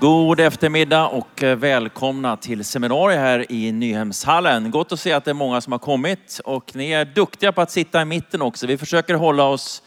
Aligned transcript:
God 0.00 0.40
eftermiddag 0.40 1.06
och 1.06 1.42
eh, 1.42 1.56
välkomna 1.56 2.36
till 2.36 2.64
seminariet 2.64 3.20
här 3.20 3.52
i 3.52 3.72
Nyhemshallen. 3.72 4.70
Gott 4.70 4.92
att 4.92 5.00
se 5.00 5.12
att 5.12 5.24
det 5.24 5.30
är 5.30 5.34
många 5.34 5.60
som 5.60 5.72
har 5.72 5.78
kommit 5.78 6.40
och 6.44 6.76
ni 6.76 6.90
är 6.90 7.04
duktiga 7.04 7.52
på 7.52 7.60
att 7.60 7.70
sitta 7.70 8.02
i 8.02 8.04
mitten 8.04 8.42
också. 8.42 8.66
Vi 8.66 8.78
försöker 8.78 9.14
hålla 9.14 9.44
oss 9.44 9.82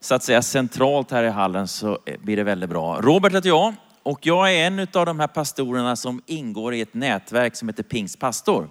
så 0.00 0.14
att 0.14 0.22
säga 0.22 0.42
centralt 0.42 1.10
här 1.10 1.24
i 1.24 1.28
hallen 1.28 1.68
så 1.68 1.98
eh, 2.06 2.20
blir 2.20 2.36
det 2.36 2.42
väldigt 2.42 2.70
bra. 2.70 3.00
Robert 3.00 3.34
heter 3.34 3.48
jag 3.48 3.74
och 4.02 4.26
jag 4.26 4.54
är 4.54 4.66
en 4.66 4.86
av 4.94 5.06
de 5.06 5.20
här 5.20 5.26
pastorerna 5.26 5.96
som 5.96 6.22
ingår 6.26 6.74
i 6.74 6.80
ett 6.80 6.94
nätverk 6.94 7.56
som 7.56 7.68
heter 7.68 7.82
Pingstpastor. 7.82 8.68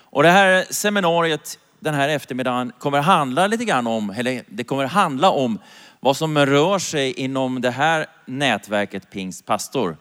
Och 0.00 0.22
det 0.22 0.30
här 0.30 0.64
seminariet 0.70 1.58
den 1.80 1.94
här 1.94 2.08
eftermiddagen 2.08 2.72
kommer 2.78 3.00
handla 3.00 3.46
lite 3.46 3.64
grann 3.64 3.86
om, 3.86 4.10
eller 4.10 4.42
det 4.48 4.64
kommer 4.64 4.84
handla 4.84 5.30
om 5.30 5.58
vad 6.00 6.16
som 6.16 6.38
rör 6.38 6.78
sig 6.78 7.12
inom 7.12 7.60
det 7.60 7.70
här 7.70 8.06
nätverket 8.24 9.10
Pingstpastor. 9.10 9.96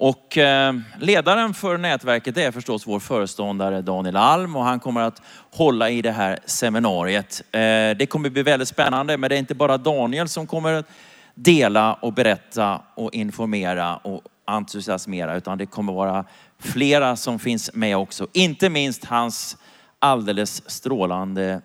Och 0.00 0.38
eh, 0.38 0.74
ledaren 1.00 1.54
för 1.54 1.78
nätverket 1.78 2.36
är 2.36 2.50
förstås 2.50 2.86
vår 2.86 3.00
föreståndare 3.00 3.82
Daniel 3.82 4.16
Alm 4.16 4.56
och 4.56 4.64
han 4.64 4.80
kommer 4.80 5.00
att 5.00 5.22
hålla 5.50 5.90
i 5.90 6.02
det 6.02 6.10
här 6.10 6.38
seminariet. 6.46 7.42
Eh, 7.52 7.60
det 7.98 8.08
kommer 8.10 8.30
bli 8.30 8.42
väldigt 8.42 8.68
spännande 8.68 9.16
men 9.16 9.30
det 9.30 9.36
är 9.36 9.38
inte 9.38 9.54
bara 9.54 9.78
Daniel 9.78 10.28
som 10.28 10.46
kommer 10.46 10.72
att 10.72 10.86
dela 11.34 11.94
och 11.94 12.12
berätta 12.12 12.82
och 12.94 13.14
informera 13.14 13.96
och 13.96 14.22
entusiasmera 14.44 15.36
utan 15.36 15.58
det 15.58 15.66
kommer 15.66 15.92
vara 15.92 16.24
flera 16.58 17.16
som 17.16 17.38
finns 17.38 17.74
med 17.74 17.96
också. 17.96 18.26
Inte 18.32 18.70
minst 18.70 19.04
hans 19.04 19.56
alldeles 19.98 20.70
strålande 20.70 21.60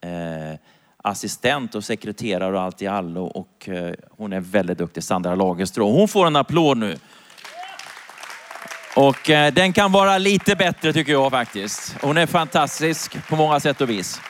eh, 0.00 0.58
assistent 0.96 1.74
och 1.74 1.84
sekreterare 1.84 2.56
och 2.56 2.62
allt 2.62 2.82
i 2.82 2.86
allo 2.86 3.24
och 3.24 3.68
eh, 3.68 3.94
hon 4.10 4.32
är 4.32 4.40
väldigt 4.40 4.78
duktig, 4.78 5.02
Sandra 5.02 5.34
Lagerström. 5.34 5.86
Hon 5.86 6.08
får 6.08 6.26
en 6.26 6.36
applåd 6.36 6.76
nu. 6.76 6.96
Och 8.96 9.30
eh, 9.30 9.52
den 9.52 9.72
kan 9.72 9.92
vara 9.92 10.18
lite 10.18 10.56
bättre 10.56 10.92
tycker 10.92 11.12
jag 11.12 11.30
faktiskt. 11.30 11.96
Hon 12.00 12.16
är 12.16 12.26
fantastisk 12.26 13.28
på 13.28 13.36
många 13.36 13.60
sätt 13.60 13.80
och 13.80 13.90
vis. 13.90 14.20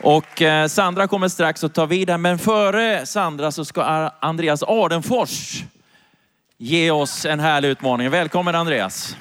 Och 0.00 0.42
eh, 0.42 0.66
Sandra 0.66 1.08
kommer 1.08 1.28
strax 1.28 1.64
att 1.64 1.74
ta 1.74 1.86
vid 1.86 2.10
här, 2.10 2.18
men 2.18 2.38
före 2.38 3.06
Sandra 3.06 3.52
så 3.52 3.64
ska 3.64 3.82
Andreas 4.20 4.62
Ardenfors 4.62 5.62
ge 6.58 6.90
oss 6.90 7.24
en 7.24 7.40
härlig 7.40 7.68
utmaning. 7.68 8.10
Välkommen 8.10 8.54
Andreas. 8.54 9.16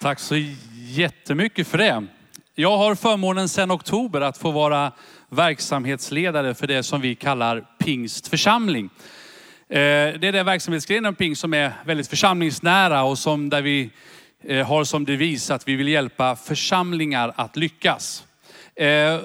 Tack 0.00 0.18
så 0.18 0.34
jättemycket 0.74 1.68
för 1.68 1.78
det. 1.78 2.06
Jag 2.54 2.76
har 2.76 2.94
förmånen 2.94 3.48
sedan 3.48 3.70
oktober 3.70 4.20
att 4.20 4.38
få 4.38 4.50
vara 4.50 4.92
verksamhetsledare 5.28 6.54
för 6.54 6.66
det 6.66 6.82
som 6.82 7.00
vi 7.00 7.14
kallar 7.14 7.64
Pingstförsamling. 7.78 8.90
Eh, 9.72 9.78
det 10.18 10.28
är 10.28 10.32
den 10.32 10.46
verksamhetsgrenen 10.46 11.14
Ping 11.14 11.36
som 11.36 11.54
är 11.54 11.72
väldigt 11.84 12.08
församlingsnära 12.08 13.02
och 13.02 13.18
som 13.18 13.50
där 13.50 13.62
vi 13.62 13.90
eh, 14.44 14.66
har 14.66 14.84
som 14.84 15.04
devis 15.04 15.50
att 15.50 15.68
vi 15.68 15.76
vill 15.76 15.88
hjälpa 15.88 16.36
församlingar 16.36 17.32
att 17.36 17.56
lyckas. 17.56 18.24
Eh, 18.74 19.20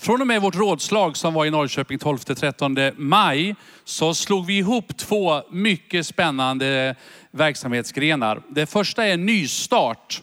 från 0.00 0.20
och 0.20 0.26
med 0.26 0.42
vårt 0.42 0.56
rådslag 0.56 1.16
som 1.16 1.34
var 1.34 1.46
i 1.46 1.50
Norrköping 1.50 1.98
12-13 1.98 2.92
maj 2.96 3.54
så 3.84 4.14
slog 4.14 4.46
vi 4.46 4.58
ihop 4.58 4.96
två 4.96 5.42
mycket 5.50 6.06
spännande 6.06 6.96
verksamhetsgrenar. 7.30 8.42
Det 8.48 8.66
första 8.66 9.06
är 9.06 9.16
nystart. 9.16 10.22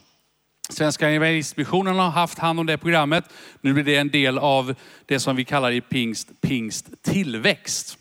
Svenska 0.70 1.10
Evangelistmissionen 1.10 1.96
har 1.96 2.10
haft 2.10 2.40
hand 2.40 2.60
om 2.60 2.66
det 2.66 2.78
programmet. 2.78 3.26
Nu 3.62 3.74
blir 3.74 3.84
det 3.84 3.96
en 3.96 4.10
del 4.10 4.38
av 4.38 4.76
det 5.06 5.20
som 5.20 5.36
vi 5.36 5.46
kallar 5.46 5.72
i 5.72 5.82
pingst, 5.82 6.42
pingst 6.42 7.04
tillväxt. 7.04 8.00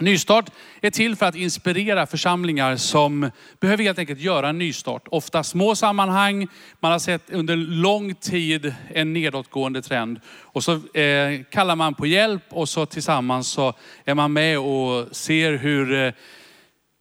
Nystart 0.00 0.50
är 0.80 0.90
till 0.90 1.16
för 1.16 1.26
att 1.26 1.34
inspirera 1.34 2.06
församlingar 2.06 2.76
som 2.76 3.30
behöver 3.60 3.84
helt 3.84 3.98
enkelt 3.98 4.20
göra 4.20 4.48
en 4.48 4.58
nystart. 4.58 5.08
Ofta 5.08 5.42
små 5.42 5.74
sammanhang, 5.74 6.48
man 6.80 6.92
har 6.92 6.98
sett 6.98 7.30
under 7.30 7.56
lång 7.56 8.14
tid 8.14 8.74
en 8.94 9.12
nedåtgående 9.12 9.82
trend. 9.82 10.20
Och 10.28 10.64
så 10.64 10.72
eh, 10.98 11.42
kallar 11.50 11.76
man 11.76 11.94
på 11.94 12.06
hjälp 12.06 12.42
och 12.48 12.68
så 12.68 12.86
tillsammans 12.86 13.48
så 13.48 13.74
är 14.04 14.14
man 14.14 14.32
med 14.32 14.58
och 14.58 15.16
ser 15.16 15.52
hur 15.52 16.04
eh, 16.04 16.12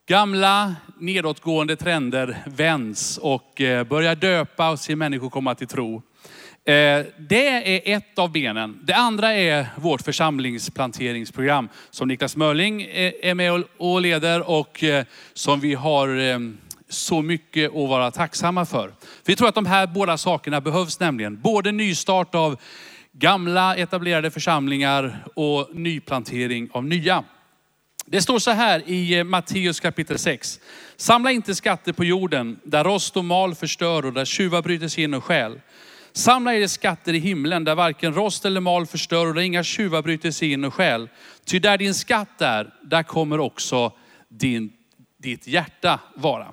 gamla 0.07 0.75
nedåtgående 0.99 1.75
trender 1.75 2.37
vänds 2.45 3.17
och 3.17 3.61
eh, 3.61 3.83
börjar 3.83 4.15
döpa 4.15 4.69
och 4.69 4.79
se 4.79 4.95
människor 4.95 5.29
komma 5.29 5.55
till 5.55 5.67
tro. 5.67 6.01
Eh, 6.67 7.05
det 7.17 7.47
är 7.47 7.95
ett 7.95 8.19
av 8.19 8.31
benen. 8.31 8.79
Det 8.83 8.95
andra 8.95 9.33
är 9.33 9.67
vårt 9.75 10.01
församlingsplanteringsprogram 10.01 11.69
som 11.89 12.07
Niklas 12.07 12.35
Mörling 12.35 12.81
eh, 12.81 13.13
är 13.21 13.33
med 13.33 13.63
och 13.77 14.01
leder 14.01 14.49
och 14.49 14.83
eh, 14.83 15.05
som 15.33 15.59
vi 15.59 15.73
har 15.73 16.41
så 16.89 17.21
mycket 17.21 17.69
att 17.69 17.89
vara 17.89 18.11
tacksamma 18.11 18.65
för. 18.65 18.93
Vi 19.25 19.35
tror 19.35 19.47
att 19.47 19.55
de 19.55 19.65
här 19.65 19.87
båda 19.87 20.17
sakerna 20.17 20.61
behövs 20.61 20.99
nämligen. 20.99 21.41
Både 21.41 21.71
nystart 21.71 22.35
av 22.35 22.59
gamla 23.11 23.75
etablerade 23.75 24.31
församlingar 24.31 25.25
och 25.35 25.69
nyplantering 25.73 26.69
av 26.71 26.85
nya. 26.85 27.23
Det 28.05 28.21
står 28.21 28.39
så 28.39 28.51
här 28.51 28.89
i 28.89 29.23
Matteus 29.23 29.79
kapitel 29.79 30.17
6. 30.17 30.59
Samla 30.97 31.31
inte 31.31 31.55
skatter 31.55 31.93
på 31.93 32.05
jorden 32.05 32.59
där 32.63 32.83
rost 32.83 33.17
och 33.17 33.25
mal 33.25 33.55
förstör 33.55 34.05
och 34.05 34.13
där 34.13 34.25
tjuvar 34.25 34.61
bryter 34.61 34.87
sig 34.87 35.03
in 35.03 35.13
och 35.13 35.23
stjäl. 35.23 35.59
Samla 36.17 36.53
er 36.53 36.67
skatter 36.67 37.13
i 37.13 37.19
himlen 37.19 37.63
där 37.63 37.75
varken 37.75 38.13
rost 38.13 38.45
eller 38.45 38.61
mal 38.61 38.85
förstör 38.85 39.25
och 39.25 39.33
där 39.33 39.41
inga 39.41 39.63
tjuvar 39.63 40.01
bryter 40.01 40.31
sig 40.31 40.51
in 40.51 40.63
och 40.65 40.73
stjäl. 40.73 41.09
Ty 41.45 41.59
där 41.59 41.77
din 41.77 41.93
skatt 41.93 42.41
är, 42.41 42.73
där 42.83 43.03
kommer 43.03 43.39
också 43.39 43.93
din, 44.27 44.73
ditt 45.17 45.47
hjärta 45.47 45.99
vara. 46.15 46.51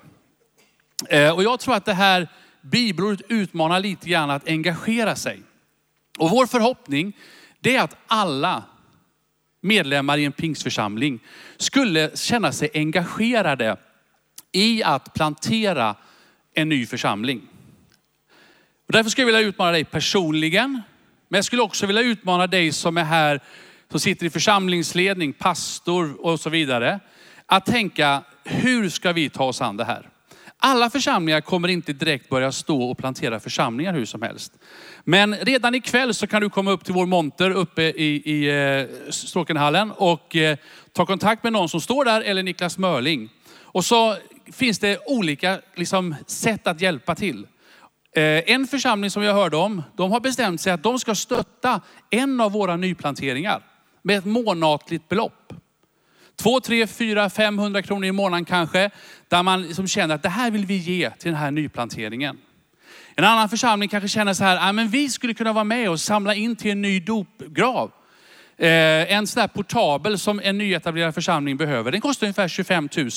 Eh, 1.09 1.35
och 1.35 1.43
jag 1.43 1.59
tror 1.59 1.75
att 1.75 1.85
det 1.85 1.93
här 1.93 2.27
bibelordet 2.61 3.21
utmanar 3.29 3.79
lite 3.79 4.09
grann 4.09 4.29
att 4.29 4.47
engagera 4.47 5.15
sig. 5.15 5.41
Och 6.17 6.29
vår 6.29 6.45
förhoppning 6.45 7.13
det 7.59 7.75
är 7.75 7.83
att 7.83 7.97
alla 8.07 8.63
medlemmar 9.61 10.17
i 10.17 10.25
en 10.25 10.31
pingsförsamling 10.31 11.19
skulle 11.57 12.11
känna 12.17 12.51
sig 12.51 12.69
engagerade 12.73 13.77
i 14.51 14.83
att 14.83 15.13
plantera 15.13 15.95
en 16.53 16.69
ny 16.69 16.85
församling. 16.85 17.41
Och 18.87 18.93
därför 18.93 19.09
skulle 19.09 19.27
jag 19.27 19.33
vilja 19.33 19.49
utmana 19.49 19.71
dig 19.71 19.83
personligen, 19.83 20.81
men 21.29 21.37
jag 21.37 21.45
skulle 21.45 21.61
också 21.61 21.85
vilja 21.85 22.01
utmana 22.01 22.47
dig 22.47 22.71
som 22.71 22.97
är 22.97 23.03
här, 23.03 23.39
som 23.91 23.99
sitter 23.99 24.25
i 24.25 24.29
församlingsledning, 24.29 25.33
pastor 25.33 26.25
och 26.25 26.39
så 26.39 26.49
vidare. 26.49 26.99
Att 27.45 27.65
tänka, 27.65 28.23
hur 28.43 28.89
ska 28.89 29.13
vi 29.13 29.29
ta 29.29 29.43
oss 29.43 29.61
an 29.61 29.77
det 29.77 29.85
här? 29.85 30.09
Alla 30.57 30.89
församlingar 30.89 31.41
kommer 31.41 31.67
inte 31.67 31.93
direkt 31.93 32.29
börja 32.29 32.51
stå 32.51 32.83
och 32.83 32.97
plantera 32.97 33.39
församlingar 33.39 33.93
hur 33.93 34.05
som 34.05 34.21
helst. 34.21 34.53
Men 35.03 35.35
redan 35.35 35.75
ikväll 35.75 36.13
så 36.13 36.27
kan 36.27 36.41
du 36.41 36.49
komma 36.49 36.71
upp 36.71 36.85
till 36.85 36.93
vår 36.93 37.05
monter 37.05 37.51
uppe 37.51 37.81
i, 37.83 38.21
i 38.25 38.49
eh, 38.49 39.11
Stråkenhallen 39.11 39.91
och 39.91 40.35
eh, 40.35 40.57
ta 40.93 41.05
kontakt 41.05 41.43
med 41.43 41.53
någon 41.53 41.69
som 41.69 41.81
står 41.81 42.05
där 42.05 42.21
eller 42.21 42.43
Niklas 42.43 42.77
Mörling. 42.77 43.29
Och 43.61 43.85
så 43.85 44.15
finns 44.51 44.79
det 44.79 44.99
olika 45.05 45.59
liksom, 45.75 46.15
sätt 46.27 46.67
att 46.67 46.81
hjälpa 46.81 47.15
till. 47.15 47.47
Eh, 48.15 48.43
en 48.45 48.67
församling 48.67 49.11
som 49.11 49.23
jag 49.23 49.33
hörde 49.33 49.57
om, 49.57 49.83
de 49.95 50.11
har 50.11 50.19
bestämt 50.19 50.61
sig 50.61 50.73
att 50.73 50.83
de 50.83 50.99
ska 50.99 51.15
stötta 51.15 51.81
en 52.09 52.41
av 52.41 52.51
våra 52.51 52.75
nyplanteringar 52.75 53.61
med 54.01 54.17
ett 54.17 54.25
månatligt 54.25 55.09
belopp. 55.09 55.53
Två, 56.35 56.59
tre, 56.59 56.87
fyra, 56.87 57.29
500 57.29 57.81
kronor 57.81 58.05
i 58.05 58.11
månaden 58.11 58.45
kanske. 58.45 58.89
Där 59.27 59.43
man 59.43 59.61
liksom 59.61 59.87
känner 59.87 60.15
att 60.15 60.23
det 60.23 60.29
här 60.29 60.51
vill 60.51 60.65
vi 60.65 60.75
ge 60.77 61.09
till 61.09 61.31
den 61.31 61.39
här 61.39 61.51
nyplanteringen. 61.51 62.37
En 63.15 63.23
annan 63.23 63.49
församling 63.49 63.89
kanske 63.89 64.09
känner 64.09 64.33
så 64.33 64.43
här, 64.43 64.69
ah, 64.69 64.71
men 64.71 64.87
vi 64.87 65.09
skulle 65.09 65.33
kunna 65.33 65.53
vara 65.53 65.63
med 65.63 65.89
och 65.89 65.99
samla 65.99 66.35
in 66.35 66.55
till 66.55 66.71
en 66.71 66.81
ny 66.81 66.99
dopgrav. 66.99 67.91
Eh, 68.57 69.13
en 69.13 69.27
sån 69.27 69.41
här 69.41 69.47
portabel 69.47 70.19
som 70.19 70.41
en 70.43 70.57
nyetablerad 70.57 71.15
församling 71.15 71.57
behöver. 71.57 71.91
Den 71.91 72.01
kostar 72.01 72.27
ungefär 72.27 72.47
25 72.47 72.89
000. 72.97 73.09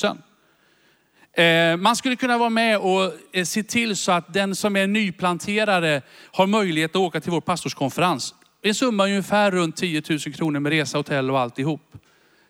Eh, 1.38 1.76
man 1.76 1.96
skulle 1.96 2.16
kunna 2.16 2.38
vara 2.38 2.50
med 2.50 2.78
och 2.78 3.12
eh, 3.32 3.44
se 3.44 3.62
till 3.62 3.96
så 3.96 4.12
att 4.12 4.32
den 4.32 4.54
som 4.56 4.76
är 4.76 4.86
nyplanterare 4.86 6.02
har 6.32 6.46
möjlighet 6.46 6.90
att 6.90 6.96
åka 6.96 7.20
till 7.20 7.30
vår 7.30 7.40
pastorskonferens. 7.40 8.34
En 8.62 8.74
summa 8.74 9.04
ungefär 9.04 9.50
runt 9.50 9.76
10 9.76 10.02
000 10.08 10.18
kronor 10.18 10.60
med 10.60 10.70
resa, 10.70 10.98
hotell 10.98 11.30
och 11.30 11.40
alltihop. 11.40 11.80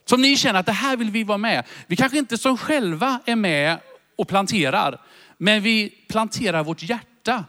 Som 0.04 0.22
ni 0.22 0.36
känner 0.36 0.60
att 0.60 0.66
det 0.66 0.72
här 0.72 0.96
vill 0.96 1.10
vi 1.10 1.24
vara 1.24 1.38
med. 1.38 1.64
Vi 1.86 1.96
kanske 1.96 2.18
inte 2.18 2.38
som 2.38 2.58
själva 2.58 3.20
är 3.24 3.36
med 3.36 3.78
och 4.18 4.28
planterar, 4.28 5.00
men 5.38 5.62
vi 5.62 5.88
planterar 6.08 6.64
vårt 6.64 6.82
hjärta 6.82 7.44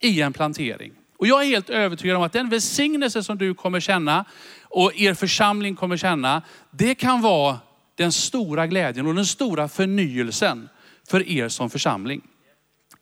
i 0.00 0.20
en 0.20 0.32
plantering. 0.32 0.92
Och 1.18 1.26
jag 1.26 1.42
är 1.42 1.46
helt 1.46 1.70
övertygad 1.70 2.16
om 2.16 2.22
att 2.22 2.32
den 2.32 2.48
välsignelse 2.48 3.22
som 3.22 3.38
du 3.38 3.54
kommer 3.54 3.80
känna 3.80 4.24
och 4.62 4.92
er 4.94 5.14
församling 5.14 5.76
kommer 5.76 5.96
känna, 5.96 6.42
det 6.70 6.94
kan 6.94 7.22
vara 7.22 7.58
den 7.94 8.12
stora 8.12 8.66
glädjen 8.66 9.06
och 9.06 9.14
den 9.14 9.26
stora 9.26 9.68
förnyelsen 9.68 10.68
för 11.08 11.28
er 11.28 11.48
som 11.48 11.70
församling. 11.70 12.22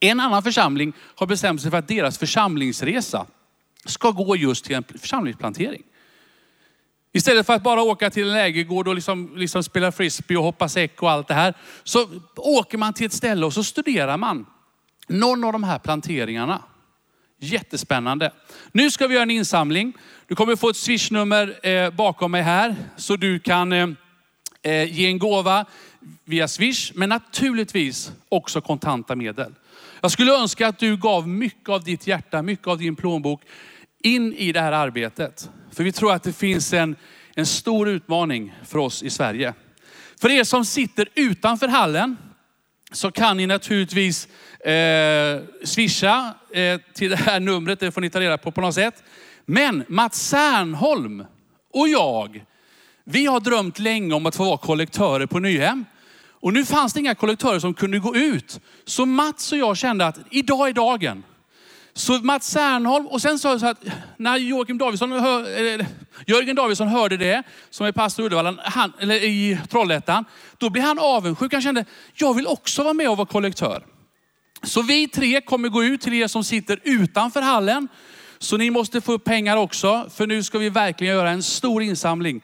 En 0.01 0.21
annan 0.21 0.43
församling 0.43 0.93
har 1.15 1.27
bestämt 1.27 1.63
sig 1.63 1.71
för 1.71 1.79
att 1.79 1.89
deras 1.89 2.19
församlingsresa 2.19 3.27
ska 3.85 4.11
gå 4.11 4.37
just 4.37 4.65
till 4.65 4.77
en 4.77 4.85
församlingsplantering. 4.99 5.83
Istället 7.13 7.47
för 7.47 7.53
att 7.53 7.63
bara 7.63 7.83
åka 7.83 8.11
till 8.11 8.29
en 8.29 8.33
lägergård 8.33 8.89
och 8.89 8.95
liksom, 8.95 9.33
liksom 9.37 9.63
spela 9.63 9.93
frisbee 9.93 10.37
och 10.37 10.45
hoppa 10.45 10.69
säck 10.69 11.03
och 11.03 11.11
allt 11.11 11.29
det 11.29 11.35
här. 11.35 11.55
Så 11.85 12.09
åker 12.37 12.79
man 12.79 12.93
till 12.93 13.07
ett 13.07 13.13
ställe 13.13 13.47
och 13.47 13.53
så 13.53 13.65
studerar 13.65 14.17
man 14.17 14.47
någon 15.09 15.45
av 15.45 15.53
de 15.53 15.65
här 15.65 15.79
planteringarna. 15.79 16.63
Jättespännande. 17.41 18.31
Nu 18.73 18.91
ska 18.91 19.07
vi 19.07 19.15
göra 19.15 19.23
en 19.23 19.31
insamling. 19.31 19.93
Du 20.27 20.35
kommer 20.35 20.57
få 20.57 20.69
ett 20.69 20.77
swishnummer 20.77 21.69
eh, 21.69 21.91
bakom 21.91 22.31
mig 22.31 22.43
här 22.43 22.77
så 22.97 23.17
du 23.17 23.39
kan 23.39 23.73
eh, 23.73 23.89
eh 24.63 24.93
ge 24.93 25.07
en 25.07 25.19
gåva 25.19 25.67
via 26.25 26.49
swish, 26.49 26.93
men 26.95 27.09
naturligtvis 27.09 28.13
också 28.29 28.61
kontanta 28.61 29.17
medel. 29.17 29.55
Jag 30.01 30.11
skulle 30.11 30.33
önska 30.33 30.69
att 30.69 30.79
du 30.79 30.97
gav 30.97 31.29
mycket 31.29 31.69
av 31.69 31.85
ditt 31.85 32.07
hjärta, 32.07 32.43
mycket 32.43 32.67
av 32.67 32.79
din 32.79 32.97
plånbok 32.97 33.43
in 34.03 34.35
i 34.35 34.53
det 34.53 34.61
här 34.61 34.73
arbetet. 34.73 35.51
För 35.73 35.85
vi 35.85 35.93
tror 35.93 36.13
att 36.13 36.23
det 36.23 36.33
finns 36.33 36.73
en, 36.73 36.97
en 37.35 37.47
stor 37.47 37.89
utmaning 37.89 38.55
för 38.65 38.79
oss 38.79 39.03
i 39.03 39.11
Sverige. 39.11 39.55
För 40.21 40.31
er 40.31 40.45
som 40.45 40.65
sitter 40.65 41.09
utanför 41.15 41.69
hallen 41.69 42.17
så 42.93 43.11
kan 43.11 43.37
ni 43.37 43.47
naturligtvis 43.47 44.29
eh, 44.61 45.41
swisha 45.65 46.35
eh, 46.53 46.81
till 46.93 47.11
det 47.11 47.17
här 47.17 47.41
numret, 47.41 47.81
det 47.81 47.93
får 47.93 48.01
ni 48.01 48.11
ta 48.11 48.21
reda 48.21 48.39
på 48.39 48.51
på 48.51 48.61
något 48.61 48.75
sätt. 48.75 49.03
Men 49.47 49.85
Mats 49.89 50.29
Särnholm 50.29 51.25
och 51.73 51.89
jag, 51.89 52.45
vi 53.05 53.27
har 53.27 53.41
drömt 53.41 53.79
länge 53.79 54.15
om 54.15 54.27
att 54.27 54.37
få 54.37 54.45
vara 54.45 54.57
kollektörer 54.57 55.27
på 55.27 55.39
Nyhem. 55.39 55.85
Och 56.45 56.53
nu 56.53 56.65
fanns 56.65 56.93
det 56.93 57.01
inga 57.01 57.15
kollektörer 57.15 57.59
som 57.59 57.75
kunde 57.75 57.99
gå 57.99 58.17
ut. 58.17 58.61
Så 58.85 59.07
Mats 59.07 59.53
och 59.53 59.59
jag 59.59 59.77
kände 59.77 60.07
att 60.07 60.19
idag 60.31 60.69
är 60.69 60.73
dagen. 60.73 61.23
Så 61.95 62.13
Mats 62.13 62.51
Särnholm, 62.51 63.07
och 63.07 63.23
sen 63.23 63.39
sa 63.39 63.51
jag 63.51 63.61
så 63.61 63.67
att 63.67 63.85
när 64.17 64.37
Joakim 64.37 64.79
Davidsson, 64.79 65.13
hör, 65.13 65.87
Jörgen 66.27 66.57
Davidsson 66.57 66.89
hörde 66.89 67.17
det, 67.17 67.43
som 67.71 67.87
är 67.87 67.93
pastor 67.93 68.23
i 68.23 68.27
Uddevalla, 68.27 68.55
han, 68.65 68.93
eller 68.99 69.15
i 69.15 69.59
Trollhättan, 69.71 70.25
då 70.59 70.71
blev 70.71 70.85
han 70.85 70.99
avundsjuk. 70.99 71.53
Han 71.53 71.63
kände, 71.63 71.85
jag 72.15 72.35
vill 72.35 72.47
också 72.47 72.83
vara 72.83 72.95
med 72.95 73.11
och 73.11 73.17
vara 73.17 73.27
kollektör. 73.27 73.87
Så 74.63 74.83
vi 74.83 75.09
tre 75.09 75.41
kommer 75.41 75.69
gå 75.69 75.85
ut 75.85 76.01
till 76.01 76.15
er 76.15 76.27
som 76.27 76.45
sitter 76.45 76.81
utanför 76.83 77.41
hallen. 77.41 77.89
Så 78.39 78.57
ni 78.57 78.71
måste 78.71 79.01
få 79.01 79.13
upp 79.13 79.25
pengar 79.25 79.57
också, 79.57 80.11
för 80.15 80.27
nu 80.27 80.43
ska 80.43 80.59
vi 80.59 80.69
verkligen 80.69 81.15
göra 81.15 81.31
en 81.31 81.43
stor 81.43 81.83
insamling 81.83 82.41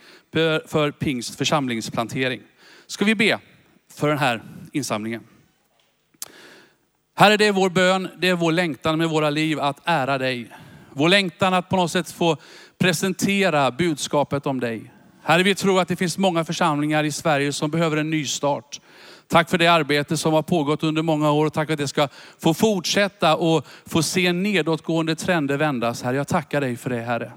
för 0.66 0.90
Pingst 0.90 1.38
församlingsplantering. 1.38 2.40
Ska 2.86 3.04
vi 3.04 3.14
be 3.14 3.38
för 3.94 4.08
den 4.08 4.18
här 4.18 4.42
insamlingen? 4.72 5.22
Herre, 7.16 7.36
det 7.36 7.46
är 7.46 7.52
vår 7.52 7.70
bön, 7.70 8.08
det 8.18 8.28
är 8.28 8.34
vår 8.34 8.52
längtan 8.52 8.98
med 8.98 9.08
våra 9.08 9.30
liv 9.30 9.60
att 9.60 9.80
ära 9.84 10.18
dig. 10.18 10.50
Vår 10.92 11.08
längtan 11.08 11.54
att 11.54 11.68
på 11.68 11.76
något 11.76 11.90
sätt 11.90 12.10
få 12.10 12.36
presentera 12.78 13.70
budskapet 13.70 14.46
om 14.46 14.60
dig. 14.60 14.92
Herre, 15.22 15.42
vi 15.42 15.54
tror 15.54 15.80
att 15.80 15.88
det 15.88 15.96
finns 15.96 16.18
många 16.18 16.44
församlingar 16.44 17.04
i 17.04 17.12
Sverige 17.12 17.52
som 17.52 17.70
behöver 17.70 17.96
en 17.96 18.10
ny 18.10 18.26
start. 18.26 18.80
Tack 19.28 19.50
för 19.50 19.58
det 19.58 19.66
arbete 19.66 20.16
som 20.16 20.32
har 20.32 20.42
pågått 20.42 20.82
under 20.82 21.02
många 21.02 21.30
år 21.30 21.46
och 21.46 21.52
tack 21.52 21.68
för 21.68 21.72
att 21.72 21.78
det 21.78 21.88
ska 21.88 22.08
få 22.38 22.54
fortsätta 22.54 23.36
och 23.36 23.66
få 23.86 24.02
se 24.02 24.32
nedåtgående 24.32 25.16
trender 25.16 25.56
vändas. 25.56 26.02
Herre, 26.02 26.16
jag 26.16 26.28
tackar 26.28 26.60
dig 26.60 26.76
för 26.76 26.90
det 26.90 27.00
Herre. 27.00 27.32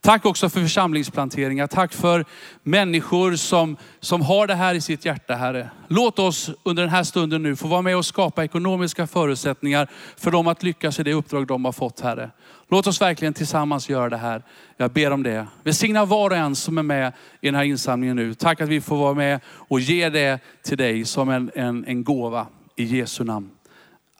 Tack 0.00 0.26
också 0.26 0.48
för 0.48 0.60
församlingsplanteringar. 0.60 1.66
Tack 1.66 1.92
för 1.92 2.24
människor 2.62 3.36
som, 3.36 3.76
som 4.00 4.22
har 4.22 4.46
det 4.46 4.54
här 4.54 4.74
i 4.74 4.80
sitt 4.80 5.04
hjärta, 5.04 5.34
Herre. 5.34 5.70
Låt 5.88 6.18
oss 6.18 6.50
under 6.62 6.82
den 6.82 6.90
här 6.90 7.02
stunden 7.02 7.42
nu 7.42 7.56
få 7.56 7.68
vara 7.68 7.82
med 7.82 7.96
och 7.96 8.06
skapa 8.06 8.44
ekonomiska 8.44 9.06
förutsättningar 9.06 9.88
för 10.16 10.30
dem 10.30 10.46
att 10.48 10.62
lyckas 10.62 11.00
i 11.00 11.02
det 11.02 11.14
uppdrag 11.14 11.46
de 11.46 11.64
har 11.64 11.72
fått, 11.72 12.00
Herre. 12.00 12.30
Låt 12.70 12.86
oss 12.86 13.00
verkligen 13.00 13.34
tillsammans 13.34 13.88
göra 13.88 14.08
det 14.08 14.16
här. 14.16 14.42
Jag 14.76 14.90
ber 14.90 15.10
om 15.10 15.22
det. 15.22 15.46
Välsigna 15.62 16.04
var 16.04 16.30
och 16.30 16.36
en 16.36 16.56
som 16.56 16.78
är 16.78 16.82
med 16.82 17.12
i 17.40 17.46
den 17.46 17.54
här 17.54 17.64
insamlingen 17.64 18.16
nu. 18.16 18.34
Tack 18.34 18.60
att 18.60 18.68
vi 18.68 18.80
får 18.80 18.96
vara 18.96 19.14
med 19.14 19.40
och 19.46 19.80
ge 19.80 20.08
det 20.08 20.38
till 20.62 20.78
dig 20.78 21.04
som 21.04 21.28
en, 21.28 21.50
en, 21.54 21.84
en 21.84 22.04
gåva 22.04 22.46
i 22.76 22.84
Jesu 22.84 23.24
namn. 23.24 23.50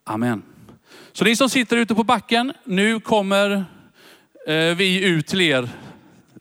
Amen. 0.05 0.43
Så 1.13 1.25
ni 1.25 1.37
som 1.37 1.49
sitter 1.49 1.77
ute 1.77 1.95
på 1.95 2.05
backen, 2.05 2.53
nu 2.65 3.01
kommer 3.01 3.65
Eh, 4.49 4.75
vi 4.75 5.05
ut 5.05 5.27
till 5.27 5.41
er 5.41 5.69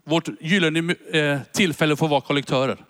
vårt 0.03 0.29
gyllene 0.41 0.95
eh, 1.13 1.39
tillfälle 1.51 1.93
att 1.93 1.99
få 1.99 2.07
vara 2.07 2.21
kollektörer. 2.21 2.85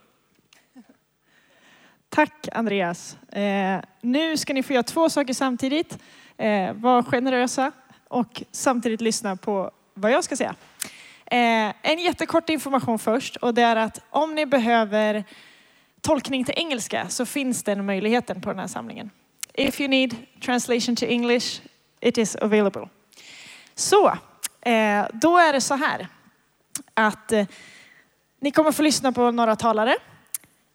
Tack 2.10 2.48
Andreas. 2.52 3.18
Eh, 3.31 3.80
nu 4.02 4.38
ska 4.38 4.54
ni 4.54 4.64
få 4.64 4.74
göra 4.74 4.84
två 4.84 5.10
saker 5.10 5.34
samtidigt. 5.34 5.98
Var 6.74 7.04
generösa 7.04 7.72
och 8.08 8.44
samtidigt 8.52 9.02
lyssna 9.02 9.36
på 9.36 9.72
vad 9.94 10.12
jag 10.12 10.24
ska 10.24 10.36
säga. 10.36 10.56
En 11.81 12.00
jättekort 12.00 12.50
information 12.50 13.00
först 13.00 13.36
och 13.36 13.54
det 13.54 13.62
är 13.62 13.75
att 13.75 14.02
om 14.10 14.36
ni 14.36 14.46
behöver 14.46 15.24
tolkning 16.02 16.46
till 16.46 16.56
engelska 16.58 17.10
så 17.10 17.25
finns 17.25 17.63
den 17.63 17.86
möjligheten 17.86 18.42
på 18.42 18.50
den 18.50 18.60
här 18.60 18.68
samlingen. 18.68 19.10
If 19.54 19.81
you 19.81 19.90
need 19.90 20.16
translation 20.42 20.96
to 20.96 21.06
English, 21.06 21.62
it 22.02 22.18
is 22.18 22.36
available. 22.36 22.90
Så, 23.75 24.18
Eh, 24.68 25.06
då 25.14 25.38
är 25.38 25.54
det 25.54 25.62
så 25.62 25.75
här 25.75 26.08
att 26.94 27.31
eh, 27.31 27.46
ni 28.42 28.52
kommer 28.52 28.72
få 28.72 28.81
lyssna 28.81 29.12
på 29.12 29.31
några 29.31 29.56
talare, 29.56 29.96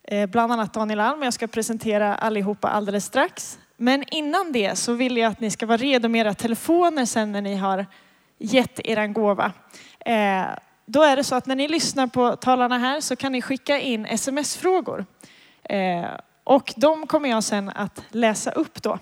eh, 0.02 0.26
bland 0.26 0.52
annat 0.52 0.74
Daniel 0.74 1.00
Alm. 1.00 1.22
Jag 1.22 1.34
ska 1.34 1.46
presentera 1.46 2.14
allihopa 2.14 2.68
alldeles 2.68 3.04
strax. 3.04 3.58
Men 3.76 4.04
innan 4.10 4.52
det 4.52 4.78
så 4.78 4.92
vill 4.92 5.16
jag 5.16 5.32
att 5.32 5.40
ni 5.40 5.50
ska 5.50 5.66
vara 5.66 5.76
redo 5.76 6.08
med 6.08 6.20
era 6.20 6.34
telefoner 6.34 7.04
sen 7.04 7.32
när 7.32 7.42
ni 7.42 7.56
har 7.56 7.86
gett 8.38 8.80
er 8.84 9.06
gåva. 9.06 9.52
Då 10.86 11.02
är 11.02 11.16
det 11.16 11.24
så 11.24 11.34
att 11.34 11.46
när 11.46 11.56
ni 11.56 11.68
lyssnar 11.68 12.06
på 12.06 12.36
talarna 12.36 12.78
här 12.78 13.00
så 13.00 13.16
kan 13.16 13.32
ni 13.32 13.42
skicka 13.42 13.78
in 13.78 14.06
sms-frågor. 14.06 15.06
Och 16.44 16.74
de 16.76 17.06
kommer 17.06 17.28
jag 17.28 17.44
sen 17.44 17.68
att 17.68 18.02
läsa 18.10 18.50
upp 18.50 18.82
då 18.82 18.98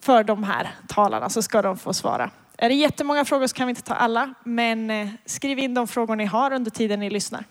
för 0.00 0.24
de 0.24 0.44
här 0.44 0.70
talarna 0.88 1.28
så 1.28 1.42
ska 1.42 1.62
de 1.62 1.78
få 1.78 1.92
svara. 1.92 2.30
Är 2.58 2.68
det 2.68 2.74
jättemånga 2.74 3.24
frågor 3.24 3.46
så 3.46 3.54
kan 3.54 3.66
vi 3.66 3.70
inte 3.70 3.82
ta 3.82 3.94
alla, 3.94 4.34
men 4.44 4.90
eh, 4.90 5.08
skriv 5.26 5.58
in 5.58 5.74
de 5.74 5.88
frågor 5.88 6.16
ni 6.16 6.24
har 6.24 6.52
under 6.52 6.70
tiden 6.70 7.00
ni 7.00 7.10
lyssnar. 7.10 7.44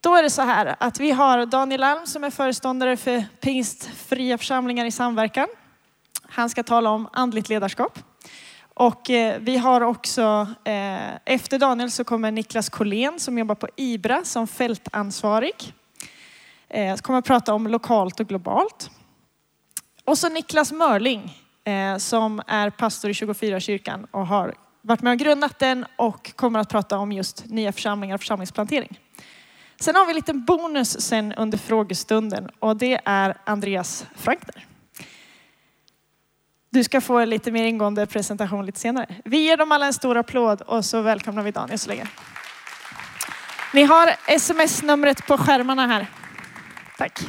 Då 0.00 0.14
är 0.14 0.22
det 0.22 0.30
så 0.30 0.42
här 0.42 0.76
att 0.80 1.00
vi 1.00 1.10
har 1.10 1.46
Daniel 1.46 1.82
Alm 1.82 2.06
som 2.06 2.24
är 2.24 2.30
föreståndare 2.30 2.96
för 2.96 3.24
pingstfria 3.40 4.38
församlingar 4.38 4.84
i 4.84 4.90
samverkan. 4.90 5.48
Han 6.22 6.50
ska 6.50 6.62
tala 6.62 6.90
om 6.90 7.08
andligt 7.12 7.48
ledarskap. 7.48 7.98
Och 8.74 9.10
eh, 9.10 9.38
vi 9.40 9.56
har 9.56 9.80
också, 9.80 10.46
eh, 10.64 11.14
efter 11.24 11.58
Daniel 11.58 11.90
så 11.90 12.04
kommer 12.04 12.30
Niklas 12.30 12.68
Collén 12.68 13.20
som 13.20 13.38
jobbar 13.38 13.54
på 13.54 13.68
IBRA 13.76 14.24
som 14.24 14.46
fältansvarig. 14.46 15.74
Som 16.68 16.98
kommer 17.02 17.18
att 17.18 17.24
prata 17.24 17.54
om 17.54 17.66
lokalt 17.66 18.20
och 18.20 18.28
globalt. 18.28 18.90
Och 20.04 20.18
så 20.18 20.28
Niklas 20.28 20.72
Mörling 20.72 21.43
eh, 21.64 21.96
som 21.96 22.42
är 22.46 22.70
pastor 22.70 23.10
i 23.10 23.14
24 23.14 23.60
kyrkan 23.60 24.06
och 24.10 24.26
har 24.26 24.54
varit 24.82 25.02
med 25.02 25.12
och 25.12 25.18
grundat 25.18 25.58
den 25.58 25.86
och 25.96 26.36
kommer 26.36 26.58
att 26.60 26.68
prata 26.68 26.98
om 26.98 27.12
just 27.12 27.46
nya 27.46 27.72
församlingar 27.72 28.14
och 28.14 28.20
församlingsplantering. 28.20 29.00
Sen 29.80 29.94
har 29.94 30.06
vi 30.06 30.10
en 30.10 30.16
liten 30.16 30.44
bonus 30.44 31.00
sen 31.00 31.32
under 31.32 31.58
frågestunden 31.58 32.50
och 32.58 32.76
det 32.76 33.00
är 33.04 33.36
Andreas 33.44 34.06
Frankner. 34.16 34.66
Du 36.70 36.84
ska 36.84 37.00
få 37.00 37.18
en 37.18 37.30
lite 37.30 37.52
mer 37.52 37.64
ingående 37.64 38.06
presentation 38.06 38.66
lite 38.66 38.80
senare. 38.80 39.14
Vi 39.24 39.38
ger 39.38 39.56
dem 39.56 39.72
alla 39.72 39.86
en 39.86 39.92
stor 39.92 40.16
applåd 40.16 40.60
och 40.60 40.84
så 40.84 41.02
välkomnar 41.02 41.42
vi 41.42 41.50
Daniel 41.50 41.78
så 41.78 41.88
länge. 41.88 42.08
Ni 43.74 43.82
har 43.82 44.16
sms-numret 44.26 45.26
på 45.26 45.38
skärmarna 45.38 45.86
här. 45.86 46.06
Tack. 46.98 47.20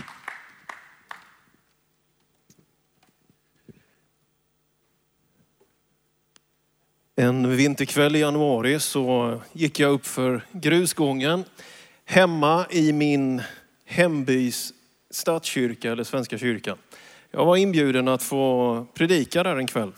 En 7.18 7.56
vinterkväll 7.58 8.16
i 8.16 8.20
januari 8.20 8.80
så 8.80 9.40
gick 9.54 9.80
jag 9.80 9.92
upp 9.92 10.06
för 10.06 10.42
grusgången 10.52 11.44
hemma 12.06 12.66
i 12.70 12.94
min 12.94 13.42
hembys 13.86 14.74
stadskyrka 15.10 15.92
eller 15.92 16.04
Svenska 16.04 16.38
kyrkan. 16.38 16.78
Jag 17.32 17.46
var 17.46 17.58
inbjuden 17.58 18.08
att 18.08 18.24
få 18.24 18.86
predika 18.94 19.44
där 19.44 19.56
en 19.56 19.68
kväll. 19.68 19.92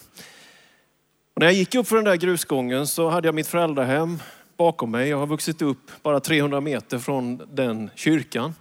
Och 1.34 1.40
när 1.40 1.46
jag 1.46 1.54
gick 1.54 1.76
upp 1.76 1.88
för 1.88 1.96
den 1.96 2.06
där 2.06 2.16
grusgången 2.16 2.88
så 2.88 3.10
hade 3.10 3.28
jag 3.28 3.36
mitt 3.36 3.48
föräldrahem 3.48 4.20
bakom 4.58 4.92
mig. 4.92 5.10
Jag 5.10 5.18
har 5.18 5.28
vuxit 5.28 5.62
upp 5.62 5.92
bara 6.02 6.20
300 6.20 6.62
meter 6.62 7.00
från 7.00 7.42
den 7.54 7.90
kyrkan. 7.96 8.56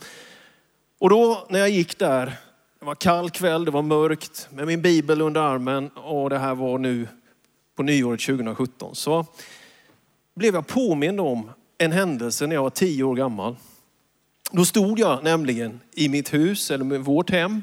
Och 0.99 1.11
då 1.11 1.47
när 1.49 1.59
jag 1.59 1.71
gick 1.71 1.99
där, 1.99 2.27
det 2.79 2.87
var 2.87 2.95
kall 2.95 3.31
kväll, 3.31 3.65
det 3.65 3.71
var 3.71 3.83
mörkt, 3.83 4.49
med 4.51 4.67
min 4.67 4.83
bibel 4.83 5.21
under 5.21 5.41
armen 5.41 5.89
och 5.89 6.31
det 6.31 6.39
här 6.39 6.55
var 6.55 6.79
nu 6.79 7.09
på 7.77 7.83
nyåret 7.83 8.21
2017 8.21 8.95
så 8.95 9.27
blev 10.35 10.55
jag 10.55 10.67
påmind 10.67 11.21
om 11.21 11.51
en 11.79 11.93
händelse 11.93 12.47
när 12.47 12.55
jag 12.55 12.63
var 12.63 12.71
tio 12.71 13.05
år 13.05 13.17
gammal. 13.17 13.57
Då 14.51 14.65
stod 14.65 14.99
jag 14.99 15.25
nämligen 15.25 15.81
i 15.93 16.09
mitt 16.09 16.35
hus, 16.35 16.71
eller 16.71 16.85
med 16.85 17.01
vårt 17.01 17.31
hem, 17.31 17.63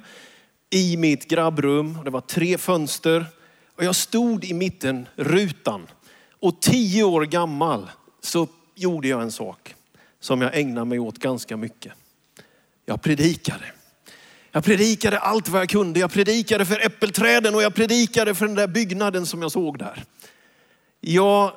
i 0.70 0.98
mitt 0.98 1.28
grabbrum. 1.28 1.98
Det 2.04 2.10
var 2.10 2.22
tre 2.22 2.58
fönster 2.58 3.26
och 3.76 3.84
jag 3.84 3.96
stod 3.96 4.46
i 4.46 4.54
mitten 4.54 5.08
rutan. 5.16 5.88
Och 6.40 6.62
tio 6.62 7.04
år 7.04 7.26
gammal 7.26 7.90
så 8.22 8.48
gjorde 8.76 9.08
jag 9.08 9.22
en 9.22 9.32
sak 9.32 9.76
som 10.20 10.42
jag 10.42 10.58
ägnar 10.58 10.86
mig 10.86 11.00
åt 11.00 11.18
ganska 11.18 11.58
mycket. 11.58 11.94
Jag 12.86 13.02
predikade. 13.02 13.66
Jag 14.56 14.64
predikade 14.64 15.20
allt 15.20 15.50
vad 15.50 15.62
jag 15.62 15.70
kunde. 15.70 16.00
Jag 16.00 16.12
predikade 16.12 16.66
för 16.66 16.86
äppelträden 16.86 17.56
och 17.56 17.64
jag 17.64 17.76
predikade 17.76 18.36
för 18.36 18.46
den 18.46 18.56
där 18.56 18.68
byggnaden 18.68 19.26
som 19.26 19.42
jag 19.42 19.52
såg 19.52 19.80
där. 19.80 20.04
Jag 21.00 21.52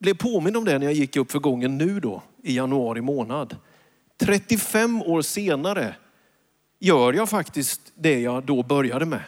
blev 0.00 0.14
påmind 0.14 0.56
om 0.56 0.64
det 0.64 0.78
när 0.78 0.86
jag 0.86 0.94
gick 0.94 1.16
upp 1.16 1.30
för 1.30 1.38
gången 1.38 1.78
nu 1.78 2.00
då 2.00 2.22
i 2.42 2.56
januari 2.56 3.00
månad. 3.00 3.56
35 4.20 5.02
år 5.02 5.22
senare 5.22 5.94
gör 6.80 7.12
jag 7.12 7.28
faktiskt 7.28 7.80
det 7.94 8.20
jag 8.20 8.44
då 8.44 8.62
började 8.62 9.06
med. 9.06 9.22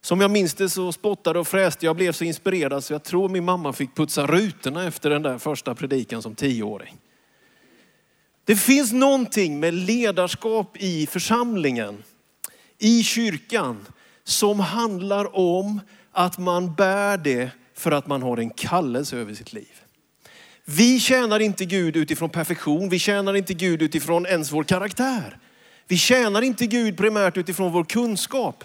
Som 0.00 0.20
jag 0.20 0.30
minns 0.30 0.54
det 0.54 0.68
så 0.68 0.92
spottade 0.92 1.38
och 1.38 1.48
fräste 1.48 1.86
jag 1.86 1.96
blev 1.96 2.12
så 2.12 2.24
inspirerad 2.24 2.84
så 2.84 2.92
jag 2.92 3.02
tror 3.02 3.28
min 3.28 3.44
mamma 3.44 3.72
fick 3.72 3.94
putsa 3.94 4.26
rutorna 4.26 4.86
efter 4.86 5.10
den 5.10 5.22
där 5.22 5.38
första 5.38 5.74
predikan 5.74 6.22
som 6.22 6.34
tioåring. 6.34 6.96
Det 8.50 8.56
finns 8.56 8.92
någonting 8.92 9.60
med 9.60 9.74
ledarskap 9.74 10.76
i 10.76 11.06
församlingen, 11.06 12.02
i 12.78 13.02
kyrkan, 13.04 13.86
som 14.24 14.60
handlar 14.60 15.36
om 15.36 15.80
att 16.12 16.38
man 16.38 16.74
bär 16.74 17.18
det 17.18 17.50
för 17.74 17.92
att 17.92 18.06
man 18.06 18.22
har 18.22 18.36
en 18.36 18.50
kallelse 18.50 19.16
över 19.16 19.34
sitt 19.34 19.52
liv. 19.52 19.80
Vi 20.64 21.00
tjänar 21.00 21.40
inte 21.40 21.64
Gud 21.64 21.96
utifrån 21.96 22.30
perfektion. 22.30 22.88
Vi 22.88 22.98
tjänar 22.98 23.34
inte 23.34 23.54
Gud 23.54 23.82
utifrån 23.82 24.26
ens 24.26 24.52
vår 24.52 24.64
karaktär. 24.64 25.38
Vi 25.88 25.96
tjänar 25.96 26.42
inte 26.42 26.66
Gud 26.66 26.96
primärt 26.96 27.36
utifrån 27.36 27.72
vår 27.72 27.84
kunskap. 27.84 28.64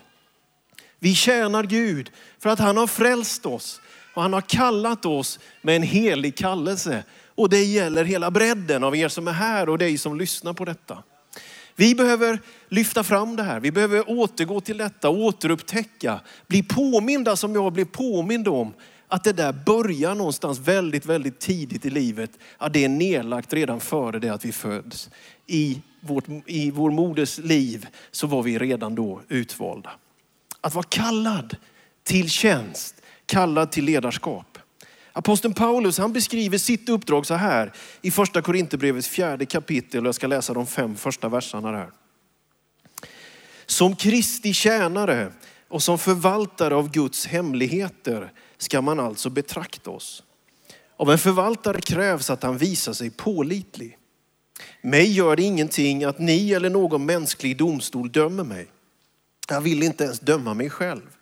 Vi 0.99 1.15
tjänar 1.15 1.63
Gud 1.63 2.11
för 2.39 2.49
att 2.49 2.59
han 2.59 2.77
har 2.77 2.87
frälst 2.87 3.45
oss 3.45 3.81
och 4.13 4.21
han 4.21 4.33
har 4.33 4.41
kallat 4.41 5.05
oss 5.05 5.39
med 5.61 5.75
en 5.75 5.83
helig 5.83 6.37
kallelse. 6.37 7.03
Och 7.35 7.49
det 7.49 7.63
gäller 7.63 8.03
hela 8.03 8.31
bredden 8.31 8.83
av 8.83 8.95
er 8.95 9.07
som 9.07 9.27
är 9.27 9.31
här 9.31 9.69
och 9.69 9.77
dig 9.77 9.97
som 9.97 10.17
lyssnar 10.17 10.53
på 10.53 10.65
detta. 10.65 11.03
Vi 11.75 11.95
behöver 11.95 12.39
lyfta 12.69 13.03
fram 13.03 13.35
det 13.35 13.43
här. 13.43 13.59
Vi 13.59 13.71
behöver 13.71 14.09
återgå 14.09 14.61
till 14.61 14.77
detta, 14.77 15.09
återupptäcka, 15.09 16.19
bli 16.47 16.63
påminda 16.63 17.35
som 17.35 17.55
jag 17.55 17.73
blev 17.73 17.85
påmind 17.85 18.47
om 18.47 18.73
att 19.07 19.23
det 19.23 19.33
där 19.33 19.53
börjar 19.65 20.15
någonstans 20.15 20.59
väldigt, 20.59 21.05
väldigt 21.05 21.39
tidigt 21.39 21.85
i 21.85 21.89
livet. 21.89 22.31
Att 22.57 22.73
det 22.73 22.83
är 22.83 22.89
nedlagt 22.89 23.53
redan 23.53 23.79
före 23.79 24.19
det 24.19 24.29
att 24.29 24.45
vi 24.45 24.51
föds. 24.51 25.09
I, 25.47 25.81
vårt, 26.01 26.25
I 26.45 26.71
vår 26.71 26.91
moders 26.91 27.37
liv 27.37 27.87
så 28.11 28.27
var 28.27 28.43
vi 28.43 28.59
redan 28.59 28.95
då 28.95 29.21
utvalda. 29.27 29.91
Att 30.61 30.75
vara 30.75 30.85
kallad 30.89 31.57
till 32.03 32.29
tjänst, 32.29 33.01
kallad 33.25 33.71
till 33.71 33.85
ledarskap. 33.85 34.54
Aposteln 35.17 35.53
Paulus 35.53 35.97
han 35.97 36.13
beskriver 36.13 36.57
sitt 36.57 36.89
uppdrag 36.89 37.25
så 37.25 37.33
här 37.33 37.73
i 38.01 38.11
första 38.11 38.41
Korinthierbrevets 38.41 39.07
fjärde 39.07 39.45
kapitel. 39.45 40.01
Och 40.01 40.07
jag 40.07 40.15
ska 40.15 40.27
läsa 40.27 40.53
de 40.53 40.67
fem 40.67 40.95
första 40.95 41.29
verserna 41.29 41.71
där. 41.71 41.91
Som 43.65 43.95
Kristi 43.95 44.53
tjänare 44.53 45.31
och 45.67 45.83
som 45.83 45.97
förvaltare 45.97 46.75
av 46.75 46.91
Guds 46.91 47.27
hemligheter 47.27 48.31
ska 48.57 48.81
man 48.81 48.99
alltså 48.99 49.29
betrakta 49.29 49.91
oss. 49.91 50.23
Av 50.97 51.11
en 51.11 51.17
förvaltare 51.17 51.81
krävs 51.81 52.29
att 52.29 52.43
han 52.43 52.57
visar 52.57 52.93
sig 52.93 53.09
pålitlig. 53.09 53.97
Mig 54.81 55.11
gör 55.11 55.35
det 55.35 55.43
ingenting 55.43 56.03
att 56.03 56.19
ni 56.19 56.51
eller 56.51 56.69
någon 56.69 57.05
mänsklig 57.05 57.57
domstol 57.57 58.11
dömer 58.11 58.43
mig. 58.43 58.67
Jag 59.49 59.61
vill 59.61 59.83
inte 59.83 60.03
ens 60.03 60.19
döma 60.19 60.53
mig 60.53 60.69
själv. 60.69 61.14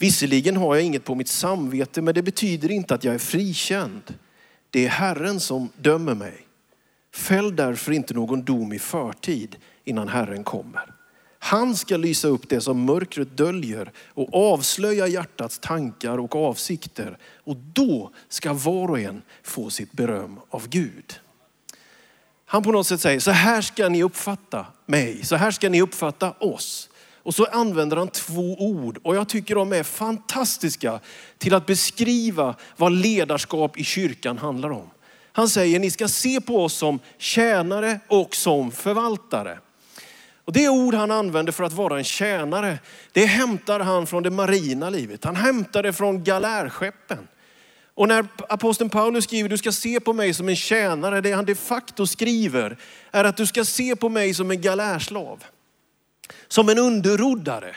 Visserligen 0.00 0.56
har 0.56 0.74
jag 0.74 0.84
inget 0.84 1.04
på 1.04 1.14
mitt 1.14 1.28
samvete, 1.28 2.02
men 2.02 2.14
det 2.14 2.22
betyder 2.22 2.70
inte 2.70 2.94
att 2.94 3.04
jag 3.04 3.14
är 3.14 3.18
frikänd. 3.18 4.14
Det 4.70 4.84
är 4.84 4.88
Herren 4.88 5.40
som 5.40 5.68
dömer 5.76 6.14
mig. 6.14 6.46
Fäll 7.14 7.56
därför 7.56 7.92
inte 7.92 8.14
någon 8.14 8.42
dom 8.44 8.72
i 8.72 8.78
förtid 8.78 9.56
innan 9.84 10.08
Herren 10.08 10.44
kommer. 10.44 10.94
Han 11.38 11.76
ska 11.76 11.96
lysa 11.96 12.28
upp 12.28 12.48
det 12.48 12.60
som 12.60 12.84
mörkret 12.84 13.36
döljer 13.36 13.92
och 14.08 14.52
avslöja 14.52 15.06
hjärtats 15.06 15.58
tankar 15.58 16.18
och 16.18 16.36
avsikter. 16.36 17.18
Och 17.44 17.56
då 17.56 18.10
ska 18.28 18.52
var 18.52 18.90
och 18.90 19.00
en 19.00 19.22
få 19.42 19.70
sitt 19.70 19.92
beröm 19.92 20.40
av 20.50 20.68
Gud. 20.68 21.20
Han 22.44 22.62
på 22.62 22.72
något 22.72 22.86
sätt 22.86 23.00
säger, 23.00 23.20
så 23.20 23.30
här 23.30 23.62
ska 23.62 23.88
ni 23.88 24.02
uppfatta 24.02 24.66
mig, 24.86 25.24
så 25.24 25.36
här 25.36 25.50
ska 25.50 25.68
ni 25.68 25.82
uppfatta 25.82 26.30
oss. 26.30 26.89
Och 27.22 27.34
så 27.34 27.44
använder 27.44 27.96
han 27.96 28.08
två 28.08 28.54
ord 28.58 28.98
och 29.02 29.16
jag 29.16 29.28
tycker 29.28 29.54
de 29.54 29.72
är 29.72 29.82
fantastiska 29.82 31.00
till 31.38 31.54
att 31.54 31.66
beskriva 31.66 32.54
vad 32.76 32.92
ledarskap 32.92 33.78
i 33.78 33.84
kyrkan 33.84 34.38
handlar 34.38 34.70
om. 34.70 34.90
Han 35.32 35.48
säger, 35.48 35.78
ni 35.78 35.90
ska 35.90 36.08
se 36.08 36.40
på 36.40 36.64
oss 36.64 36.74
som 36.74 36.98
tjänare 37.18 38.00
och 38.08 38.34
som 38.34 38.70
förvaltare. 38.72 39.58
Och 40.44 40.52
det 40.52 40.68
ord 40.68 40.94
han 40.94 41.10
använder 41.10 41.52
för 41.52 41.64
att 41.64 41.72
vara 41.72 41.98
en 41.98 42.04
tjänare, 42.04 42.78
det 43.12 43.26
hämtar 43.26 43.80
han 43.80 44.06
från 44.06 44.22
det 44.22 44.30
marina 44.30 44.90
livet. 44.90 45.24
Han 45.24 45.36
hämtar 45.36 45.82
det 45.82 45.92
från 45.92 46.24
galärskeppen. 46.24 47.28
Och 47.94 48.08
när 48.08 48.26
aposteln 48.48 48.90
Paulus 48.90 49.24
skriver, 49.24 49.48
du 49.48 49.58
ska 49.58 49.72
se 49.72 50.00
på 50.00 50.12
mig 50.12 50.34
som 50.34 50.48
en 50.48 50.56
tjänare, 50.56 51.20
det 51.20 51.32
han 51.32 51.44
de 51.44 51.54
facto 51.54 52.06
skriver 52.06 52.76
är 53.10 53.24
att 53.24 53.36
du 53.36 53.46
ska 53.46 53.64
se 53.64 53.96
på 53.96 54.08
mig 54.08 54.34
som 54.34 54.50
en 54.50 54.60
galärslav. 54.60 55.44
Som 56.48 56.68
en 56.68 56.78
underroddare. 56.78 57.76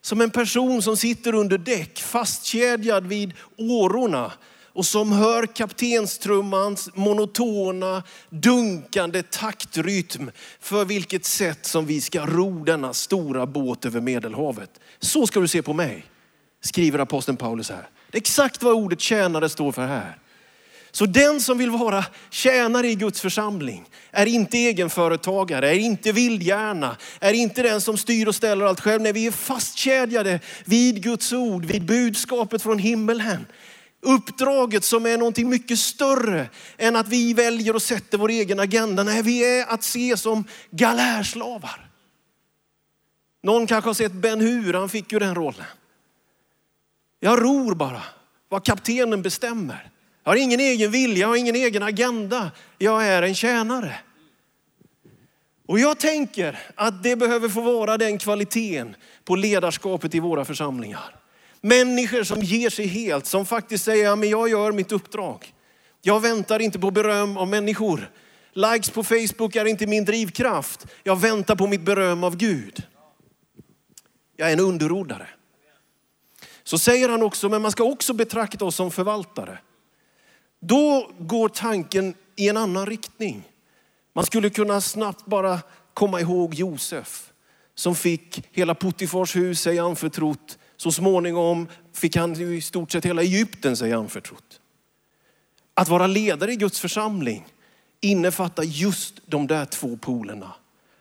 Som 0.00 0.20
en 0.20 0.30
person 0.30 0.82
som 0.82 0.96
sitter 0.96 1.34
under 1.34 1.58
däck 1.58 2.00
fastkedjad 2.00 3.06
vid 3.06 3.32
årorna 3.56 4.32
och 4.72 4.86
som 4.86 5.12
hör 5.12 5.46
kaptenstrummans 5.46 6.90
monotona, 6.94 8.02
dunkande 8.30 9.22
taktrytm 9.22 10.30
för 10.60 10.84
vilket 10.84 11.24
sätt 11.24 11.66
som 11.66 11.86
vi 11.86 12.00
ska 12.00 12.26
ro 12.26 12.64
denna 12.64 12.92
stora 12.92 13.46
båt 13.46 13.84
över 13.84 14.00
Medelhavet. 14.00 14.80
Så 14.98 15.26
ska 15.26 15.40
du 15.40 15.48
se 15.48 15.62
på 15.62 15.72
mig, 15.72 16.04
skriver 16.60 16.98
aposteln 16.98 17.36
Paulus 17.36 17.70
här. 17.70 17.88
Det 18.10 18.16
är 18.16 18.20
exakt 18.20 18.62
vad 18.62 18.74
ordet 18.74 19.00
tjänare 19.00 19.48
står 19.48 19.72
för 19.72 19.86
här. 19.86 20.18
Så 20.92 21.06
den 21.06 21.40
som 21.40 21.58
vill 21.58 21.70
vara 21.70 22.04
tjänare 22.30 22.88
i 22.88 22.94
Guds 22.94 23.20
församling 23.20 23.84
är 24.10 24.26
inte 24.26 24.58
egenföretagare, 24.58 25.70
är 25.70 25.78
inte 25.78 26.12
vildhjärna, 26.12 26.96
är 27.20 27.32
inte 27.32 27.62
den 27.62 27.80
som 27.80 27.98
styr 27.98 28.28
och 28.28 28.34
ställer 28.34 28.64
allt 28.64 28.80
själv. 28.80 29.02
Nej, 29.02 29.12
vi 29.12 29.26
är 29.26 29.30
fastkedjade 29.30 30.40
vid 30.64 31.02
Guds 31.02 31.32
ord, 31.32 31.64
vid 31.64 31.84
budskapet 31.84 32.62
från 32.62 32.78
himmelen. 32.78 33.46
Uppdraget 34.02 34.84
som 34.84 35.06
är 35.06 35.18
någonting 35.18 35.48
mycket 35.48 35.78
större 35.78 36.48
än 36.76 36.96
att 36.96 37.08
vi 37.08 37.34
väljer 37.34 37.74
och 37.74 37.82
sätter 37.82 38.18
vår 38.18 38.28
egen 38.28 38.60
agenda. 38.60 39.02
Nej, 39.02 39.22
vi 39.22 39.60
är 39.60 39.66
att 39.66 39.82
se 39.82 40.16
som 40.16 40.44
galärslavar. 40.70 41.90
Någon 43.42 43.66
kanske 43.66 43.88
har 43.88 43.94
sett 43.94 44.12
Ben 44.12 44.40
Hur, 44.40 44.72
han 44.72 44.88
fick 44.88 45.12
ju 45.12 45.18
den 45.18 45.34
rollen. 45.34 45.64
Jag 47.20 47.42
ror 47.42 47.74
bara 47.74 48.02
vad 48.48 48.64
kaptenen 48.64 49.22
bestämmer. 49.22 49.90
Jag 50.24 50.30
har 50.30 50.36
ingen 50.36 50.60
egen 50.60 50.90
vilja, 50.90 51.18
jag 51.18 51.28
har 51.28 51.36
ingen 51.36 51.56
egen 51.56 51.82
agenda. 51.82 52.50
Jag 52.78 53.06
är 53.06 53.22
en 53.22 53.34
tjänare. 53.34 53.98
Och 55.66 55.78
jag 55.78 55.98
tänker 55.98 56.58
att 56.74 57.02
det 57.02 57.16
behöver 57.16 57.48
få 57.48 57.60
vara 57.60 57.98
den 57.98 58.18
kvaliteten 58.18 58.96
på 59.24 59.36
ledarskapet 59.36 60.14
i 60.14 60.20
våra 60.20 60.44
församlingar. 60.44 61.16
Människor 61.60 62.22
som 62.22 62.42
ger 62.42 62.70
sig 62.70 62.86
helt, 62.86 63.26
som 63.26 63.46
faktiskt 63.46 63.84
säger, 63.84 64.04
ja, 64.04 64.16
men 64.16 64.28
jag 64.28 64.48
gör 64.48 64.72
mitt 64.72 64.92
uppdrag. 64.92 65.54
Jag 66.02 66.20
väntar 66.20 66.60
inte 66.60 66.78
på 66.78 66.90
beröm 66.90 67.36
av 67.36 67.48
människor. 67.48 68.10
Likes 68.52 68.90
på 68.90 69.04
Facebook 69.04 69.56
är 69.56 69.64
inte 69.64 69.86
min 69.86 70.04
drivkraft. 70.04 70.86
Jag 71.02 71.16
väntar 71.20 71.56
på 71.56 71.66
mitt 71.66 71.80
beröm 71.80 72.24
av 72.24 72.36
Gud. 72.36 72.82
Jag 74.36 74.48
är 74.48 74.52
en 74.52 74.60
underordnare. 74.60 75.26
Så 76.64 76.78
säger 76.78 77.08
han 77.08 77.22
också, 77.22 77.48
men 77.48 77.62
man 77.62 77.72
ska 77.72 77.84
också 77.84 78.12
betrakta 78.12 78.64
oss 78.64 78.76
som 78.76 78.90
förvaltare. 78.90 79.58
Då 80.60 81.10
går 81.18 81.48
tanken 81.48 82.14
i 82.36 82.48
en 82.48 82.56
annan 82.56 82.86
riktning. 82.86 83.42
Man 84.12 84.26
skulle 84.26 84.50
kunna 84.50 84.80
snabbt 84.80 85.26
bara 85.26 85.60
komma 85.94 86.20
ihåg 86.20 86.54
Josef 86.54 87.32
som 87.74 87.94
fick 87.94 88.48
hela 88.52 88.74
Puttifars 88.74 89.36
hus 89.36 89.60
sig 89.60 89.78
anförtrott 89.78 90.58
så 90.76 90.92
småningom 90.92 91.68
fick 91.92 92.16
han 92.16 92.40
i 92.40 92.60
stort 92.60 92.92
sett 92.92 93.04
hela 93.04 93.22
Egypten 93.22 93.76
sig 93.76 93.92
anförtrott. 93.92 94.60
Att 95.74 95.88
vara 95.88 96.06
ledare 96.06 96.52
i 96.52 96.56
Guds 96.56 96.80
församling 96.80 97.46
innefattar 98.00 98.62
just 98.62 99.20
de 99.26 99.46
där 99.46 99.64
två 99.64 99.96
polerna. 99.96 100.54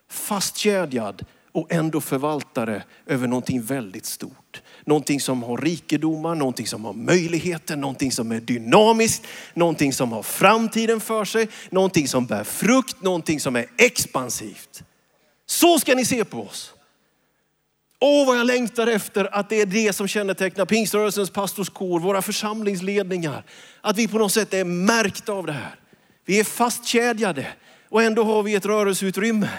Fastkedjad 0.08 1.26
och 1.52 1.72
ändå 1.72 2.02
förvaltare 2.02 2.84
över 3.06 3.28
någonting 3.28 3.62
väldigt 3.62 4.06
stort. 4.06 4.62
Någonting 4.90 5.20
som 5.20 5.44
har 5.44 5.58
rikedomar, 5.58 6.36
någonting 6.36 6.68
som 6.68 6.86
har 6.86 6.94
möjligheter, 6.94 7.76
någonting 7.76 8.12
som 8.12 8.32
är 8.32 8.40
dynamiskt, 8.40 9.28
någonting 9.54 9.94
som 9.94 10.12
har 10.12 10.24
framtiden 10.24 11.00
för 11.00 11.26
sig, 11.26 11.48
någonting 11.70 12.08
som 12.08 12.26
bär 12.26 12.44
frukt, 12.44 13.02
någonting 13.02 13.40
som 13.40 13.56
är 13.56 13.66
expansivt. 13.78 14.84
Så 15.46 15.80
ska 15.80 15.96
ni 15.96 16.06
se 16.06 16.26
på 16.26 16.42
oss. 16.42 16.74
Åh, 18.00 18.28
vad 18.28 18.38
jag 18.38 18.48
längtar 18.48 18.88
efter 18.88 19.36
att 19.36 19.50
det 19.50 19.62
är 19.62 19.66
det 19.66 19.96
som 19.96 20.08
kännetecknar 20.08 20.66
pingströrelsens 20.66 21.30
pastorskår, 21.30 22.00
våra 22.00 22.22
församlingsledningar. 22.22 23.44
Att 23.82 23.98
vi 23.98 24.08
på 24.08 24.18
något 24.18 24.34
sätt 24.34 24.54
är 24.54 24.64
märkta 24.64 25.34
av 25.34 25.46
det 25.46 25.54
här. 25.54 25.76
Vi 26.26 26.40
är 26.40 26.44
fastkedjade 26.44 27.48
och 27.90 28.04
ändå 28.04 28.24
har 28.24 28.44
vi 28.44 28.56
ett 28.56 28.66
rörelseutrymme. 28.66 29.50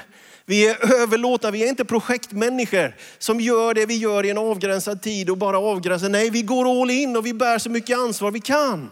Vi 0.50 0.68
är 0.68 1.02
överlåtna, 1.02 1.50
vi 1.50 1.62
är 1.64 1.68
inte 1.68 1.84
projektmänniskor 1.84 2.96
som 3.18 3.40
gör 3.40 3.74
det 3.74 3.86
vi 3.86 3.96
gör 3.96 4.26
i 4.26 4.30
en 4.30 4.38
avgränsad 4.38 5.02
tid 5.02 5.30
och 5.30 5.38
bara 5.38 5.58
avgränsar. 5.58 6.08
Nej, 6.08 6.30
vi 6.30 6.42
går 6.42 6.82
all 6.82 6.90
in 6.90 7.16
och 7.16 7.26
vi 7.26 7.34
bär 7.34 7.58
så 7.58 7.70
mycket 7.70 7.98
ansvar 7.98 8.30
vi 8.30 8.40
kan. 8.40 8.90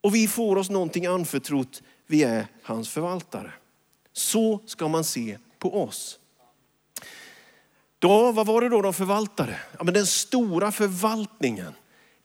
Och 0.00 0.14
vi 0.14 0.28
får 0.28 0.56
oss 0.56 0.70
någonting 0.70 1.06
anförtrott. 1.06 1.82
Vi 2.06 2.22
är 2.22 2.46
hans 2.62 2.88
förvaltare. 2.88 3.52
Så 4.12 4.60
ska 4.66 4.88
man 4.88 5.04
se 5.04 5.38
på 5.58 5.82
oss. 5.82 6.18
Då, 7.98 8.32
vad 8.32 8.46
var 8.46 8.60
det 8.60 8.68
då 8.68 8.82
de 8.82 8.94
förvaltade? 8.94 9.56
Ja, 9.78 9.84
men 9.84 9.94
den 9.94 10.06
stora 10.06 10.72
förvaltningen 10.72 11.72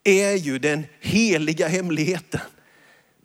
är 0.03 0.35
ju 0.35 0.59
den 0.59 0.85
heliga 0.99 1.67
hemligheten. 1.67 2.41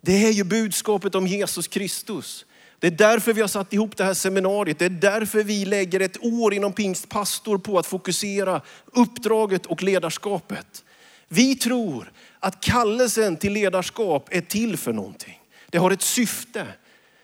Det 0.01 0.25
är 0.25 0.31
ju 0.31 0.43
budskapet 0.43 1.15
om 1.15 1.27
Jesus 1.27 1.67
Kristus. 1.67 2.45
Det 2.83 2.87
är 2.87 2.91
därför 2.91 3.33
vi 3.33 3.41
har 3.41 3.47
satt 3.47 3.73
ihop 3.73 3.97
det 3.97 4.03
här 4.03 4.13
seminariet. 4.13 4.79
Det 4.79 4.85
är 4.85 4.89
därför 4.89 5.43
vi 5.43 5.65
lägger 5.65 5.99
ett 5.99 6.23
år 6.23 6.53
inom 6.53 6.73
Pingstpastor 6.73 7.57
på 7.57 7.79
att 7.79 7.85
fokusera 7.85 8.61
uppdraget 8.85 9.65
och 9.65 9.83
ledarskapet. 9.83 10.83
Vi 11.27 11.55
tror 11.55 12.11
att 12.39 12.61
kallelsen 12.61 13.37
till 13.37 13.53
ledarskap 13.53 14.27
är 14.31 14.41
till 14.41 14.77
för 14.77 14.93
någonting. 14.93 15.39
Det 15.69 15.77
har 15.77 15.91
ett 15.91 16.01
syfte. 16.01 16.67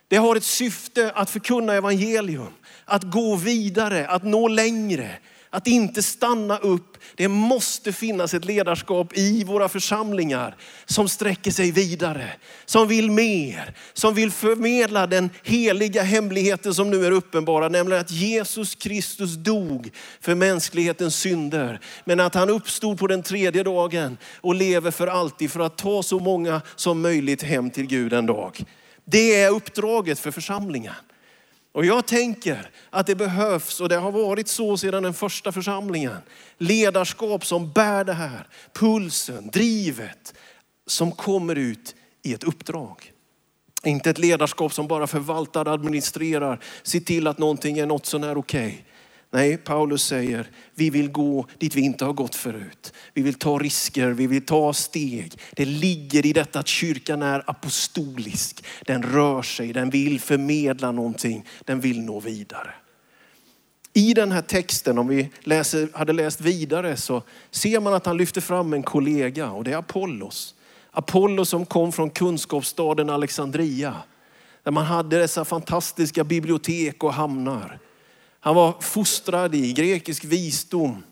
Det 0.07 0.17
har 0.17 0.35
ett 0.35 0.43
syfte 0.43 1.11
att 1.11 1.29
förkunna 1.29 1.73
evangelium, 1.73 2.53
att 2.85 3.03
gå 3.03 3.35
vidare, 3.35 4.07
att 4.07 4.23
nå 4.23 4.47
längre, 4.47 5.11
att 5.49 5.67
inte 5.67 6.03
stanna 6.03 6.57
upp. 6.57 6.97
Det 7.15 7.27
måste 7.27 7.93
finnas 7.93 8.33
ett 8.33 8.45
ledarskap 8.45 9.17
i 9.17 9.43
våra 9.43 9.69
församlingar 9.69 10.55
som 10.85 11.09
sträcker 11.09 11.51
sig 11.51 11.71
vidare, 11.71 12.31
som 12.65 12.87
vill 12.87 13.11
mer, 13.11 13.73
som 13.93 14.13
vill 14.13 14.31
förmedla 14.31 15.07
den 15.07 15.29
heliga 15.43 16.03
hemligheten 16.03 16.73
som 16.73 16.89
nu 16.89 17.05
är 17.05 17.11
uppenbara, 17.11 17.69
nämligen 17.69 18.01
att 18.01 18.11
Jesus 18.11 18.75
Kristus 18.75 19.35
dog 19.35 19.91
för 20.21 20.35
mänsklighetens 20.35 21.15
synder, 21.15 21.79
men 22.05 22.19
att 22.19 22.35
han 22.35 22.49
uppstod 22.49 22.99
på 22.99 23.07
den 23.07 23.23
tredje 23.23 23.63
dagen 23.63 24.17
och 24.41 24.55
lever 24.55 24.91
för 24.91 25.07
alltid 25.07 25.51
för 25.51 25.59
att 25.59 25.77
ta 25.77 26.03
så 26.03 26.19
många 26.19 26.61
som 26.75 27.01
möjligt 27.01 27.43
hem 27.43 27.69
till 27.69 27.87
Gud 27.87 28.13
en 28.13 28.25
dag. 28.25 28.65
Det 29.05 29.35
är 29.35 29.49
uppdraget 29.49 30.19
för 30.19 30.31
församlingen. 30.31 30.93
Och 31.71 31.85
jag 31.85 32.05
tänker 32.05 32.69
att 32.89 33.07
det 33.07 33.15
behövs, 33.15 33.81
och 33.81 33.89
det 33.89 33.97
har 33.97 34.11
varit 34.11 34.47
så 34.47 34.77
sedan 34.77 35.03
den 35.03 35.13
första 35.13 35.51
församlingen, 35.51 36.17
ledarskap 36.57 37.45
som 37.45 37.71
bär 37.71 38.03
det 38.03 38.13
här, 38.13 38.47
pulsen, 38.73 39.49
drivet, 39.49 40.33
som 40.87 41.11
kommer 41.11 41.55
ut 41.55 41.95
i 42.23 42.33
ett 42.33 42.43
uppdrag. 42.43 43.11
Inte 43.83 44.09
ett 44.09 44.17
ledarskap 44.17 44.73
som 44.73 44.87
bara 44.87 45.07
förvaltar, 45.07 45.65
administrerar, 45.73 46.59
ser 46.83 46.99
till 46.99 47.27
att 47.27 47.37
någonting 47.37 47.79
är 47.79 47.85
något 47.85 48.05
sånär 48.05 48.37
okej. 48.37 48.67
Okay. 48.67 48.83
Nej, 49.31 49.57
Paulus 49.57 50.03
säger, 50.03 50.47
vi 50.75 50.89
vill 50.89 51.11
gå 51.11 51.45
dit 51.57 51.75
vi 51.75 51.81
inte 51.81 52.05
har 52.05 52.13
gått 52.13 52.35
förut. 52.35 52.93
Vi 53.13 53.21
vill 53.21 53.33
ta 53.33 53.57
risker, 53.57 54.09
vi 54.09 54.27
vill 54.27 54.45
ta 54.45 54.73
steg. 54.73 55.33
Det 55.51 55.65
ligger 55.65 56.25
i 56.25 56.33
detta 56.33 56.59
att 56.59 56.67
kyrkan 56.67 57.21
är 57.21 57.43
apostolisk. 57.49 58.65
Den 58.85 59.03
rör 59.03 59.41
sig, 59.41 59.73
den 59.73 59.89
vill 59.89 60.19
förmedla 60.19 60.91
någonting, 60.91 61.45
den 61.65 61.79
vill 61.79 62.01
nå 62.01 62.19
vidare. 62.19 62.73
I 63.93 64.13
den 64.13 64.31
här 64.31 64.41
texten, 64.41 64.97
om 64.97 65.07
vi 65.07 65.29
läser, 65.39 65.89
hade 65.93 66.13
läst 66.13 66.41
vidare, 66.41 66.97
så 66.97 67.23
ser 67.51 67.79
man 67.79 67.93
att 67.93 68.05
han 68.05 68.17
lyfter 68.17 68.41
fram 68.41 68.73
en 68.73 68.83
kollega 68.83 69.51
och 69.51 69.63
det 69.63 69.71
är 69.71 69.77
Apollos. 69.77 70.55
Apollos 70.91 71.49
som 71.49 71.65
kom 71.65 71.91
från 71.91 72.09
kunskapsstaden 72.09 73.09
Alexandria. 73.09 73.95
Där 74.63 74.71
man 74.71 74.85
hade 74.85 75.19
dessa 75.19 75.45
fantastiska 75.45 76.23
bibliotek 76.23 77.03
och 77.03 77.13
hamnar. 77.13 77.79
Han 78.39 78.55
var 78.55 78.75
fostrad 78.81 79.55
i 79.55 79.73
grekisk 79.73 80.23
visdom. 80.23 81.03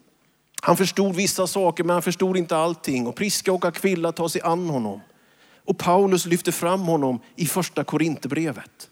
Han 0.62 0.78
förstod 0.78 1.16
vissa 1.16 1.48
saker 1.48 1.84
men 1.84 1.94
han 1.94 2.02
förstod 2.02 2.38
inte 2.38 2.58
allting. 2.58 3.08
Och 3.08 3.16
Priska 3.16 3.54
och 3.54 3.66
akvilla 3.66 4.12
tar 4.12 4.28
sig 4.28 4.42
an 4.42 4.70
honom. 4.70 5.02
Och 5.66 5.78
Paulus 5.78 6.26
lyfter 6.26 6.52
fram 6.52 6.82
honom 6.82 7.20
i 7.36 7.46
första 7.46 7.84
Korinthierbrevet. 7.84 8.90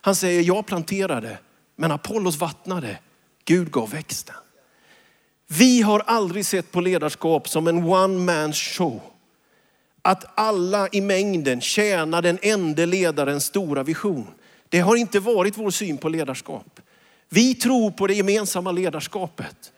Han 0.00 0.14
säger, 0.14 0.42
jag 0.42 0.66
planterade, 0.66 1.38
men 1.76 1.92
Apollos 1.92 2.36
vattnade. 2.36 2.98
Gud 3.44 3.70
gav 3.70 3.90
växten. 3.90 4.34
Vi 5.48 5.82
har 5.82 6.02
aldrig 6.06 6.46
sett 6.46 6.72
på 6.72 6.80
ledarskap 6.80 7.48
som 7.48 7.68
en 7.68 7.84
one 7.84 8.18
man 8.18 8.52
show. 8.52 9.00
Att 10.02 10.24
alla 10.38 10.88
i 10.92 11.00
mängden 11.00 11.60
tjänar 11.60 12.22
den 12.22 12.38
enda 12.42 12.84
ledarens 12.84 13.44
stora 13.44 13.82
vision. 13.82 14.26
Det 14.68 14.80
har 14.80 14.96
inte 14.96 15.20
varit 15.20 15.58
vår 15.58 15.70
syn 15.70 15.98
på 15.98 16.08
ledarskap. 16.08 16.80
Vi 17.28 17.54
tror 17.54 17.90
på 17.90 18.06
det 18.06 18.14
gemensamma 18.14 18.72
ledarskapet. 18.72 19.72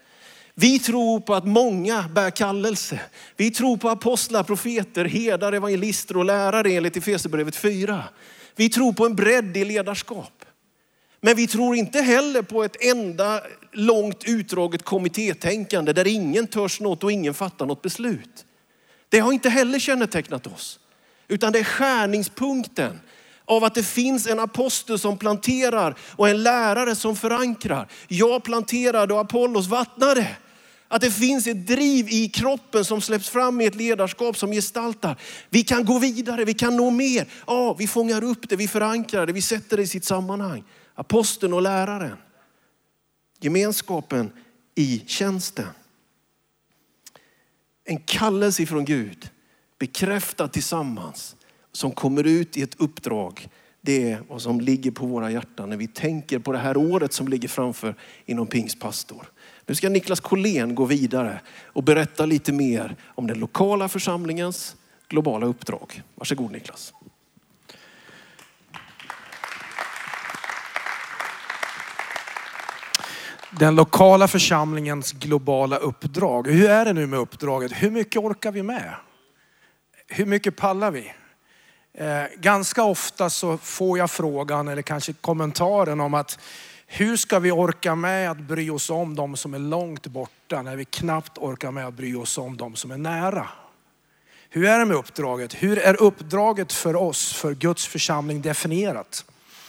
Vi 0.55 0.79
tror 0.79 1.21
på 1.21 1.35
att 1.35 1.47
många 1.47 2.05
bär 2.15 2.31
kallelse. 2.31 3.01
Vi 3.37 3.51
tror 3.51 3.77
på 3.77 3.89
apostlar, 3.89 4.43
profeter, 4.43 5.05
herdar, 5.05 5.53
evangelister 5.53 6.17
och 6.17 6.25
lärare 6.25 6.71
enligt 6.71 6.97
Efesierbrevet 6.97 7.57
4. 7.57 8.05
Vi 8.57 8.69
tror 8.69 8.93
på 8.93 9.07
en 9.07 9.17
bredd 9.17 9.57
i 9.57 9.65
ledarskap. 9.65 10.45
Men 11.21 11.37
vi 11.37 11.47
tror 11.47 11.77
inte 11.77 12.01
heller 12.01 12.43
på 12.43 12.65
ett 12.65 12.85
enda 12.85 13.41
långt 13.73 14.25
utdraget 14.25 14.83
kommittétänkande 14.83 15.93
där 15.93 16.07
ingen 16.07 16.47
törs 16.47 16.81
något 16.81 17.05
och 17.05 17.13
ingen 17.13 17.35
fattar 17.35 17.67
något 17.67 17.83
beslut. 17.83 18.45
Det 19.09 19.19
har 19.19 19.33
inte 19.33 19.51
heller 19.51 19.79
kännetecknat 19.79 20.47
oss. 20.47 20.81
Utan 21.29 21.53
det 21.53 21.59
är 21.59 21.65
skärningspunkten 21.65 23.01
av 23.49 23.65
att 23.65 23.75
det 23.75 23.83
finns 23.83 24.27
en 24.27 24.41
apostel 24.41 24.99
som 24.99 25.19
planterar 25.19 25.95
och 26.01 26.29
en 26.29 26.43
lärare 26.43 26.95
som 26.95 27.17
förankrar. 27.17 27.89
Jag 28.09 28.43
planterade 28.43 29.15
och 29.15 29.21
Apollos 29.21 29.67
vattnade. 29.67 30.37
Att 30.89 31.01
det 31.01 31.11
finns 31.11 31.47
ett 31.47 31.67
driv 31.67 32.09
i 32.09 32.29
kroppen 32.29 32.85
som 32.85 33.01
släpps 33.01 33.29
fram 33.29 33.61
i 33.61 33.67
ett 33.67 33.75
ledarskap 33.75 34.37
som 34.37 34.53
gestaltar. 34.53 35.21
Vi 35.51 35.63
kan 35.63 35.85
gå 35.85 35.99
vidare, 35.99 36.45
vi 36.45 36.55
kan 36.55 36.77
nå 36.77 36.91
mer. 36.91 37.29
Ja, 37.47 37.75
vi 37.75 37.87
fångar 37.87 38.25
upp 38.25 38.49
det, 38.49 38.57
vi 38.57 38.69
förankrar 38.69 39.27
det, 39.27 39.33
vi 39.33 39.43
sätter 39.43 39.77
det 39.77 39.83
i 39.83 39.87
sitt 39.87 40.05
sammanhang. 40.05 40.65
Aposteln 40.95 41.53
och 41.53 41.63
läraren. 41.63 42.17
Gemenskapen 43.41 44.33
i 44.75 45.03
tjänsten. 45.07 45.69
En 47.85 47.99
kallelse 47.99 48.67
från 48.67 48.85
Gud, 48.85 49.31
bekräftad 49.79 50.49
tillsammans 50.49 51.37
som 51.79 51.93
kommer 51.93 52.27
ut 52.27 52.57
i 52.57 52.63
ett 52.63 52.81
uppdrag. 52.81 53.49
Det 53.81 54.11
är 54.11 54.23
vad 54.29 54.43
som 54.43 54.61
ligger 54.61 54.91
på 54.91 55.07
våra 55.07 55.31
hjärtan 55.31 55.71
när 55.71 55.77
vi 55.77 55.87
tänker 55.87 56.39
på 56.39 56.53
det 56.53 56.59
här 56.59 56.77
året 56.77 57.13
som 57.13 57.29
ligger 57.29 57.49
framför 57.49 57.95
inom 58.27 58.47
Pingstpastor. 58.47 59.31
Nu 59.67 59.75
ska 59.75 59.89
Niklas 59.89 60.21
Collén 60.21 60.75
gå 60.75 60.85
vidare 60.85 61.41
och 61.65 61.83
berätta 61.83 62.27
lite 62.27 62.53
mer 62.53 62.97
om 63.05 63.27
den 63.27 63.39
lokala 63.39 63.89
församlingens 63.89 64.77
globala 65.09 65.47
uppdrag. 65.47 66.03
Varsågod 66.15 66.53
Niklas. 66.53 66.95
Den 73.59 73.75
lokala 73.75 74.29
församlingens 74.29 75.13
globala 75.13 75.77
uppdrag. 75.77 76.49
Hur 76.49 76.71
är 76.71 76.85
det 76.85 76.93
nu 76.93 77.07
med 77.07 77.19
uppdraget? 77.19 77.73
Hur 77.73 77.91
mycket 77.91 78.17
orkar 78.17 78.53
vi 78.53 78.63
med? 78.63 78.95
Hur 80.09 80.27
mycket 80.27 80.57
pallar 80.57 80.91
vi? 80.91 81.13
Eh, 82.01 82.25
ganska 82.37 82.83
ofta 82.83 83.31
så 83.31 83.59
får 83.59 83.99
jag 83.99 84.11
frågan 84.11 84.69
eller 84.69 84.83
kanske 84.83 85.13
kommentaren 85.13 86.01
om 86.01 86.15
att 86.15 86.39
hur 86.87 87.17
ska 87.17 87.39
vi 87.39 87.51
orka 87.51 87.95
med 87.95 88.31
att 88.31 88.39
bry 88.39 88.71
oss 88.71 88.91
om 88.91 89.15
de 89.15 89.37
som 89.37 89.55
är 89.55 89.59
långt 89.59 90.07
borta 90.07 90.63
när 90.63 90.77
vi 90.77 90.85
knappt 90.85 91.39
orkar 91.39 91.71
med 91.71 91.87
att 91.87 91.95
bry 91.95 92.15
oss 92.15 92.39
om 92.39 92.57
de 92.57 92.77
som 92.77 92.91
är 92.91 92.97
nära? 92.97 93.49
Hur 94.51 94.65
är 94.65 94.79
det 94.79 94.85
med 94.85 94.97
uppdraget? 94.97 95.55
Hur 95.55 95.79
är 95.79 96.03
uppdraget 96.03 96.73
för 96.73 96.97
oss, 96.97 97.33
för 97.33 97.55
Guds 97.55 97.87
församling 97.87 98.43
definierat? 98.43 99.25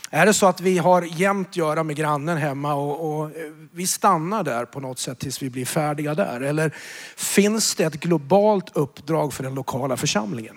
Är 0.09 0.25
det 0.25 0.33
så 0.33 0.45
att 0.45 0.61
vi 0.61 0.77
har 0.77 1.01
jämt 1.01 1.55
göra 1.55 1.83
med 1.83 1.95
grannen 1.95 2.37
hemma 2.37 2.73
och, 2.73 3.19
och, 3.19 3.25
eh, 3.25 3.51
vi 3.71 3.87
stannar 3.87 4.43
där 4.43 4.65
på 4.65 4.79
något 4.79 4.99
sätt 4.99 5.19
tills 5.19 5.41
vi 5.41 5.49
blir 5.49 5.65
färdiga 5.65 6.15
där? 6.15 6.41
Eller 6.41 6.75
finns 7.15 7.75
det 7.75 7.83
ett 7.83 7.99
globalt 7.99 8.75
uppdrag 8.75 9.33
för 9.33 9.43
den 9.43 9.53
lokala 9.53 9.97
församlingen? 9.97 10.55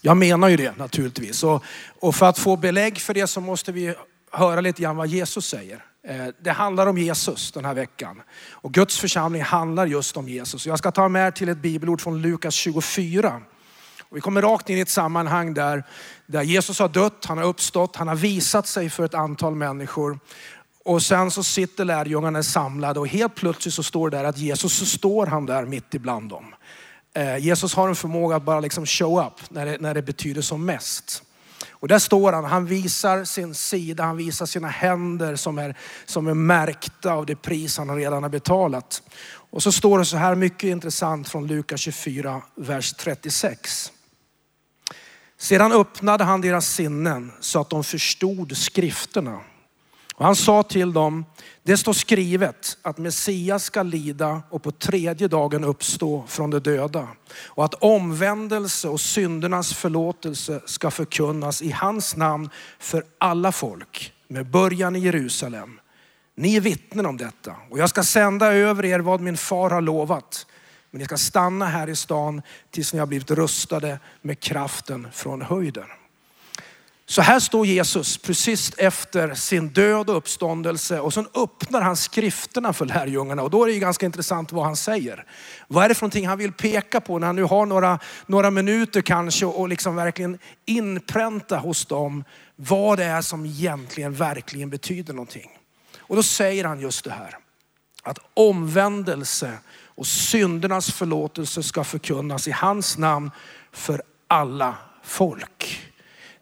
Jag 0.00 0.16
menar 0.16 0.48
ju 0.48 0.56
det 0.56 0.78
naturligtvis. 0.78 1.44
Och, 1.44 1.64
och 2.00 2.14
för 2.14 2.26
att 2.26 2.38
få 2.38 2.56
belägg 2.56 2.98
för 2.98 3.14
det 3.14 3.26
så 3.26 3.40
måste 3.40 3.72
vi 3.72 3.94
höra 4.30 4.60
lite 4.60 4.82
grann 4.82 4.96
vad 4.96 5.06
Jesus 5.06 5.46
säger. 5.46 5.84
Eh, 6.08 6.26
det 6.40 6.50
handlar 6.50 6.86
om 6.86 6.98
Jesus 6.98 7.52
den 7.52 7.64
här 7.64 7.74
veckan. 7.74 8.22
Och 8.50 8.72
Guds 8.74 8.98
församling 8.98 9.42
handlar 9.42 9.86
just 9.86 10.16
om 10.16 10.28
Jesus. 10.28 10.66
Jag 10.66 10.78
ska 10.78 10.90
ta 10.90 11.08
med 11.08 11.26
er 11.26 11.30
till 11.30 11.48
ett 11.48 11.58
bibelord 11.58 12.00
från 12.00 12.22
Lukas 12.22 12.54
24. 12.54 13.42
Och 14.08 14.16
vi 14.16 14.20
kommer 14.20 14.42
rakt 14.42 14.70
in 14.70 14.78
i 14.78 14.80
ett 14.80 14.88
sammanhang 14.88 15.54
där, 15.54 15.84
där 16.26 16.42
Jesus 16.42 16.78
har 16.78 16.88
dött, 16.88 17.24
han 17.24 17.38
har 17.38 17.44
uppstått, 17.44 17.96
han 17.96 18.08
har 18.08 18.14
visat 18.14 18.66
sig 18.66 18.90
för 18.90 19.04
ett 19.04 19.14
antal 19.14 19.54
människor. 19.54 20.18
Och 20.84 21.02
sen 21.02 21.30
så 21.30 21.42
sitter 21.42 21.84
lärjungarna 21.84 22.42
samlade 22.42 23.00
och 23.00 23.08
helt 23.08 23.34
plötsligt 23.34 23.74
så 23.74 23.82
står 23.82 24.10
det 24.10 24.16
där 24.16 24.24
att 24.24 24.38
Jesus 24.38 24.72
så 24.72 24.86
står 24.86 25.26
han 25.26 25.46
där 25.46 25.64
mitt 25.64 25.94
ibland 25.94 26.30
dem. 26.30 26.54
Eh, 27.16 27.38
Jesus 27.38 27.74
har 27.74 27.88
en 27.88 27.96
förmåga 27.96 28.36
att 28.36 28.42
bara 28.42 28.60
liksom 28.60 28.86
show 28.86 29.26
up 29.26 29.50
när 29.50 29.66
det, 29.66 29.80
när 29.80 29.94
det 29.94 30.02
betyder 30.02 30.42
som 30.42 30.64
mest. 30.64 31.22
Och 31.70 31.88
där 31.88 31.98
står 31.98 32.32
han, 32.32 32.44
han 32.44 32.66
visar 32.66 33.24
sin 33.24 33.54
sida, 33.54 34.04
han 34.04 34.16
visar 34.16 34.46
sina 34.46 34.68
händer 34.68 35.36
som 35.36 35.58
är, 35.58 35.76
som 36.06 36.26
är 36.26 36.34
märkta 36.34 37.12
av 37.12 37.26
det 37.26 37.36
pris 37.36 37.78
han 37.78 37.96
redan 37.96 38.22
har 38.22 38.30
betalat. 38.30 39.02
Och 39.50 39.62
så 39.62 39.72
står 39.72 39.98
det 39.98 40.04
så 40.04 40.16
här 40.16 40.34
mycket 40.34 40.68
intressant 40.68 41.28
från 41.28 41.46
Lukas 41.46 41.80
24, 41.80 42.42
vers 42.54 42.92
36. 42.92 43.92
Sedan 45.38 45.72
öppnade 45.72 46.24
han 46.24 46.40
deras 46.40 46.68
sinnen 46.68 47.32
så 47.40 47.60
att 47.60 47.70
de 47.70 47.84
förstod 47.84 48.56
skrifterna. 48.56 49.40
Och 50.18 50.24
han 50.24 50.36
sa 50.36 50.62
till 50.62 50.92
dem, 50.92 51.24
det 51.62 51.76
står 51.76 51.92
skrivet 51.92 52.78
att 52.82 52.98
Messias 52.98 53.64
ska 53.64 53.82
lida 53.82 54.42
och 54.50 54.62
på 54.62 54.70
tredje 54.70 55.28
dagen 55.28 55.64
uppstå 55.64 56.24
från 56.26 56.50
de 56.50 56.58
döda. 56.58 57.08
Och 57.44 57.64
att 57.64 57.74
omvändelse 57.74 58.88
och 58.88 59.00
syndernas 59.00 59.74
förlåtelse 59.74 60.60
ska 60.66 60.90
förkunnas 60.90 61.62
i 61.62 61.70
hans 61.70 62.16
namn 62.16 62.50
för 62.78 63.04
alla 63.18 63.52
folk 63.52 64.12
med 64.28 64.50
början 64.50 64.96
i 64.96 64.98
Jerusalem. 64.98 65.80
Ni 66.34 66.56
är 66.56 66.60
vittnen 66.60 67.06
om 67.06 67.16
detta 67.16 67.56
och 67.70 67.78
jag 67.78 67.90
ska 67.90 68.02
sända 68.02 68.52
över 68.52 68.84
er 68.84 68.98
vad 68.98 69.20
min 69.20 69.36
far 69.36 69.70
har 69.70 69.80
lovat. 69.80 70.46
Men 70.90 70.98
ni 70.98 71.04
ska 71.04 71.16
stanna 71.16 71.66
här 71.66 71.88
i 71.88 71.96
stan 71.96 72.42
tills 72.70 72.92
ni 72.92 72.98
har 72.98 73.06
blivit 73.06 73.30
rustade 73.30 73.98
med 74.22 74.40
kraften 74.40 75.08
från 75.12 75.42
höjden. 75.42 75.86
Så 77.08 77.22
här 77.22 77.40
står 77.40 77.66
Jesus 77.66 78.18
precis 78.18 78.72
efter 78.76 79.34
sin 79.34 79.68
död 79.68 80.10
och 80.10 80.16
uppståndelse 80.16 81.00
och 81.00 81.14
sen 81.14 81.28
öppnar 81.34 81.80
han 81.80 81.96
skrifterna 81.96 82.72
för 82.72 82.86
lärjungarna 82.86 83.42
och 83.42 83.50
då 83.50 83.62
är 83.62 83.66
det 83.66 83.72
ju 83.72 83.80
ganska 83.80 84.06
intressant 84.06 84.52
vad 84.52 84.64
han 84.64 84.76
säger. 84.76 85.24
Vad 85.68 85.84
är 85.84 85.88
det 85.88 85.94
för 85.94 86.02
någonting 86.02 86.26
han 86.26 86.38
vill 86.38 86.52
peka 86.52 87.00
på 87.00 87.18
när 87.18 87.26
han 87.26 87.36
nu 87.36 87.42
har 87.42 87.66
några, 87.66 87.98
några 88.26 88.50
minuter 88.50 89.00
kanske 89.00 89.46
och 89.46 89.68
liksom 89.68 89.96
verkligen 89.96 90.38
inpränta 90.64 91.58
hos 91.58 91.86
dem 91.86 92.24
vad 92.56 92.98
det 92.98 93.04
är 93.04 93.22
som 93.22 93.46
egentligen 93.46 94.14
verkligen 94.14 94.70
betyder 94.70 95.14
någonting. 95.14 95.50
Och 95.98 96.16
då 96.16 96.22
säger 96.22 96.64
han 96.64 96.80
just 96.80 97.04
det 97.04 97.10
här. 97.10 97.38
Att 98.02 98.18
omvändelse 98.34 99.52
och 99.84 100.06
syndernas 100.06 100.92
förlåtelse 100.92 101.62
ska 101.62 101.84
förkunnas 101.84 102.48
i 102.48 102.50
hans 102.50 102.98
namn 102.98 103.30
för 103.72 104.02
alla 104.28 104.74
folk 105.02 105.85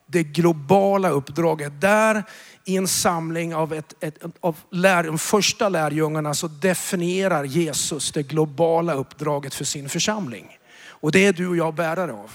det 0.07 0.23
globala 0.23 1.09
uppdraget. 1.09 1.81
Där 1.81 2.23
i 2.65 2.77
en 2.77 2.87
samling 2.87 3.55
av, 3.55 3.73
ett, 3.73 3.93
ett, 3.99 4.17
av 4.39 4.57
lär, 4.71 5.03
de 5.03 5.17
första 5.17 5.69
lärjungarna 5.69 6.33
så 6.33 6.47
definierar 6.47 7.43
Jesus 7.43 8.11
det 8.11 8.23
globala 8.23 8.93
uppdraget 8.93 9.53
för 9.53 9.65
sin 9.65 9.89
församling. 9.89 10.57
Och 10.87 11.11
det 11.11 11.25
är 11.25 11.33
du 11.33 11.47
och 11.47 11.57
jag 11.57 11.75
bärare 11.75 12.13
av. 12.13 12.31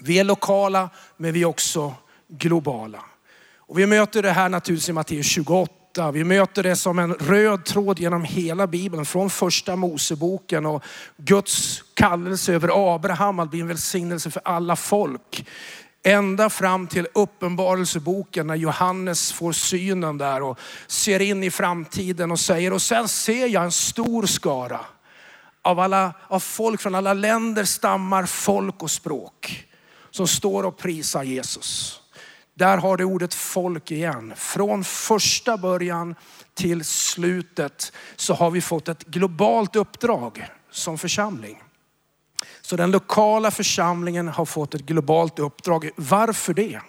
Vi 0.00 0.18
är 0.18 0.24
lokala 0.24 0.90
men 1.16 1.32
vi 1.32 1.42
är 1.42 1.46
också 1.46 1.94
globala. 2.28 3.04
Och 3.56 3.78
vi 3.78 3.86
möter 3.86 4.22
det 4.22 4.30
här 4.30 4.48
naturligtvis 4.48 4.88
i 4.88 4.92
Matteus 4.92 5.26
28. 5.26 6.10
Vi 6.12 6.24
möter 6.24 6.62
det 6.62 6.76
som 6.76 6.98
en 6.98 7.14
röd 7.14 7.64
tråd 7.64 7.98
genom 7.98 8.24
hela 8.24 8.66
Bibeln, 8.66 9.06
från 9.06 9.30
första 9.30 9.76
Moseboken 9.76 10.66
och 10.66 10.84
Guds 11.16 11.82
kallelse 11.94 12.52
över 12.52 12.94
Abraham 12.94 13.38
att 13.38 13.50
bli 13.50 13.60
en 13.60 13.68
välsignelse 13.68 14.30
för 14.30 14.42
alla 14.44 14.76
folk. 14.76 15.46
Ända 16.06 16.50
fram 16.50 16.86
till 16.86 17.08
uppenbarelseboken 17.14 18.46
när 18.46 18.54
Johannes 18.54 19.32
får 19.32 19.52
synen 19.52 20.18
där 20.18 20.42
och 20.42 20.58
ser 20.86 21.20
in 21.20 21.42
i 21.42 21.50
framtiden 21.50 22.30
och 22.30 22.40
säger, 22.40 22.72
och 22.72 22.82
sen 22.82 23.08
ser 23.08 23.46
jag 23.46 23.64
en 23.64 23.72
stor 23.72 24.26
skara 24.26 24.80
av, 25.62 25.80
alla, 25.80 26.12
av 26.28 26.40
folk 26.40 26.80
från 26.80 26.94
alla 26.94 27.14
länder, 27.14 27.64
stammar, 27.64 28.26
folk 28.26 28.82
och 28.82 28.90
språk 28.90 29.68
som 30.10 30.26
står 30.26 30.64
och 30.64 30.78
prisar 30.78 31.22
Jesus. 31.22 32.00
Där 32.54 32.78
har 32.78 32.96
du 32.96 33.04
ordet 33.04 33.34
folk 33.34 33.90
igen. 33.90 34.32
Från 34.36 34.84
första 34.84 35.56
början 35.56 36.14
till 36.54 36.84
slutet 36.84 37.92
så 38.16 38.34
har 38.34 38.50
vi 38.50 38.60
fått 38.60 38.88
ett 38.88 39.04
globalt 39.04 39.76
uppdrag 39.76 40.46
som 40.70 40.98
församling. 40.98 41.63
Så 42.64 42.76
den 42.76 42.90
lokala 42.90 43.50
församlingen 43.50 44.28
har 44.28 44.44
fått 44.44 44.74
ett 44.74 44.80
globalt 44.80 45.38
uppdrag. 45.38 45.90
Varför 45.96 46.54
det? 46.54 46.80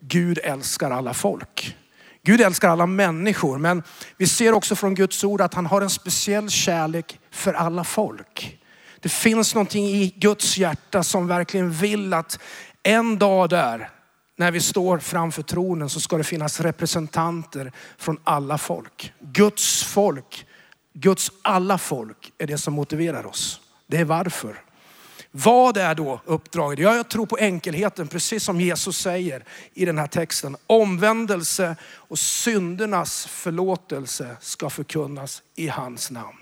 Gud 0.00 0.38
älskar 0.42 0.90
alla 0.90 1.14
folk. 1.14 1.76
Gud 2.22 2.40
älskar 2.40 2.68
alla 2.68 2.86
människor, 2.86 3.58
men 3.58 3.82
vi 4.16 4.26
ser 4.26 4.52
också 4.52 4.76
från 4.76 4.94
Guds 4.94 5.24
ord 5.24 5.40
att 5.40 5.54
han 5.54 5.66
har 5.66 5.80
en 5.80 5.90
speciell 5.90 6.50
kärlek 6.50 7.20
för 7.30 7.54
alla 7.54 7.84
folk. 7.84 8.58
Det 9.00 9.08
finns 9.08 9.54
någonting 9.54 9.86
i 9.86 10.14
Guds 10.16 10.58
hjärta 10.58 11.02
som 11.02 11.26
verkligen 11.26 11.70
vill 11.70 12.14
att 12.14 12.38
en 12.82 13.18
dag 13.18 13.48
där, 13.48 13.90
när 14.36 14.50
vi 14.50 14.60
står 14.60 14.98
framför 14.98 15.42
tronen 15.42 15.90
så 15.90 16.00
ska 16.00 16.16
det 16.16 16.24
finnas 16.24 16.60
representanter 16.60 17.72
från 17.98 18.20
alla 18.24 18.58
folk. 18.58 19.12
Guds 19.20 19.84
folk, 19.84 20.46
Guds 20.94 21.30
alla 21.42 21.78
folk 21.78 22.32
är 22.38 22.46
det 22.46 22.58
som 22.58 22.74
motiverar 22.74 23.26
oss. 23.26 23.60
Det 23.88 23.96
är 23.96 24.04
varför. 24.04 24.62
Vad 25.30 25.76
är 25.76 25.94
då 25.94 26.20
uppdraget? 26.24 26.78
Ja, 26.78 26.96
jag 26.96 27.08
tror 27.08 27.26
på 27.26 27.36
enkelheten, 27.36 28.08
precis 28.08 28.44
som 28.44 28.60
Jesus 28.60 28.98
säger 28.98 29.44
i 29.74 29.84
den 29.84 29.98
här 29.98 30.06
texten. 30.06 30.56
Omvändelse 30.66 31.76
och 31.84 32.18
syndernas 32.18 33.26
förlåtelse 33.26 34.36
ska 34.40 34.70
förkunnas 34.70 35.42
i 35.54 35.68
hans 35.68 36.10
namn. 36.10 36.38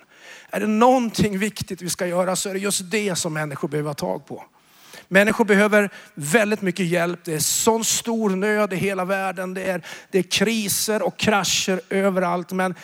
Är 0.50 0.60
det 0.60 0.66
någonting 0.66 1.38
viktigt 1.38 1.82
vi 1.82 1.90
ska 1.90 2.06
göra 2.06 2.36
så 2.36 2.48
är 2.48 2.52
det 2.54 2.60
just 2.60 2.90
det 2.90 3.16
som 3.16 3.32
människor 3.32 3.68
behöver 3.68 3.90
ha 3.90 3.94
tag 3.94 4.26
på. 4.26 4.44
Människor 5.08 5.44
behöver 5.44 5.90
väldigt 6.14 6.62
mycket 6.62 6.86
hjälp. 6.86 7.20
Det 7.24 7.34
är 7.34 7.38
sån 7.38 7.84
stor 7.84 8.30
nöd 8.30 8.72
i 8.72 8.76
hela 8.76 9.04
världen. 9.04 9.54
Det 9.54 9.64
är, 9.64 9.82
det 10.10 10.18
är 10.18 10.22
kriser 10.22 11.02
och 11.02 11.16
krascher 11.16 11.80
överallt. 11.90 12.52
Men 12.52 12.74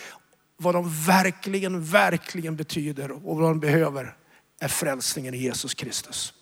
vad 0.56 0.74
de 0.74 1.04
verkligen, 1.06 1.84
verkligen 1.84 2.56
betyder 2.56 3.10
och 3.10 3.36
vad 3.36 3.50
de 3.50 3.60
behöver, 3.60 4.14
är 4.62 4.68
frälsningen 4.68 5.34
i 5.34 5.36
Jesus 5.36 5.74
Kristus. 5.74 6.32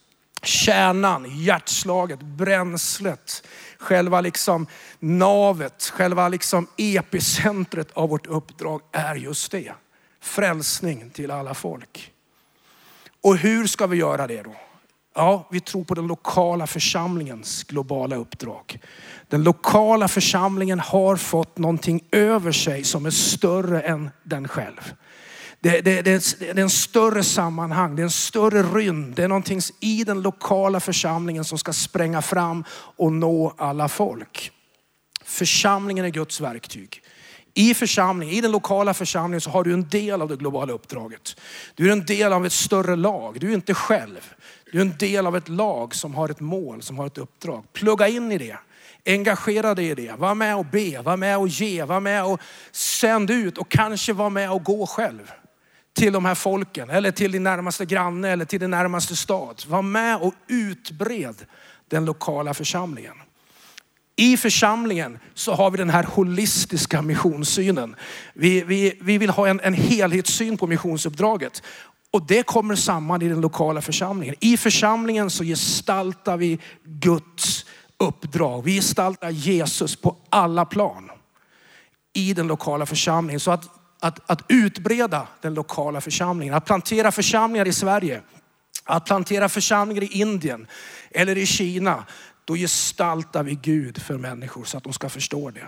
Kärnan, 0.43 1.27
hjärtslaget, 1.39 2.21
bränslet, 2.21 3.47
själva 3.79 4.21
liksom 4.21 4.67
navet, 4.99 5.93
själva 5.95 6.29
liksom 6.29 6.67
epicentret 6.77 7.91
av 7.93 8.09
vårt 8.09 8.27
uppdrag 8.27 8.81
är 8.93 9.15
just 9.15 9.53
det. 9.53 9.73
Frälsning 10.21 11.11
till 11.11 11.31
alla 11.31 11.55
folk. 11.55 12.13
Och 13.21 13.37
hur 13.37 13.67
ska 13.67 13.87
vi 13.87 13.97
göra 13.97 14.27
det 14.27 14.43
då? 14.43 14.55
Ja, 15.15 15.49
vi 15.51 15.61
tror 15.61 15.85
på 15.85 15.95
den 15.95 16.07
lokala 16.07 16.67
församlingens 16.67 17.65
globala 17.65 18.17
uppdrag. 18.17 18.81
Den 19.29 19.43
lokala 19.43 20.09
församlingen 20.09 20.81
har 20.81 21.17
fått 21.17 21.59
någonting 21.59 22.05
över 22.11 22.53
sig 22.53 22.85
som 22.85 23.07
är 23.07 23.11
större 23.11 23.81
än 23.81 24.11
den 24.23 24.49
själv. 24.49 24.95
Det, 25.63 25.81
det, 25.81 26.03
det, 26.03 26.39
det, 26.41 26.49
är 26.49 26.59
en 26.59 26.71
större 26.71 27.25
sammanhang, 27.25 27.97
det 27.97 28.03
är 28.03 28.05
en 28.05 28.11
större 28.11 28.63
rymd. 28.63 29.15
Det 29.15 29.25
är 29.25 29.29
någonting 29.29 29.61
i 29.81 30.05
den 30.05 30.23
lokala 30.23 30.81
församlingen 30.81 31.45
som 31.45 31.59
ska 31.59 31.73
spränga 31.73 32.23
fram 32.23 32.65
och 32.97 33.13
nå 33.13 33.55
alla 33.59 33.89
folk. 33.89 34.53
Församlingen 35.25 36.05
är 36.05 36.09
Guds 36.09 36.41
verktyg. 36.41 37.03
I 37.55 37.75
församlingen, 37.75 38.35
i 38.35 38.41
den 38.41 38.51
lokala 38.51 38.95
församlingen 38.95 39.41
så 39.41 39.51
har 39.51 39.65
du 39.65 39.73
en 39.73 39.89
del 39.89 40.23
av 40.23 40.29
det 40.29 40.37
globala 40.37 40.73
uppdraget. 40.73 41.41
Du 41.75 41.89
är 41.89 41.93
en 41.93 42.05
del 42.05 42.33
av 42.33 42.47
ett 42.47 42.53
större 42.53 42.97
lag. 42.97 43.41
Du 43.41 43.51
är 43.51 43.55
inte 43.55 43.75
själv. 43.75 44.35
Du 44.73 44.79
är 44.79 44.83
en 44.83 44.97
del 44.99 45.27
av 45.27 45.37
ett 45.37 45.49
lag 45.49 45.95
som 45.95 46.15
har 46.15 46.29
ett 46.29 46.41
mål, 46.41 46.83
som 46.83 46.99
har 46.99 47.07
ett 47.07 47.19
uppdrag. 47.19 47.65
Plugga 47.73 48.09
in 48.09 48.33
i 48.33 48.39
det. 48.39 48.59
Engagera 49.07 49.75
dig 49.75 49.91
i 49.91 49.95
det. 49.95 50.15
Var 50.19 50.35
med 50.35 50.57
och 50.57 50.67
be, 50.67 51.03
var 51.03 51.17
med 51.17 51.39
och 51.39 51.49
ge, 51.49 51.85
var 51.85 52.01
med 52.01 52.25
och 52.25 52.41
sänd 52.73 53.31
ut 53.31 53.59
och 53.59 53.69
kanske 53.69 54.13
var 54.13 54.31
med 54.31 54.53
och 54.53 54.65
gå 54.65 54.87
själv 54.87 55.33
till 56.01 56.13
de 56.13 56.25
här 56.25 56.35
folken 56.35 56.91
eller 56.91 57.11
till 57.11 57.33
din 57.33 57.43
närmaste 57.43 57.85
granne 57.85 58.29
eller 58.29 58.45
till 58.45 58.61
din 58.61 58.71
närmaste 58.71 59.17
stad. 59.17 59.63
Var 59.67 59.83
med 59.83 60.17
och 60.17 60.35
utbred 60.49 61.35
den 61.89 62.05
lokala 62.05 62.55
församlingen. 62.55 63.15
I 64.17 64.37
församlingen 64.37 65.19
så 65.35 65.55
har 65.55 65.71
vi 65.71 65.79
den 65.79 65.91
här 65.91 66.03
holistiska 66.03 67.03
missionssynen. 67.03 67.97
Vi, 68.35 68.63
vi, 68.63 68.99
vi 69.01 69.19
vill 69.19 69.31
ha 69.31 69.49
en, 69.49 69.61
en 69.61 69.75
helhetssyn 69.75 70.57
på 70.57 70.67
missionsuppdraget. 70.67 71.63
Och 72.11 72.27
det 72.27 72.43
kommer 72.43 72.75
samman 72.75 73.23
i 73.23 73.29
den 73.29 73.41
lokala 73.41 73.83
församlingen. 73.83 74.35
I 74.41 74.57
församlingen 74.57 75.31
så 75.31 75.45
gestaltar 75.45 76.37
vi 76.37 76.59
Guds 76.85 77.67
uppdrag. 77.99 78.65
Vi 78.65 78.75
gestaltar 78.75 79.31
Jesus 79.31 79.97
på 79.97 80.17
alla 80.29 80.65
plan 80.65 81.11
i 82.13 82.35
den 82.35 82.47
lokala 82.47 82.87
församlingen. 82.87 83.41
Så 83.41 83.51
att 83.51 83.80
att, 84.01 84.31
att 84.31 84.45
utbreda 84.49 85.29
den 85.41 85.55
lokala 85.55 86.01
församlingen. 86.01 86.55
Att 86.55 86.65
plantera 86.65 87.13
församlingar 87.13 87.69
i 87.69 87.73
Sverige. 87.73 88.23
Att 88.85 89.05
plantera 89.05 89.49
församlingar 89.49 90.03
i 90.03 90.07
Indien 90.07 90.67
eller 91.11 91.39
i 91.39 91.47
Kina. 91.47 92.05
Då 92.45 92.55
gestaltar 92.55 93.43
vi 93.43 93.55
Gud 93.55 94.03
för 94.03 94.19
människor 94.19 94.65
så 94.65 94.77
att 94.77 94.85
de 94.85 94.93
ska 94.93 95.09
förstå 95.09 95.51
det. 95.51 95.67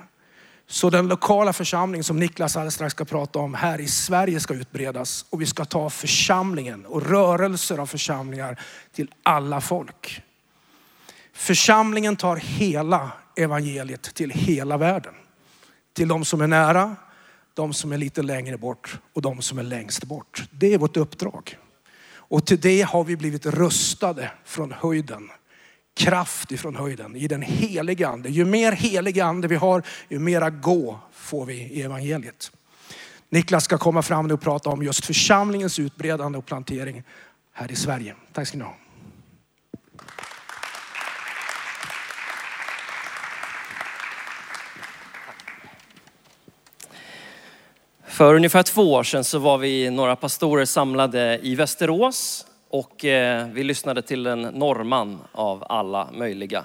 Så 0.67 0.91
den 0.91 1.09
lokala 1.09 1.53
församling 1.53 2.05
som 2.05 2.19
Niklas 2.19 2.57
alldeles 2.57 2.75
strax 2.75 2.93
ska 2.93 3.05
prata 3.05 3.39
om 3.39 3.55
här 3.55 3.81
i 3.81 3.89
Sverige 3.89 4.41
ska 4.41 4.55
utbredas 4.55 5.25
och 5.31 5.41
vi 5.41 5.47
ska 5.47 5.65
ta 5.65 5.91
församlingen 5.91 6.87
och 6.87 7.07
rörelser 7.07 7.79
av 7.79 7.87
församlingar 7.87 8.61
till 8.93 9.15
alla 9.23 9.61
folk. 9.61 10.23
Församlingen 11.33 12.17
tar 12.17 12.37
hela 12.37 13.11
evangeliet 13.37 14.03
till 14.15 14.31
hela 14.31 14.77
världen. 14.77 15.15
Till 15.93 16.09
de 16.09 16.25
som 16.25 16.41
är 16.41 16.47
nära, 16.47 16.97
de 17.55 17.73
som 17.73 17.93
är 17.93 17.99
lite 17.99 18.23
längre 18.23 18.59
bort 18.59 18.99
och 19.13 19.23
de 19.23 19.43
som 19.43 19.59
är 19.59 19.63
längst 19.63 20.05
bort. 20.05 20.45
Det 20.51 20.75
är 20.75 20.79
vårt 20.79 20.97
uppdrag. 20.97 21.59
Och 22.15 22.47
till 22.47 22.61
det 22.61 22.83
har 22.83 23.05
vi 23.05 23.17
blivit 23.17 23.47
rustade 23.47 24.31
från 24.45 24.73
höjden. 24.73 25.31
Kraft 25.95 26.53
ifrån 26.53 26.77
höjden 26.77 27.17
i 27.17 27.29
den 27.29 27.43
heliga 27.43 28.09
ande. 28.09 28.29
Ju 28.29 28.45
mer 28.45 28.73
helig 28.73 29.21
ande 29.21 29.49
vi 29.49 29.57
har, 29.57 29.83
ju 30.09 30.19
mera 30.19 30.51
gå 30.51 30.99
får 31.13 31.47
vi 31.47 31.55
i 31.55 31.83
evangeliet. 31.83 32.53
Niklas 33.29 33.65
ska 33.65 33.79
komma 33.79 34.03
fram 34.03 34.27
nu 34.27 34.35
och 34.35 34.41
prata 34.41 34.71
om 34.71 34.83
just 34.83 35.05
församlingens 35.05 35.79
utbredande 35.79 36.39
och 36.39 36.47
plantering 36.47 37.03
här 37.53 37.73
i 37.73 37.77
Sverige. 37.77 38.15
Tack 38.33 38.49
ska 38.49 38.59
ni 38.59 38.65
ha. 38.65 38.77
För 48.13 48.35
ungefär 48.35 48.63
två 48.63 48.93
år 48.93 49.03
sedan 49.03 49.25
så 49.25 49.39
var 49.39 49.59
vi 49.59 49.91
några 49.91 50.17
pastorer 50.17 50.65
samlade 50.65 51.41
i 51.43 51.55
Västerås 51.55 52.47
och 52.71 53.05
eh, 53.05 53.47
vi 53.47 53.65
lyssnade 53.65 54.03
till 54.03 54.27
en 54.27 54.43
norrman 54.43 55.19
av 55.33 55.65
alla 55.69 56.09
möjliga. 56.13 56.65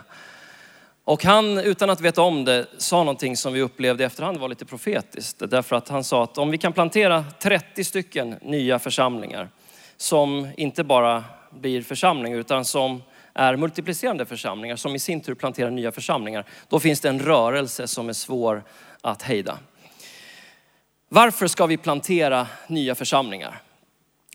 Och 1.03 1.23
han, 1.23 1.57
utan 1.57 1.89
att 1.89 2.01
veta 2.01 2.21
om 2.21 2.45
det, 2.45 2.65
sa 2.77 2.97
någonting 2.97 3.37
som 3.37 3.53
vi 3.53 3.61
upplevde 3.61 4.03
i 4.03 4.05
efterhand 4.05 4.37
var 4.37 4.49
lite 4.49 4.65
profetiskt. 4.65 5.49
Därför 5.49 5.75
att 5.75 5.89
han 5.89 6.03
sa 6.03 6.23
att 6.23 6.37
om 6.37 6.51
vi 6.51 6.57
kan 6.57 6.73
plantera 6.73 7.25
30 7.39 7.83
stycken 7.83 8.35
nya 8.41 8.79
församlingar 8.79 9.49
som 9.97 10.47
inte 10.57 10.83
bara 10.83 11.23
blir 11.49 11.81
församlingar 11.81 12.37
utan 12.37 12.65
som 12.65 13.03
är 13.33 13.55
multiplicerande 13.55 14.25
församlingar 14.25 14.75
som 14.75 14.95
i 14.95 14.99
sin 14.99 15.21
tur 15.21 15.35
planterar 15.35 15.69
nya 15.69 15.91
församlingar. 15.91 16.45
Då 16.69 16.79
finns 16.79 16.99
det 17.01 17.09
en 17.09 17.19
rörelse 17.19 17.87
som 17.87 18.09
är 18.09 18.13
svår 18.13 18.63
att 19.01 19.21
hejda. 19.21 19.57
Varför 21.09 21.47
ska 21.47 21.65
vi 21.65 21.77
plantera 21.77 22.47
nya 22.67 22.95
församlingar? 22.95 23.61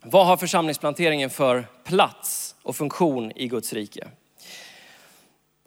Vad 0.03 0.27
har 0.27 0.37
församlingsplanteringen 0.37 1.31
för 1.31 1.67
plats 1.85 2.55
och 2.63 2.77
funktion 2.77 3.33
i 3.37 3.49
Guds 3.49 3.73
rike? 3.73 4.09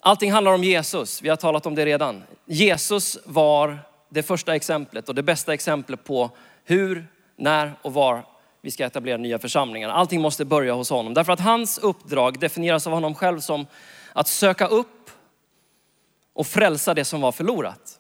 Allting 0.02 0.32
handlar 0.32 0.54
om 0.54 0.64
Jesus, 0.64 1.22
vi 1.22 1.30
har 1.30 1.36
talat 1.36 1.66
om 1.66 1.76
det 1.76 1.86
redan. 1.86 2.24
Jesus 2.46 3.18
var 3.26 3.80
det 4.10 4.24
första 4.24 4.56
exemplet 4.56 5.10
och 5.10 5.16
det 5.16 5.24
bästa 5.24 5.54
exemplet 5.54 6.04
på 6.04 6.30
hur, 6.64 7.08
när 7.36 7.74
och 7.82 7.94
var 7.94 8.26
vi 8.62 8.72
ska 8.72 8.86
etablera 8.86 9.18
nya 9.18 9.40
församlingar. 9.40 9.90
Allting 9.90 10.22
måste 10.22 10.46
börja 10.46 10.74
hos 10.74 10.90
honom. 10.90 11.14
Därför 11.14 11.34
att 11.34 11.40
hans 11.40 11.78
uppdrag 11.78 12.40
definieras 12.40 12.88
av 12.88 12.94
honom 12.94 13.16
själv 13.16 13.40
som 13.40 13.68
att 14.14 14.28
söka 14.28 14.68
upp 14.68 15.10
och 16.34 16.48
frälsa 16.48 16.94
det 16.94 17.06
som 17.06 17.22
var 17.22 17.32
förlorat. 17.32 17.95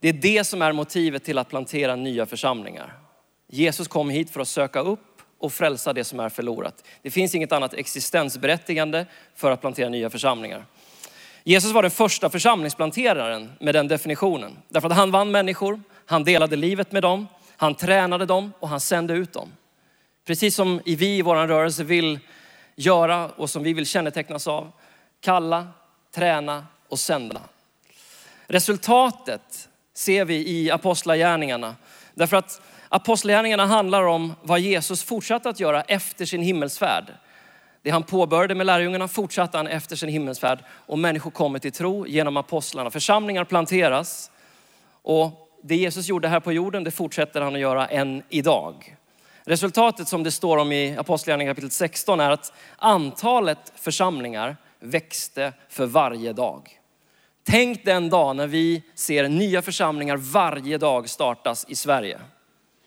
Det 0.00 0.08
är 0.08 0.12
det 0.12 0.44
som 0.44 0.62
är 0.62 0.72
motivet 0.72 1.24
till 1.24 1.38
att 1.38 1.48
plantera 1.48 1.96
nya 1.96 2.26
församlingar. 2.26 2.98
Jesus 3.48 3.88
kom 3.88 4.10
hit 4.10 4.30
för 4.30 4.40
att 4.40 4.48
söka 4.48 4.80
upp 4.80 5.22
och 5.38 5.52
frälsa 5.52 5.92
det 5.92 6.04
som 6.04 6.20
är 6.20 6.28
förlorat. 6.28 6.84
Det 7.02 7.10
finns 7.10 7.34
inget 7.34 7.52
annat 7.52 7.74
existensberättigande 7.74 9.06
för 9.34 9.50
att 9.50 9.60
plantera 9.60 9.88
nya 9.88 10.10
församlingar. 10.10 10.64
Jesus 11.44 11.72
var 11.72 11.82
den 11.82 11.90
första 11.90 12.30
församlingsplanteraren 12.30 13.52
med 13.60 13.74
den 13.74 13.88
definitionen. 13.88 14.58
Därför 14.68 14.88
att 14.88 14.96
han 14.96 15.10
vann 15.10 15.30
människor, 15.30 15.80
han 16.06 16.24
delade 16.24 16.56
livet 16.56 16.92
med 16.92 17.02
dem, 17.02 17.26
han 17.56 17.74
tränade 17.74 18.26
dem 18.26 18.52
och 18.60 18.68
han 18.68 18.80
sände 18.80 19.14
ut 19.14 19.32
dem. 19.32 19.52
Precis 20.26 20.54
som 20.54 20.80
vi 20.84 21.16
i 21.16 21.22
vår 21.22 21.46
rörelse 21.46 21.84
vill 21.84 22.18
göra 22.76 23.28
och 23.28 23.50
som 23.50 23.62
vi 23.62 23.72
vill 23.72 23.86
kännetecknas 23.86 24.46
av. 24.46 24.72
Kalla, 25.20 25.68
träna 26.14 26.66
och 26.88 26.98
sända. 26.98 27.40
Resultatet 28.46 29.68
ser 29.94 30.24
vi 30.24 30.48
i 30.48 30.70
apostlagärningarna. 30.70 31.76
Därför 32.14 32.36
att 32.36 32.60
apostlagärningarna 32.88 33.66
handlar 33.66 34.02
om 34.02 34.34
vad 34.42 34.60
Jesus 34.60 35.02
fortsatte 35.02 35.48
att 35.48 35.60
göra 35.60 35.82
efter 35.82 36.24
sin 36.24 36.42
himmelsfärd. 36.42 37.04
Det 37.82 37.90
han 37.90 38.02
påbörjade 38.02 38.54
med 38.54 38.66
lärjungarna 38.66 39.08
fortsatte 39.08 39.56
han 39.56 39.66
efter 39.66 39.96
sin 39.96 40.08
himmelsfärd 40.08 40.58
och 40.68 40.98
människor 40.98 41.30
kommer 41.30 41.58
till 41.58 41.72
tro 41.72 42.06
genom 42.06 42.36
apostlarna. 42.36 42.90
Församlingar 42.90 43.44
planteras 43.44 44.30
och 45.02 45.50
det 45.62 45.76
Jesus 45.76 46.08
gjorde 46.08 46.28
här 46.28 46.40
på 46.40 46.52
jorden, 46.52 46.84
det 46.84 46.90
fortsätter 46.90 47.40
han 47.40 47.54
att 47.54 47.60
göra 47.60 47.86
än 47.86 48.22
idag. 48.28 48.96
Resultatet 49.44 50.08
som 50.08 50.22
det 50.22 50.30
står 50.30 50.56
om 50.56 50.72
i 50.72 50.96
Apostlagärningarna 50.96 51.54
kapitel 51.54 51.70
16 51.70 52.20
är 52.20 52.30
att 52.30 52.52
antalet 52.76 53.72
församlingar 53.76 54.56
växte 54.80 55.52
för 55.68 55.86
varje 55.86 56.32
dag. 56.32 56.79
Tänk 57.50 57.84
den 57.84 58.08
dag 58.08 58.36
när 58.36 58.46
vi 58.46 58.82
ser 58.94 59.28
nya 59.28 59.62
församlingar 59.62 60.16
varje 60.16 60.78
dag 60.78 61.08
startas 61.08 61.66
i 61.68 61.74
Sverige. 61.74 62.20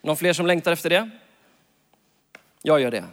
Någon 0.02 0.18
fler 0.18 0.34
som 0.34 0.46
längtar 0.46 0.72
efter 0.72 0.90
det? 0.90 1.10
Jag 2.62 2.82
gör 2.82 2.92
det. 2.92 3.04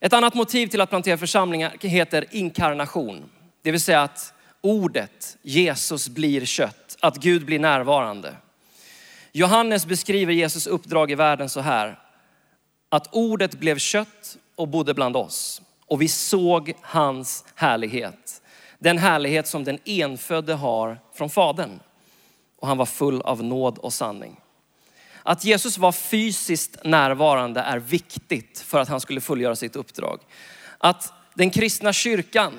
Ett 0.00 0.12
annat 0.12 0.34
motiv 0.34 0.66
till 0.66 0.80
att 0.80 0.90
plantera 0.90 1.18
församlingar 1.18 1.76
heter 1.80 2.24
inkarnation. 2.30 3.24
Det 3.62 3.70
vill 3.70 3.80
säga 3.80 4.02
att 4.02 4.34
ordet 4.60 5.36
Jesus 5.42 6.08
blir 6.08 6.44
kött, 6.44 6.96
att 7.00 7.16
Gud 7.16 7.44
blir 7.44 7.58
närvarande. 7.58 8.36
Johannes 9.32 9.86
beskriver 9.86 10.32
Jesus 10.32 10.66
uppdrag 10.66 11.10
i 11.10 11.14
världen 11.14 11.48
så 11.48 11.60
här. 11.60 11.98
Att 12.88 13.08
ordet 13.12 13.54
blev 13.54 13.78
kött 13.78 14.36
och 14.54 14.68
bodde 14.68 14.94
bland 14.94 15.16
oss 15.16 15.62
och 15.86 16.02
vi 16.02 16.08
såg 16.08 16.72
hans 16.80 17.44
härlighet. 17.54 18.40
Den 18.84 18.98
härlighet 18.98 19.46
som 19.46 19.64
den 19.64 19.78
enfödde 19.84 20.54
har 20.54 20.98
från 21.14 21.30
Fadern. 21.30 21.80
Och 22.60 22.68
han 22.68 22.76
var 22.76 22.86
full 22.86 23.22
av 23.22 23.44
nåd 23.44 23.78
och 23.78 23.92
sanning. 23.92 24.40
Att 25.22 25.44
Jesus 25.44 25.78
var 25.78 25.92
fysiskt 25.92 26.84
närvarande 26.84 27.60
är 27.60 27.78
viktigt 27.78 28.60
för 28.60 28.78
att 28.78 28.88
han 28.88 29.00
skulle 29.00 29.20
fullgöra 29.20 29.56
sitt 29.56 29.76
uppdrag. 29.76 30.20
Att 30.78 31.12
den 31.34 31.50
kristna 31.50 31.92
kyrkan, 31.92 32.52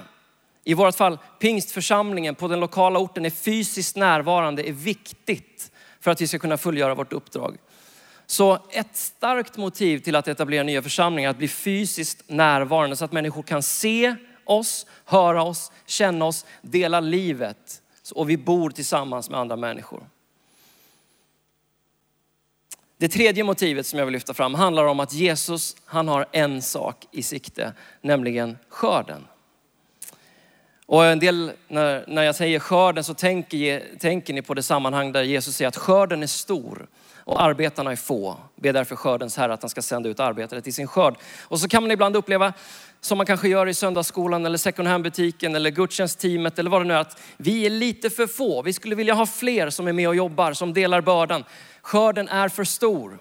i 0.64 0.74
vårt 0.74 0.96
fall 0.96 1.18
pingstförsamlingen 1.40 2.36
på 2.36 2.48
den 2.48 2.60
lokala 2.60 3.00
orten 3.00 3.26
är 3.26 3.30
fysiskt 3.30 3.96
närvarande 3.96 4.70
är 4.70 4.74
viktigt 4.74 5.72
för 6.00 6.12
att 6.12 6.22
vi 6.22 6.28
ska 6.28 6.40
kunna 6.40 6.58
fullgöra 6.58 6.96
vårt 6.96 7.14
uppdrag. 7.14 7.58
Så 8.26 8.60
ett 8.70 8.96
starkt 8.96 9.58
motiv 9.58 10.00
till 10.00 10.16
att 10.16 10.28
etablera 10.28 10.64
nya 10.64 10.82
församlingar 10.82 11.30
är 11.30 11.32
att 11.32 11.38
bli 11.38 11.48
fysiskt 11.48 12.24
närvarande 12.28 12.96
så 12.96 13.06
att 13.06 13.12
människor 13.12 13.44
kan 13.44 13.64
se 13.64 14.16
oss, 14.46 14.86
höra 15.06 15.44
oss, 15.44 15.72
känna 15.86 16.26
oss, 16.26 16.46
dela 16.62 17.00
livet 17.00 17.82
och 18.16 18.30
vi 18.30 18.38
bor 18.38 18.70
tillsammans 18.70 19.30
med 19.30 19.40
andra 19.40 19.56
människor. 19.56 20.04
Det 22.98 23.08
tredje 23.08 23.44
motivet 23.44 23.88
som 23.88 24.00
jag 24.00 24.06
vill 24.06 24.14
lyfta 24.14 24.34
fram 24.34 24.56
handlar 24.56 24.86
om 24.86 25.00
att 25.00 25.14
Jesus, 25.14 25.76
han 25.86 26.08
har 26.08 26.26
en 26.32 26.62
sak 26.62 27.06
i 27.12 27.24
sikte, 27.24 27.74
nämligen 28.02 28.58
skörden. 28.70 29.28
Och 30.86 31.06
en 31.06 31.20
del, 31.20 31.52
när, 31.68 32.06
när 32.08 32.24
jag 32.24 32.36
säger 32.36 32.60
skörden 32.60 33.04
så 33.04 33.14
tänker, 33.14 33.98
tänker 34.00 34.34
ni 34.34 34.42
på 34.42 34.54
det 34.54 34.64
sammanhang 34.64 35.12
där 35.12 35.24
Jesus 35.24 35.56
säger 35.56 35.68
att 35.68 35.78
skörden 35.78 36.24
är 36.24 36.28
stor 36.28 36.88
och 37.18 37.42
arbetarna 37.42 37.92
är 37.92 37.96
få. 37.96 38.38
Be 38.56 38.72
därför 38.72 38.96
skördens 38.96 39.38
herre 39.38 39.54
att 39.54 39.62
han 39.62 39.70
ska 39.70 39.82
sända 39.82 40.10
ut 40.10 40.20
arbetare 40.20 40.62
till 40.62 40.74
sin 40.74 40.88
skörd. 40.88 41.16
Och 41.42 41.60
så 41.60 41.68
kan 41.68 41.84
man 41.84 41.92
ibland 41.92 42.16
uppleva, 42.16 42.54
som 43.06 43.18
man 43.18 43.28
kanske 43.28 43.48
gör 43.48 43.68
i 43.68 43.74
söndagsskolan 43.74 44.46
eller 44.46 44.58
second 44.58 44.88
hand-butiken 44.88 45.56
eller 45.56 45.70
gudstjänstteamet 45.70 46.60
eller 46.60 46.70
vad 46.70 46.82
det 46.82 46.86
nu 46.86 46.94
är, 46.94 46.98
att 46.98 47.22
vi 47.38 47.66
är 47.66 47.70
lite 47.70 48.10
för 48.10 48.28
få. 48.28 48.62
Vi 48.62 48.74
skulle 48.74 48.96
vilja 48.96 49.14
ha 49.14 49.26
fler 49.26 49.70
som 49.70 49.88
är 49.88 49.94
med 49.94 50.08
och 50.08 50.16
jobbar, 50.16 50.54
som 50.54 50.74
delar 50.74 51.02
bördan. 51.02 51.44
Skörden 51.82 52.28
är 52.28 52.50
för 52.50 52.64
stor. 52.64 53.20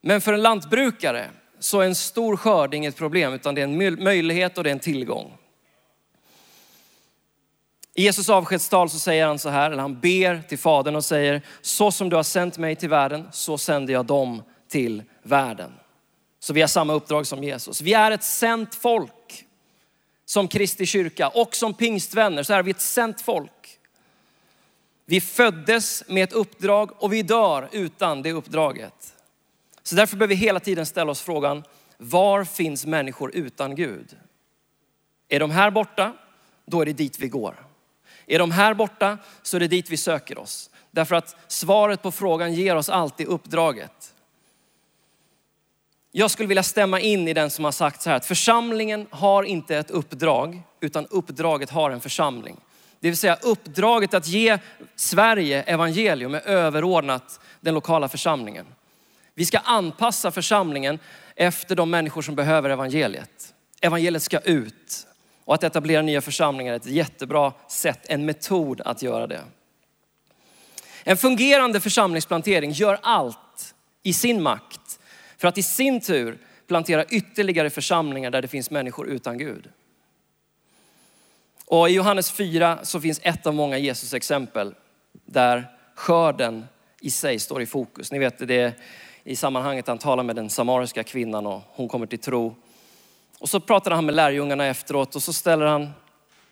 Men 0.00 0.20
för 0.20 0.32
en 0.32 0.42
lantbrukare 0.42 1.30
så 1.58 1.80
är 1.80 1.86
en 1.86 1.94
stor 1.94 2.36
skörd 2.36 2.74
inget 2.74 2.96
problem, 2.96 3.32
utan 3.32 3.54
det 3.54 3.60
är 3.60 3.64
en 3.64 4.04
möjlighet 4.04 4.58
och 4.58 4.64
det 4.64 4.70
är 4.70 4.74
en 4.74 4.78
tillgång. 4.78 5.36
I 7.94 8.02
Jesus 8.02 8.28
avskedstal 8.28 8.90
så 8.90 8.98
säger 8.98 9.26
han 9.26 9.38
så 9.38 9.48
här, 9.48 9.70
eller 9.70 9.82
han 9.82 10.00
ber 10.00 10.42
till 10.48 10.58
Fadern 10.58 10.96
och 10.96 11.04
säger, 11.04 11.42
så 11.60 11.90
som 11.90 12.08
du 12.08 12.16
har 12.16 12.22
sänt 12.22 12.58
mig 12.58 12.76
till 12.76 12.88
världen, 12.88 13.28
så 13.32 13.58
sänder 13.58 13.92
jag 13.92 14.06
dem 14.06 14.42
till 14.68 15.02
världen. 15.22 15.72
Så 16.44 16.52
vi 16.52 16.60
har 16.60 16.68
samma 16.68 16.92
uppdrag 16.92 17.26
som 17.26 17.44
Jesus. 17.44 17.80
Vi 17.80 17.94
är 17.94 18.10
ett 18.10 18.24
sänt 18.24 18.74
folk. 18.74 19.46
Som 20.24 20.48
Kristi 20.48 20.86
kyrka 20.86 21.28
och 21.28 21.54
som 21.54 21.74
pingstvänner 21.74 22.42
så 22.42 22.52
är 22.52 22.62
vi 22.62 22.70
ett 22.70 22.80
sänt 22.80 23.20
folk. 23.20 23.78
Vi 25.04 25.20
föddes 25.20 26.08
med 26.08 26.24
ett 26.24 26.32
uppdrag 26.32 27.02
och 27.02 27.12
vi 27.12 27.22
dör 27.22 27.68
utan 27.72 28.22
det 28.22 28.32
uppdraget. 28.32 29.14
Så 29.82 29.94
därför 29.94 30.16
behöver 30.16 30.34
vi 30.34 30.40
hela 30.40 30.60
tiden 30.60 30.86
ställa 30.86 31.10
oss 31.10 31.22
frågan, 31.22 31.64
var 31.96 32.44
finns 32.44 32.86
människor 32.86 33.30
utan 33.34 33.74
Gud? 33.74 34.16
Är 35.28 35.40
de 35.40 35.50
här 35.50 35.70
borta, 35.70 36.12
då 36.66 36.80
är 36.80 36.86
det 36.86 36.92
dit 36.92 37.18
vi 37.18 37.28
går. 37.28 37.66
Är 38.26 38.38
de 38.38 38.50
här 38.50 38.74
borta 38.74 39.18
så 39.42 39.56
är 39.56 39.60
det 39.60 39.68
dit 39.68 39.90
vi 39.90 39.96
söker 39.96 40.38
oss. 40.38 40.70
Därför 40.90 41.14
att 41.14 41.36
svaret 41.48 42.02
på 42.02 42.10
frågan 42.10 42.54
ger 42.54 42.76
oss 42.76 42.88
alltid 42.88 43.26
uppdraget. 43.26 44.03
Jag 46.16 46.30
skulle 46.30 46.46
vilja 46.46 46.62
stämma 46.62 47.00
in 47.00 47.28
i 47.28 47.34
den 47.34 47.50
som 47.50 47.64
har 47.64 47.72
sagt 47.72 48.02
så 48.02 48.10
här 48.10 48.16
att 48.16 48.26
församlingen 48.26 49.06
har 49.10 49.42
inte 49.42 49.76
ett 49.76 49.90
uppdrag 49.90 50.62
utan 50.80 51.06
uppdraget 51.06 51.70
har 51.70 51.90
en 51.90 52.00
församling. 52.00 52.56
Det 53.00 53.08
vill 53.08 53.16
säga 53.16 53.38
uppdraget 53.42 54.14
att 54.14 54.26
ge 54.26 54.58
Sverige 54.96 55.62
evangelium 55.62 56.34
är 56.34 56.40
överordnat 56.46 57.40
den 57.60 57.74
lokala 57.74 58.08
församlingen. 58.08 58.66
Vi 59.34 59.44
ska 59.44 59.58
anpassa 59.58 60.30
församlingen 60.30 60.98
efter 61.36 61.76
de 61.76 61.90
människor 61.90 62.22
som 62.22 62.34
behöver 62.34 62.70
evangeliet. 62.70 63.54
Evangeliet 63.80 64.22
ska 64.22 64.38
ut. 64.38 65.06
Och 65.44 65.54
att 65.54 65.64
etablera 65.64 66.02
nya 66.02 66.20
församlingar 66.20 66.72
är 66.72 66.76
ett 66.76 66.86
jättebra 66.86 67.52
sätt, 67.68 68.00
en 68.08 68.24
metod 68.24 68.80
att 68.80 69.02
göra 69.02 69.26
det. 69.26 69.40
En 71.04 71.16
fungerande 71.16 71.80
församlingsplantering 71.80 72.70
gör 72.70 72.98
allt 73.02 73.74
i 74.02 74.12
sin 74.12 74.42
makt 74.42 74.83
för 75.44 75.48
att 75.48 75.58
i 75.58 75.62
sin 75.62 76.00
tur 76.00 76.38
plantera 76.66 77.04
ytterligare 77.04 77.70
församlingar 77.70 78.30
där 78.30 78.42
det 78.42 78.48
finns 78.48 78.70
människor 78.70 79.08
utan 79.08 79.38
Gud. 79.38 79.68
Och 81.66 81.90
i 81.90 81.92
Johannes 81.92 82.30
4 82.30 82.78
så 82.82 83.00
finns 83.00 83.20
ett 83.22 83.46
av 83.46 83.54
många 83.54 83.78
Jesus 83.78 84.14
exempel 84.14 84.74
där 85.24 85.66
skörden 85.94 86.66
i 87.00 87.10
sig 87.10 87.38
står 87.38 87.62
i 87.62 87.66
fokus. 87.66 88.12
Ni 88.12 88.18
vet 88.18 88.48
det 88.48 88.54
är 88.54 88.72
i 89.24 89.36
sammanhanget 89.36 89.86
han 89.86 89.98
talar 89.98 90.22
med 90.22 90.36
den 90.36 90.50
samariska 90.50 91.04
kvinnan 91.04 91.46
och 91.46 91.62
hon 91.68 91.88
kommer 91.88 92.06
till 92.06 92.18
tro. 92.18 92.54
Och 93.38 93.48
så 93.48 93.60
pratar 93.60 93.90
han 93.90 94.06
med 94.06 94.14
lärjungarna 94.14 94.66
efteråt 94.66 95.16
och 95.16 95.22
så 95.22 95.32
ställer 95.32 95.66
han 95.66 95.90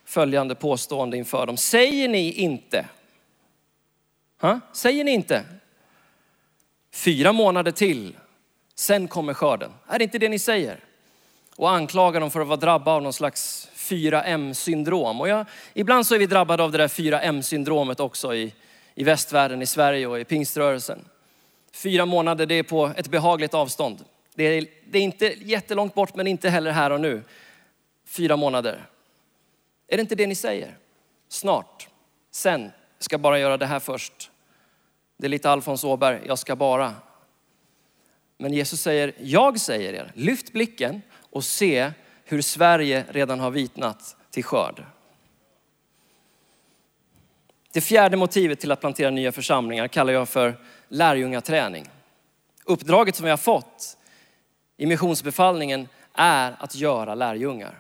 följande 0.05 0.55
påstående 0.55 1.17
inför 1.17 1.47
dem. 1.47 1.57
Säger 1.57 2.09
ni 2.09 2.33
inte? 2.33 2.87
Ha? 4.41 4.61
Säger 4.73 5.05
ni 5.05 5.11
inte? 5.11 5.45
Fyra 6.91 7.33
månader 7.33 7.71
till, 7.71 8.17
sen 8.75 9.09
kommer 9.09 9.35
skörden. 9.35 9.73
Är 9.87 9.99
det 9.99 10.05
inte 10.05 10.19
det 10.19 10.29
ni 10.29 10.39
säger? 10.39 10.81
Och 11.57 11.71
anklagar 11.71 12.21
dem 12.21 12.31
för 12.31 12.41
att 12.41 12.47
vara 12.47 12.57
drabbade 12.57 12.97
av 12.97 13.03
någon 13.03 13.13
slags 13.13 13.69
4M-syndrom. 13.75 15.21
Och 15.21 15.29
jag, 15.29 15.47
ibland 15.75 16.07
så 16.07 16.15
är 16.15 16.19
vi 16.19 16.27
drabbade 16.27 16.63
av 16.63 16.73
det 16.73 16.79
där 16.79 16.89
4M-syndromet 16.89 18.01
också 18.01 18.35
i, 18.35 18.55
i 18.95 19.05
västvärlden, 19.05 19.63
i 19.63 19.67
Sverige 19.67 20.07
och 20.07 20.21
i 20.21 20.25
pingströrelsen. 20.25 21.05
Fyra 21.73 22.07
månader, 22.07 22.47
det 22.47 22.55
är 22.55 22.63
på 22.63 22.93
ett 22.97 23.09
behagligt 23.09 23.55
avstånd. 23.55 24.05
Det 24.35 24.45
är, 24.45 24.67
det 24.87 24.99
är 24.99 25.03
inte 25.03 25.27
jättelångt 25.27 25.95
bort 25.95 26.15
men 26.15 26.27
inte 26.27 26.49
heller 26.49 26.71
här 26.71 26.91
och 26.91 27.01
nu. 27.01 27.23
Fyra 28.07 28.37
månader. 28.37 28.87
Är 29.89 29.97
det 29.97 30.01
inte 30.01 30.15
det 30.15 30.27
ni 30.27 30.35
säger? 30.35 30.77
Snart. 31.29 31.89
Sen. 32.31 32.63
Jag 32.99 33.05
ska 33.05 33.19
bara 33.19 33.39
göra 33.39 33.57
det 33.57 33.67
här 33.67 33.81
först. 33.81 34.31
Det 35.17 35.27
är 35.27 35.29
lite 35.29 35.51
Alfons 35.51 35.85
Åberg, 35.85 36.21
jag 36.27 36.39
ska 36.39 36.57
bara. 36.57 36.95
Men 38.39 38.53
Jesus 38.53 38.81
säger, 38.81 39.15
jag 39.19 39.61
säger 39.61 39.93
er, 39.93 40.13
lyft 40.15 40.53
blicken 40.53 41.03
och 41.31 41.45
se 41.45 41.93
hur 42.25 42.43
Sverige 42.43 43.05
redan 43.09 43.41
har 43.41 43.51
vitnat 43.51 44.17
till 44.31 44.45
skörd. 44.45 44.85
Det 47.73 47.81
fjärde 47.81 48.17
motivet 48.17 48.61
till 48.61 48.73
att 48.73 48.81
plantera 48.81 49.11
nya 49.11 49.33
församlingar 49.33 49.89
kallar 49.89 50.13
jag 50.13 50.29
för 50.29 50.57
lärjungaträning. 50.89 51.89
Uppdraget 52.65 53.17
som 53.17 53.25
vi 53.25 53.31
har 53.31 53.37
fått 53.37 53.97
i 54.77 54.87
missionsbefallningen 54.87 55.89
är 56.15 56.57
att 56.59 56.75
göra 56.75 57.15
lärjungar. 57.15 57.79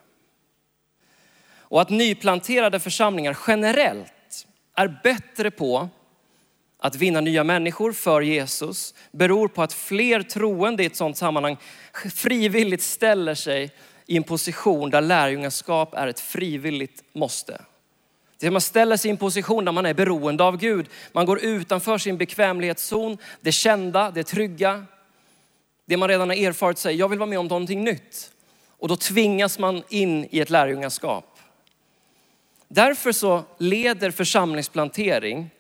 Och 1.54 1.80
att 1.80 1.90
nyplanterade 1.90 2.80
församlingar 2.80 3.38
generellt 3.46 4.46
är 4.74 5.00
bättre 5.02 5.50
på 5.50 5.88
att 6.82 6.96
vinna 6.96 7.20
nya 7.20 7.44
människor 7.44 7.92
för 7.92 8.20
Jesus 8.20 8.94
beror 9.12 9.48
på 9.48 9.62
att 9.62 9.72
fler 9.72 10.22
troende 10.22 10.82
i 10.82 10.86
ett 10.86 10.96
sådant 10.96 11.16
sammanhang 11.16 11.56
frivilligt 12.14 12.82
ställer 12.82 13.34
sig 13.34 13.70
i 14.06 14.16
en 14.16 14.22
position 14.22 14.90
där 14.90 15.00
lärjungaskap 15.00 15.94
är 15.94 16.06
ett 16.06 16.20
frivilligt 16.20 17.04
måste. 17.12 17.60
Det 18.38 18.50
man 18.50 18.60
ställer 18.60 18.96
sig 18.96 19.08
i 19.08 19.10
en 19.10 19.16
position 19.16 19.64
där 19.64 19.72
man 19.72 19.86
är 19.86 19.94
beroende 19.94 20.44
av 20.44 20.56
Gud. 20.56 20.86
Man 21.12 21.26
går 21.26 21.44
utanför 21.44 21.98
sin 21.98 22.16
bekvämlighetszon, 22.16 23.18
det 23.40 23.52
kända, 23.52 24.10
det 24.10 24.24
trygga. 24.24 24.86
Det 25.86 25.96
man 25.96 26.08
redan 26.08 26.28
har 26.28 26.36
erfarit 26.36 26.78
säger, 26.78 26.98
jag 26.98 27.08
vill 27.08 27.18
vara 27.18 27.30
med 27.30 27.38
om 27.38 27.46
någonting 27.46 27.84
nytt. 27.84 28.32
Och 28.68 28.88
då 28.88 28.96
tvingas 28.96 29.58
man 29.58 29.82
in 29.88 30.28
i 30.30 30.40
ett 30.40 30.50
lärjungaskap. 30.50 31.38
Därför 32.68 33.12
så 33.12 33.42
leder 33.58 34.10
församlingsplantering 34.10 35.50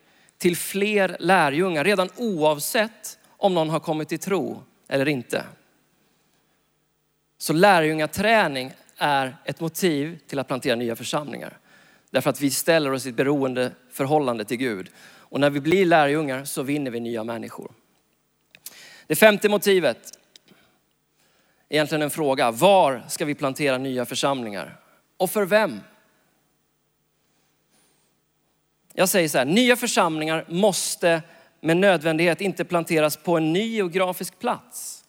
till 0.42 0.56
fler 0.56 1.16
lärjungar 1.20 1.84
redan 1.84 2.08
oavsett 2.16 3.18
om 3.36 3.54
någon 3.54 3.70
har 3.70 3.80
kommit 3.80 4.08
till 4.08 4.18
tro 4.18 4.62
eller 4.88 5.08
inte. 5.08 5.44
Så 7.38 7.52
lärjungaträning 7.52 8.72
är 8.96 9.36
ett 9.44 9.60
motiv 9.60 10.18
till 10.26 10.38
att 10.38 10.46
plantera 10.46 10.76
nya 10.76 10.96
församlingar. 10.96 11.58
Därför 12.10 12.30
att 12.30 12.40
vi 12.40 12.50
ställer 12.50 12.92
oss 12.92 13.06
i 13.06 13.08
ett 13.08 13.14
beroende 13.14 13.72
förhållande 13.90 14.44
till 14.44 14.56
Gud. 14.56 14.90
Och 15.04 15.40
när 15.40 15.50
vi 15.50 15.60
blir 15.60 15.86
lärjungar 15.86 16.44
så 16.44 16.62
vinner 16.62 16.90
vi 16.90 17.00
nya 17.00 17.24
människor. 17.24 17.72
Det 19.06 19.16
femte 19.16 19.48
motivet, 19.48 20.18
egentligen 21.68 22.02
en 22.02 22.10
fråga. 22.10 22.50
Var 22.50 23.04
ska 23.08 23.24
vi 23.24 23.34
plantera 23.34 23.78
nya 23.78 24.04
församlingar? 24.04 24.80
Och 25.16 25.30
för 25.30 25.44
vem? 25.44 25.80
Jag 28.94 29.08
säger 29.08 29.28
så 29.28 29.38
här, 29.38 29.44
nya 29.44 29.76
församlingar 29.76 30.44
måste 30.48 31.22
med 31.60 31.76
nödvändighet 31.76 32.40
inte 32.40 32.64
planteras 32.64 33.16
på 33.16 33.36
en 33.36 33.52
ny 33.52 33.66
geografisk 33.66 34.38
plats. 34.38 35.04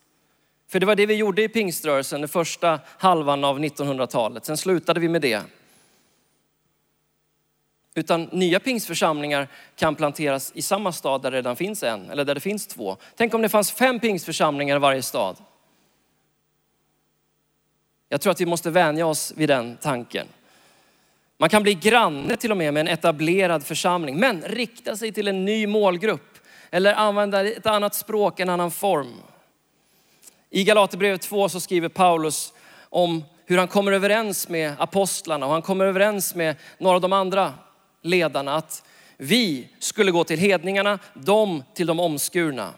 För 0.67 0.80
det 0.80 0.86
var 0.86 0.96
det 0.96 1.06
vi 1.06 1.13
gjorde 1.13 1.43
i 1.43 1.50
pingströrelsen 1.50 2.22
den 2.22 2.30
första 2.30 2.80
halvan 2.98 3.43
av 3.43 3.60
1900-talet. 3.60 4.46
Sen 4.46 4.58
slutade 4.58 5.00
vi 5.00 5.10
med 5.10 5.22
det. 5.22 5.41
Utan 7.96 8.24
nya 8.24 8.60
pingstförsamlingar 8.60 9.48
kan 9.76 9.96
planteras 9.96 10.52
i 10.56 10.62
samma 10.62 10.91
stad 10.91 11.22
där 11.22 11.32
det 11.32 11.38
redan 11.38 11.56
finns 11.56 11.84
en 11.84 12.10
eller 12.10 12.26
där 12.26 12.36
det 12.36 12.41
finns 12.41 12.67
två. 12.67 12.98
Tänk 13.15 13.34
om 13.34 13.41
det 13.41 13.50
fanns 13.50 13.72
fem 13.72 14.00
pingstförsamlingar 14.00 14.76
i 14.76 14.80
varje 14.80 15.02
stad. 15.02 15.38
Jag 18.10 18.22
tror 18.22 18.32
att 18.32 18.41
vi 18.41 18.46
måste 18.46 18.69
vänja 18.69 19.06
oss 19.06 19.34
vid 19.36 19.50
den 19.50 19.78
tanken. 19.78 20.28
Man 21.43 21.49
kan 21.49 21.63
bli 21.63 21.73
granne 21.73 22.38
till 22.38 22.51
och 22.51 22.58
med 22.58 22.73
med 22.73 22.82
en 22.82 22.88
etablerad 22.88 23.65
församling, 23.65 24.19
men 24.19 24.41
rikta 24.41 24.97
sig 24.97 25.12
till 25.12 25.27
en 25.27 25.45
ny 25.45 25.67
målgrupp 25.67 26.38
eller 26.71 26.93
använda 26.93 27.47
ett 27.47 27.65
annat 27.65 27.95
språk, 27.95 28.39
en 28.39 28.49
annan 28.49 28.71
form. 28.71 29.13
I 30.49 30.63
Galaterbrevet 30.63 31.21
2 31.21 31.49
så 31.49 31.60
skriver 31.60 31.89
Paulus 31.89 32.53
om 32.89 33.23
hur 33.45 33.58
han 33.58 33.67
kommer 33.67 33.91
överens 33.91 34.49
med 34.49 34.73
apostlarna 34.79 35.45
och 35.45 35.51
han 35.51 35.62
kommer 35.62 35.86
överens 35.86 36.36
med 36.36 36.56
några 36.77 36.95
av 36.95 37.01
de 37.01 37.13
andra 37.13 37.53
ledarna 38.01 38.56
att 38.56 38.84
vi 39.17 39.69
skulle 39.79 40.12
gå 40.12 40.23
till 40.23 40.39
hedningarna, 40.39 40.99
de 41.13 41.63
till 41.73 41.88
de 41.88 41.99
omskurna. 41.99 42.69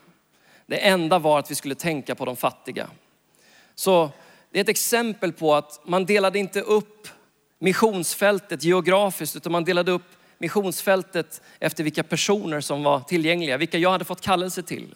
Det 0.65 0.77
enda 0.77 1.19
var 1.19 1.39
att 1.39 1.51
vi 1.51 1.55
skulle 1.55 1.75
tänka 1.75 2.15
på 2.15 2.25
de 2.25 2.35
fattiga. 2.35 2.87
Så 3.75 4.09
det 4.51 4.59
är 4.59 4.63
ett 4.63 4.69
exempel 4.69 5.33
på 5.33 5.55
att 5.55 5.81
man 5.83 6.05
delade 6.05 6.39
inte 6.39 6.61
upp 6.61 7.07
missionsfältet 7.65 8.63
geografiskt 8.63 9.35
utan 9.35 9.51
man 9.51 9.63
delade 9.63 9.91
upp 9.91 10.11
missionsfältet 10.37 11.41
efter 11.59 11.83
vilka 11.83 12.03
personer 12.03 12.61
som 12.61 12.83
var 12.83 12.99
tillgängliga, 12.99 13.57
vilka 13.57 13.77
jag 13.77 13.91
hade 13.91 14.05
fått 14.05 14.21
kallelse 14.21 14.63
till. 14.63 14.95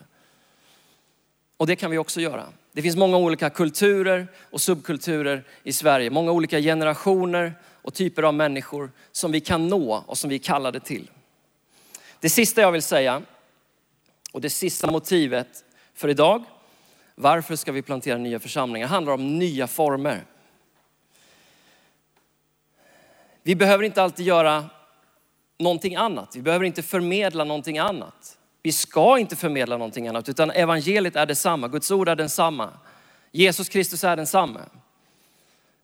Och 1.58 1.67
det 1.67 1.75
kan 1.75 1.91
vi 1.91 1.97
också 1.97 2.21
göra. 2.21 2.45
Det 2.71 2.82
finns 2.82 2.95
många 2.95 3.17
olika 3.17 3.49
kulturer 3.49 4.27
och 4.51 4.62
subkulturer 4.62 5.43
i 5.63 5.73
Sverige, 5.73 6.10
många 6.10 6.32
olika 6.32 6.60
generationer 6.60 7.53
och 7.82 7.93
typer 7.93 8.23
av 8.23 8.34
människor 8.34 8.91
som 9.12 9.32
vi 9.32 9.39
kan 9.39 9.67
nå 9.67 10.03
och 10.08 10.17
som 10.17 10.29
vi 10.29 10.36
är 10.36 10.39
kallade 10.39 10.79
till. 10.79 11.10
Det 12.19 12.29
sista 12.29 12.62
jag 12.62 12.71
vill 12.71 12.82
säga 12.82 13.21
och 14.32 14.41
det 14.41 14.49
sista 14.49 14.91
motivet 14.91 15.63
för 15.93 16.08
idag, 16.08 16.43
varför 17.15 17.55
ska 17.55 17.71
vi 17.71 17.82
plantera 17.82 18.17
nya 18.17 18.39
församlingar, 18.39 18.88
handlar 18.88 19.13
om 19.13 19.39
nya 19.39 19.67
former. 19.67 20.25
Vi 23.43 23.56
behöver 23.56 23.84
inte 23.84 24.04
alltid 24.04 24.25
göra 24.25 24.65
någonting 25.60 25.96
annat. 25.96 26.35
Vi 26.35 26.42
behöver 26.42 26.65
inte 26.65 26.83
förmedla 26.83 27.44
någonting 27.44 27.77
annat. 27.77 28.37
Vi 28.63 28.71
ska 28.71 29.19
inte 29.19 29.35
förmedla 29.35 29.77
någonting 29.77 30.08
annat 30.08 30.29
utan 30.29 30.52
evangeliet 30.52 31.15
är 31.15 31.25
detsamma. 31.25 31.67
Guds 31.67 31.92
ord 31.92 32.10
är 32.10 32.15
densamma. 32.15 32.69
Jesus 33.31 33.69
Kristus 33.69 34.04
är 34.04 34.15
densamma. 34.15 34.60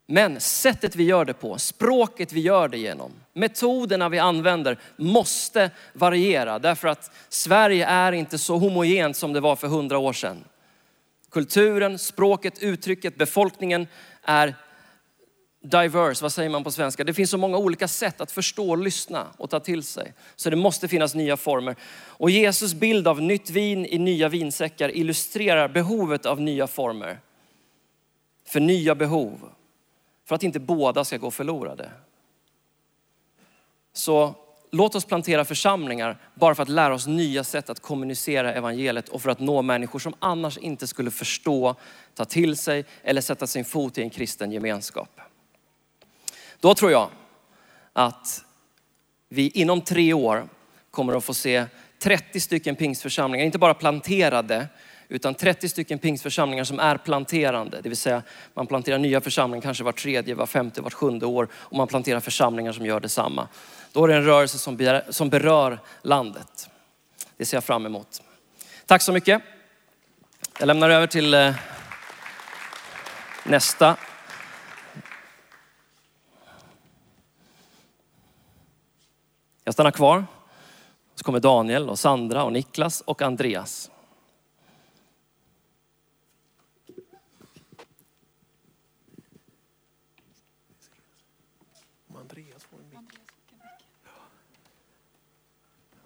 Men 0.08 0.40
sättet 0.40 0.96
vi 0.96 1.04
gör 1.04 1.26
det 1.26 1.34
på, 1.34 1.58
språket 1.58 2.34
vi 2.34 2.40
gör 2.40 2.68
det 2.68 2.78
genom, 2.78 3.12
metoderna 3.34 4.10
vi 4.10 4.20
använder 4.20 4.80
måste 4.96 5.72
variera 5.94 6.60
därför 6.60 6.88
att 6.88 7.12
Sverige 7.30 7.86
är 7.86 8.12
inte 8.12 8.38
så 8.38 8.58
homogent 8.58 9.18
som 9.18 9.34
det 9.34 9.40
var 9.40 9.56
för 9.56 9.68
hundra 9.68 9.98
år 9.98 10.14
sedan. 10.14 10.44
Kulturen, 11.32 12.00
språket, 12.00 12.60
uttrycket, 12.64 13.18
befolkningen 13.18 13.88
är 14.24 14.56
diverse, 15.70 16.24
vad 16.24 16.34
säger 16.34 16.50
man 16.50 16.64
på 16.64 16.72
svenska? 16.72 17.04
Det 17.04 17.14
finns 17.14 17.30
så 17.30 17.38
många 17.38 17.58
olika 17.58 17.88
sätt 17.88 18.22
att 18.22 18.32
förstå, 18.32 18.76
lyssna 18.76 19.28
och 19.38 19.50
ta 19.50 19.60
till 19.60 19.84
sig. 19.84 20.14
Så 20.36 20.50
det 20.50 20.56
måste 20.56 20.88
finnas 20.88 21.16
nya 21.16 21.38
former. 21.38 21.76
Och 22.08 22.30
Jesus 22.30 22.74
bild 22.74 23.08
av 23.08 23.22
nytt 23.22 23.50
vin 23.50 23.86
i 23.86 23.98
nya 23.98 24.30
vinsäckar 24.30 24.96
illustrerar 24.96 25.68
behovet 25.68 26.26
av 26.26 26.42
nya 26.42 26.68
former. 26.68 27.20
För 28.46 28.60
nya 28.60 28.96
behov. 28.96 29.50
För 30.26 30.36
att 30.36 30.44
inte 30.44 30.60
båda 30.60 31.06
ska 31.06 31.18
gå 31.18 31.32
förlorade. 31.32 31.92
Så 33.94 34.36
låt 34.72 34.96
oss 34.96 35.06
plantera 35.06 35.46
församlingar 35.46 36.18
bara 36.34 36.56
för 36.56 36.64
att 36.64 36.70
lära 36.70 36.94
oss 36.94 37.08
nya 37.08 37.44
sätt 37.44 37.70
att 37.70 37.80
kommunicera 37.80 38.54
evangeliet 38.54 39.10
och 39.10 39.22
för 39.22 39.30
att 39.30 39.40
nå 39.40 39.62
människor 39.62 40.00
som 40.00 40.14
annars 40.20 40.58
inte 40.58 40.88
skulle 40.88 41.12
förstå, 41.12 41.76
ta 42.14 42.26
till 42.26 42.56
sig 42.56 42.86
eller 43.04 43.22
sätta 43.22 43.48
sin 43.48 43.66
fot 43.66 43.98
i 43.98 44.02
en 44.02 44.10
kristen 44.10 44.52
gemenskap. 44.52 45.22
Då 46.66 46.76
tror 46.76 46.92
jag 46.92 47.10
att 47.94 48.44
vi 49.30 49.50
inom 49.50 49.82
tre 49.82 50.14
år 50.14 50.48
kommer 50.92 51.18
att 51.18 51.24
få 51.24 51.34
se 51.34 51.66
30 52.00 52.40
stycken 52.40 52.76
pingstförsamlingar, 52.76 53.46
inte 53.46 53.58
bara 53.58 53.74
planterade, 53.74 54.68
utan 55.08 55.34
30 55.34 55.70
stycken 55.70 56.00
pingstförsamlingar 56.00 56.64
som 56.64 56.80
är 56.80 56.98
planterande. 56.98 57.82
Det 57.82 57.90
vill 57.90 57.98
säga 57.98 58.24
man 58.54 58.68
planterar 58.68 58.98
nya 58.98 59.22
församlingar 59.22 59.62
kanske 59.62 59.84
var 59.84 59.92
tredje, 59.92 60.36
var 60.36 60.46
femte, 60.46 60.82
var 60.82 60.90
sjunde 60.90 61.26
år 61.26 61.48
och 61.54 61.78
man 61.78 61.88
planterar 61.88 62.20
församlingar 62.20 62.72
som 62.72 62.86
gör 62.86 63.00
detsamma. 63.00 63.48
Då 63.92 64.04
är 64.04 64.08
det 64.08 64.16
en 64.16 64.26
rörelse 64.26 64.58
som, 64.58 65.02
som 65.10 65.30
berör 65.30 65.80
landet. 66.02 66.70
Det 67.38 67.46
ser 67.46 67.58
jag 67.58 67.64
fram 67.64 67.86
emot. 67.86 68.22
Tack 68.86 69.02
så 69.02 69.12
mycket. 69.12 69.42
Jag 70.60 70.68
lämnar 70.68 70.90
över 70.90 71.08
till 71.08 71.34
eh, 71.34 71.54
nästa. 73.44 73.96
Jag 79.68 79.74
stannar 79.74 79.92
kvar. 79.92 80.26
Så 81.16 81.24
kommer 81.24 81.40
Daniel 81.40 81.90
och 81.90 82.00
Sandra 82.00 82.44
och 82.44 82.54
Niklas 82.54 83.02
och 83.02 83.22
Andreas. 83.22 83.92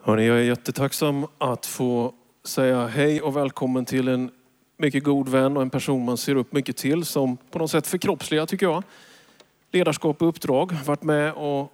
Hörrni, 0.01 0.25
jag 0.25 0.37
är 0.37 0.43
jättetacksam 0.43 1.27
att 1.37 1.65
få 1.65 2.13
säga 2.43 2.87
hej 2.87 3.21
och 3.21 3.35
välkommen 3.35 3.85
till 3.85 4.07
en 4.07 4.31
mycket 4.77 5.03
god 5.03 5.29
vän 5.29 5.57
och 5.57 5.63
en 5.63 5.69
person 5.69 6.05
man 6.05 6.17
ser 6.17 6.35
upp 6.35 6.53
mycket 6.53 6.77
till 6.77 7.05
som 7.05 7.37
på 7.37 7.59
något 7.59 7.71
sätt 7.71 7.87
förkroppsligar, 7.87 8.45
tycker 8.45 8.65
jag, 8.65 8.83
ledarskap 9.71 10.21
och 10.21 10.27
uppdrag. 10.27 10.71
Varit 10.85 11.03
med 11.03 11.33
och 11.33 11.73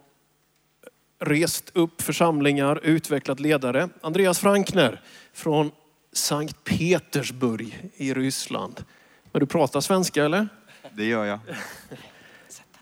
rest 1.18 1.70
upp 1.72 2.02
församlingar, 2.02 2.80
utvecklat 2.82 3.40
ledare. 3.40 3.88
Andreas 4.00 4.38
Frankner 4.38 5.00
från 5.32 5.70
Sankt 6.12 6.64
Petersburg 6.64 7.90
i 7.96 8.14
Ryssland. 8.14 8.84
Men 9.32 9.40
du 9.40 9.46
pratar 9.46 9.80
svenska 9.80 10.24
eller? 10.24 10.48
Det 10.92 11.04
gör 11.04 11.24
jag. 11.24 11.38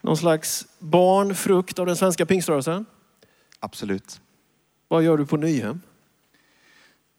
Någon 0.01 0.17
slags 0.17 0.67
barn, 0.79 1.35
frukt 1.35 1.79
av 1.79 1.87
den 1.87 1.97
svenska 1.97 2.27
pingströrelsen? 2.27 2.87
Absolut. 3.61 4.21
Vad 4.89 5.03
gör 5.03 5.17
du 5.17 5.27
på 5.27 5.37
Nyhem? 5.37 5.81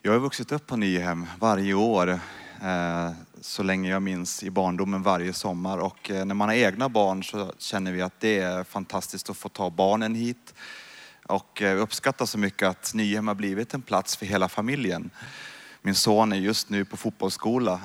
Jag 0.02 0.12
har 0.12 0.20
vuxit 0.20 0.52
upp 0.52 0.68
på 0.68 0.76
Nyhem 0.76 1.26
varje 1.40 1.74
år 1.74 2.10
eh, 2.10 3.12
så 3.42 3.64
länge 3.64 3.90
jag 3.90 4.02
minns 4.02 4.44
i 4.44 4.50
barndomen 4.50 5.04
varje 5.04 5.34
sommar 5.34 5.78
och 5.78 6.12
eh, 6.12 6.26
när 6.26 6.36
man 6.36 6.50
har 6.50 6.56
egna 6.56 6.90
barn 6.90 7.24
så 7.24 7.52
känner 7.58 7.92
vi 7.92 8.02
att 8.02 8.20
det 8.20 8.40
är 8.40 8.64
fantastiskt 8.64 9.30
att 9.30 9.38
få 9.38 9.50
ta 9.50 9.70
barnen 9.70 10.16
hit 10.16 10.54
och 11.28 11.62
eh, 11.62 11.82
uppskattar 11.82 12.26
så 12.26 12.38
mycket 12.38 12.68
att 12.68 12.94
Nyhem 12.94 13.28
har 13.28 13.36
blivit 13.36 13.74
en 13.74 13.82
plats 13.82 14.18
för 14.18 14.26
hela 14.26 14.50
familjen. 14.50 15.10
Min 15.82 15.96
son 15.96 16.32
är 16.32 16.38
just 16.38 16.70
nu 16.70 16.86
på 16.86 16.98
fotbollsskola 16.98 17.80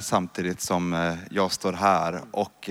samtidigt 0.00 0.60
som 0.60 1.16
jag 1.30 1.52
står 1.52 1.72
här 1.72 2.20
och 2.30 2.70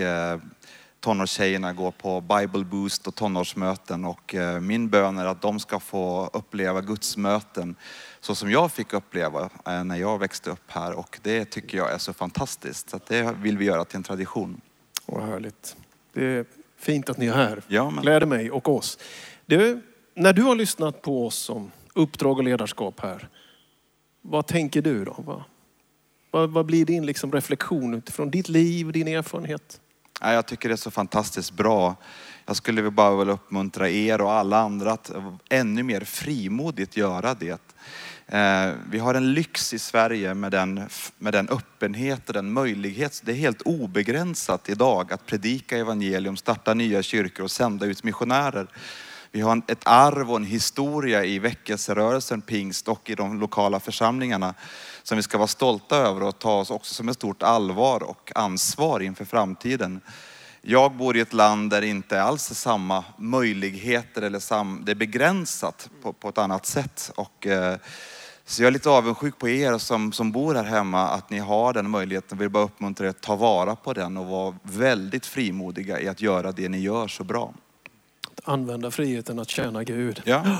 tonårstjejerna 1.01 1.74
går 1.74 1.91
på 1.91 2.22
Bible 2.22 2.63
Boost 2.63 3.07
och 3.07 3.15
tonårsmöten 3.15 4.05
och 4.05 4.36
eh, 4.36 4.59
min 4.59 4.89
bön 4.89 5.17
är 5.17 5.26
att 5.26 5.41
de 5.41 5.59
ska 5.59 5.80
få 5.80 6.30
uppleva 6.34 6.82
Guds 6.82 7.17
möten 7.17 7.76
så 8.19 8.36
som 8.36 8.51
jag 8.51 8.72
fick 8.72 8.93
uppleva 8.93 9.49
eh, 9.65 9.84
när 9.84 9.95
jag 9.95 10.19
växte 10.19 10.49
upp 10.49 10.72
här 10.72 10.93
och 10.93 11.19
det 11.22 11.45
tycker 11.45 11.78
jag 11.78 11.93
är 11.93 11.97
så 11.97 12.13
fantastiskt. 12.13 12.89
Så 12.89 12.99
det 13.07 13.36
vill 13.41 13.57
vi 13.57 13.65
göra 13.65 13.86
till 13.86 13.97
en 13.97 14.03
tradition. 14.03 14.61
Vad 15.05 15.24
härligt. 15.24 15.76
Det 16.13 16.26
är 16.26 16.45
fint 16.78 17.09
att 17.09 17.17
ni 17.17 17.28
är 17.28 17.34
här. 17.34 17.61
Ja, 17.67 17.89
men... 17.89 18.03
Gläder 18.03 18.28
mig 18.28 18.51
och 18.51 18.69
oss. 18.69 18.97
Du, 19.45 19.82
när 20.14 20.34
du 20.34 20.41
har 20.41 20.55
lyssnat 20.55 21.01
på 21.01 21.28
oss 21.28 21.49
om 21.49 21.72
uppdrag 21.93 22.38
och 22.38 22.43
ledarskap 22.43 22.99
här, 22.99 23.28
vad 24.22 24.47
tänker 24.47 24.82
du 24.82 25.05
då? 25.05 25.16
Vad, 25.18 25.43
vad, 26.32 26.49
vad 26.49 26.66
blir 26.66 26.86
din 26.86 27.05
liksom 27.05 27.32
reflektion 27.32 27.93
utifrån 27.93 28.30
ditt 28.30 28.49
liv, 28.49 28.91
din 28.91 29.07
erfarenhet? 29.07 29.82
Jag 30.22 30.45
tycker 30.45 30.70
det 30.70 30.76
är 30.76 30.78
så 30.78 30.91
fantastiskt 30.91 31.51
bra. 31.51 31.95
Jag 32.45 32.55
skulle 32.55 32.91
bara 32.91 33.16
vilja 33.16 33.34
uppmuntra 33.34 33.89
er 33.89 34.22
och 34.22 34.32
alla 34.32 34.59
andra 34.59 34.91
att 34.91 35.12
ännu 35.49 35.84
mer 35.84 36.01
frimodigt 36.01 36.97
göra 36.97 37.34
det. 37.34 37.62
Eh, 38.28 38.74
vi 38.89 38.99
har 38.99 39.14
en 39.14 39.34
lyx 39.34 39.74
i 39.74 39.80
Sverige 39.80 40.34
med 40.34 40.51
den, 40.51 40.84
med 41.18 41.34
den 41.34 41.49
öppenhet 41.49 42.28
och 42.28 42.34
den 42.34 42.53
möjlighet. 42.53 43.22
Det 43.26 43.32
är 43.32 43.36
helt 43.36 43.62
obegränsat 43.62 44.70
idag 44.70 45.14
att 45.14 45.26
predika 45.26 45.78
evangelium, 45.78 46.38
starta 46.38 46.74
nya 46.74 47.03
kyrkor 47.03 47.43
och 47.43 47.51
sända 47.51 47.86
ut 47.86 48.03
missionärer. 48.03 48.68
Vi 49.34 49.41
har 49.41 49.61
ett 49.67 49.88
arv 49.88 50.32
och 50.32 50.38
en 50.38 50.43
historia 50.43 51.25
i 51.25 51.39
väckelserörelsen 51.39 52.41
pingst 52.41 52.88
och 52.88 53.09
i 53.09 53.15
de 53.15 53.39
lokala 53.39 53.79
församlingarna 53.79 54.53
som 55.03 55.17
vi 55.17 55.23
ska 55.23 55.38
vara 55.38 55.47
stolta 55.47 55.97
över 55.97 56.23
och 56.23 56.39
ta 56.39 56.59
oss 56.59 56.71
också 56.71 56.93
som 56.93 57.09
ett 57.09 57.15
stort 57.15 57.43
allvar 57.43 58.03
och 58.03 58.32
ansvar 58.36 58.99
inför 58.99 59.25
framtiden. 59.25 60.01
Jag 60.61 60.91
bor 60.95 61.17
i 61.17 61.19
ett 61.19 61.34
land 61.34 61.69
där 61.69 61.82
det 61.82 61.88
inte 61.88 62.23
alls 62.23 62.51
är 62.51 62.55
samma 62.55 63.03
möjligheter 63.17 64.21
eller 64.21 64.39
sam, 64.39 64.82
det 64.86 64.91
är 64.91 64.95
begränsat 64.95 65.89
på, 66.01 66.13
på 66.13 66.29
ett 66.29 66.38
annat 66.38 66.65
sätt. 66.65 67.11
Och, 67.15 67.47
eh, 67.47 67.77
så 68.45 68.63
jag 68.63 68.67
är 68.67 68.71
lite 68.71 68.89
avundsjuk 68.89 69.38
på 69.38 69.49
er 69.49 69.77
som, 69.77 70.11
som 70.11 70.32
bor 70.32 70.55
här 70.55 70.63
hemma 70.63 71.09
att 71.09 71.29
ni 71.29 71.39
har 71.39 71.73
den 71.73 71.89
möjligheten. 71.89 72.38
Jag 72.38 72.39
vill 72.39 72.49
bara 72.49 72.63
uppmuntra 72.63 73.05
er 73.05 73.09
att 73.09 73.21
ta 73.21 73.36
vara 73.36 73.75
på 73.75 73.93
den 73.93 74.17
och 74.17 74.25
vara 74.25 74.55
väldigt 74.63 75.25
frimodiga 75.25 75.99
i 75.99 76.07
att 76.07 76.21
göra 76.21 76.51
det 76.51 76.69
ni 76.69 76.79
gör 76.79 77.07
så 77.07 77.23
bra. 77.23 77.53
Att 78.43 78.49
använda 78.49 78.91
friheten 78.91 79.39
att 79.39 79.49
tjäna 79.49 79.83
Gud. 79.83 80.21
Ja. 80.25 80.57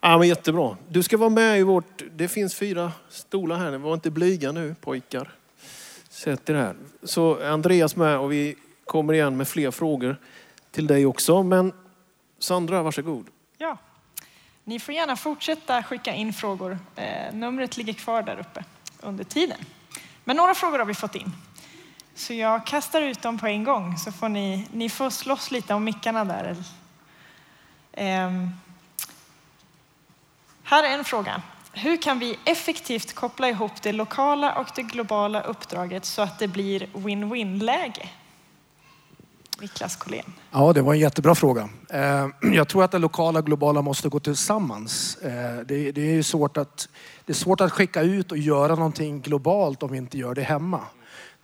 Ja, 0.00 0.18
men 0.18 0.28
jättebra. 0.28 0.76
Du 0.88 1.02
ska 1.02 1.16
vara 1.16 1.30
med 1.30 1.58
i 1.58 1.62
vårt... 1.62 2.02
Det 2.16 2.28
finns 2.28 2.54
fyra 2.54 2.92
stolar 3.08 3.56
här. 3.56 3.78
Var 3.78 3.94
inte 3.94 4.10
blyga 4.10 4.52
nu 4.52 4.74
pojkar. 4.80 5.32
Sätt 6.08 6.50
er 6.50 6.54
här. 6.54 6.76
Så 7.02 7.36
är 7.36 7.50
Andreas 7.50 7.96
med 7.96 8.18
och 8.18 8.32
vi 8.32 8.56
kommer 8.84 9.12
igen 9.12 9.36
med 9.36 9.48
fler 9.48 9.70
frågor 9.70 10.16
till 10.70 10.86
dig 10.86 11.06
också. 11.06 11.42
Men 11.42 11.72
Sandra, 12.38 12.82
varsågod. 12.82 13.26
Ja, 13.58 13.78
ni 14.64 14.80
får 14.80 14.94
gärna 14.94 15.16
fortsätta 15.16 15.82
skicka 15.82 16.14
in 16.14 16.32
frågor. 16.32 16.78
Eh, 16.96 17.34
numret 17.34 17.76
ligger 17.76 17.92
kvar 17.92 18.22
där 18.22 18.38
uppe 18.38 18.64
under 19.00 19.24
tiden. 19.24 19.58
Men 20.24 20.36
några 20.36 20.54
frågor 20.54 20.78
har 20.78 20.86
vi 20.86 20.94
fått 20.94 21.14
in. 21.14 21.32
Så 22.14 22.32
jag 22.34 22.66
kastar 22.66 23.02
ut 23.02 23.22
dem 23.22 23.38
på 23.38 23.46
en 23.46 23.64
gång 23.64 23.96
så 23.96 24.12
får 24.12 24.28
ni, 24.28 24.68
ni 24.72 24.88
får 24.88 25.10
slåss 25.10 25.50
lite 25.50 25.74
om 25.74 25.84
mickarna 25.84 26.24
där. 26.24 26.56
Ehm, 27.96 28.50
här 30.62 30.82
är 30.82 30.98
en 30.98 31.04
fråga. 31.04 31.42
Hur 31.72 32.02
kan 32.02 32.18
vi 32.18 32.38
effektivt 32.44 33.14
koppla 33.14 33.48
ihop 33.48 33.82
det 33.82 33.92
lokala 33.92 34.54
och 34.54 34.66
det 34.76 34.82
globala 34.82 35.42
uppdraget 35.42 36.04
så 36.04 36.22
att 36.22 36.38
det 36.38 36.48
blir 36.48 36.88
win-win-läge? 36.94 38.08
Niklas 39.60 39.96
Collén. 39.96 40.32
Ja, 40.50 40.72
det 40.72 40.82
var 40.82 40.94
en 40.94 41.00
jättebra 41.00 41.34
fråga. 41.34 41.68
Ehm, 41.90 42.32
jag 42.40 42.68
tror 42.68 42.84
att 42.84 42.90
det 42.90 42.98
lokala 42.98 43.38
och 43.38 43.46
globala 43.46 43.82
måste 43.82 44.08
gå 44.08 44.20
tillsammans. 44.20 45.18
Ehm, 45.22 45.64
det 45.66 45.98
är 45.98 46.22
svårt 46.22 46.56
att, 46.56 46.88
det 47.24 47.32
är 47.32 47.34
svårt 47.34 47.60
att 47.60 47.72
skicka 47.72 48.02
ut 48.02 48.32
och 48.32 48.38
göra 48.38 48.74
någonting 48.74 49.20
globalt 49.20 49.82
om 49.82 49.92
vi 49.92 49.98
inte 49.98 50.18
gör 50.18 50.34
det 50.34 50.42
hemma. 50.42 50.80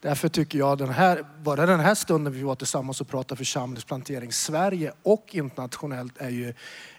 Därför 0.03 0.29
tycker 0.29 0.59
jag 0.59 0.79
den 0.79 0.91
här, 0.91 1.25
bara 1.43 1.67
den 1.67 1.81
här 1.81 1.95
stunden 1.95 2.33
vi 2.33 2.43
var 2.43 2.55
tillsammans 2.55 3.01
och 3.01 3.09
pratade 3.09 3.39
församlingsplantering 3.39 4.33
Sverige 4.33 4.93
och 5.03 5.27
internationellt 5.31 6.19
är 6.19 6.29
ju 6.29 6.55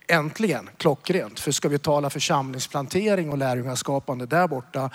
äntligen 0.07 0.69
klockrent. 0.77 1.39
För 1.39 1.51
ska 1.51 1.69
vi 1.69 1.79
tala 1.79 2.09
församlingsplantering 2.09 3.29
och 3.29 3.37
lärjungaskapande 3.37 4.25
där 4.25 4.47
borta, 4.47 4.89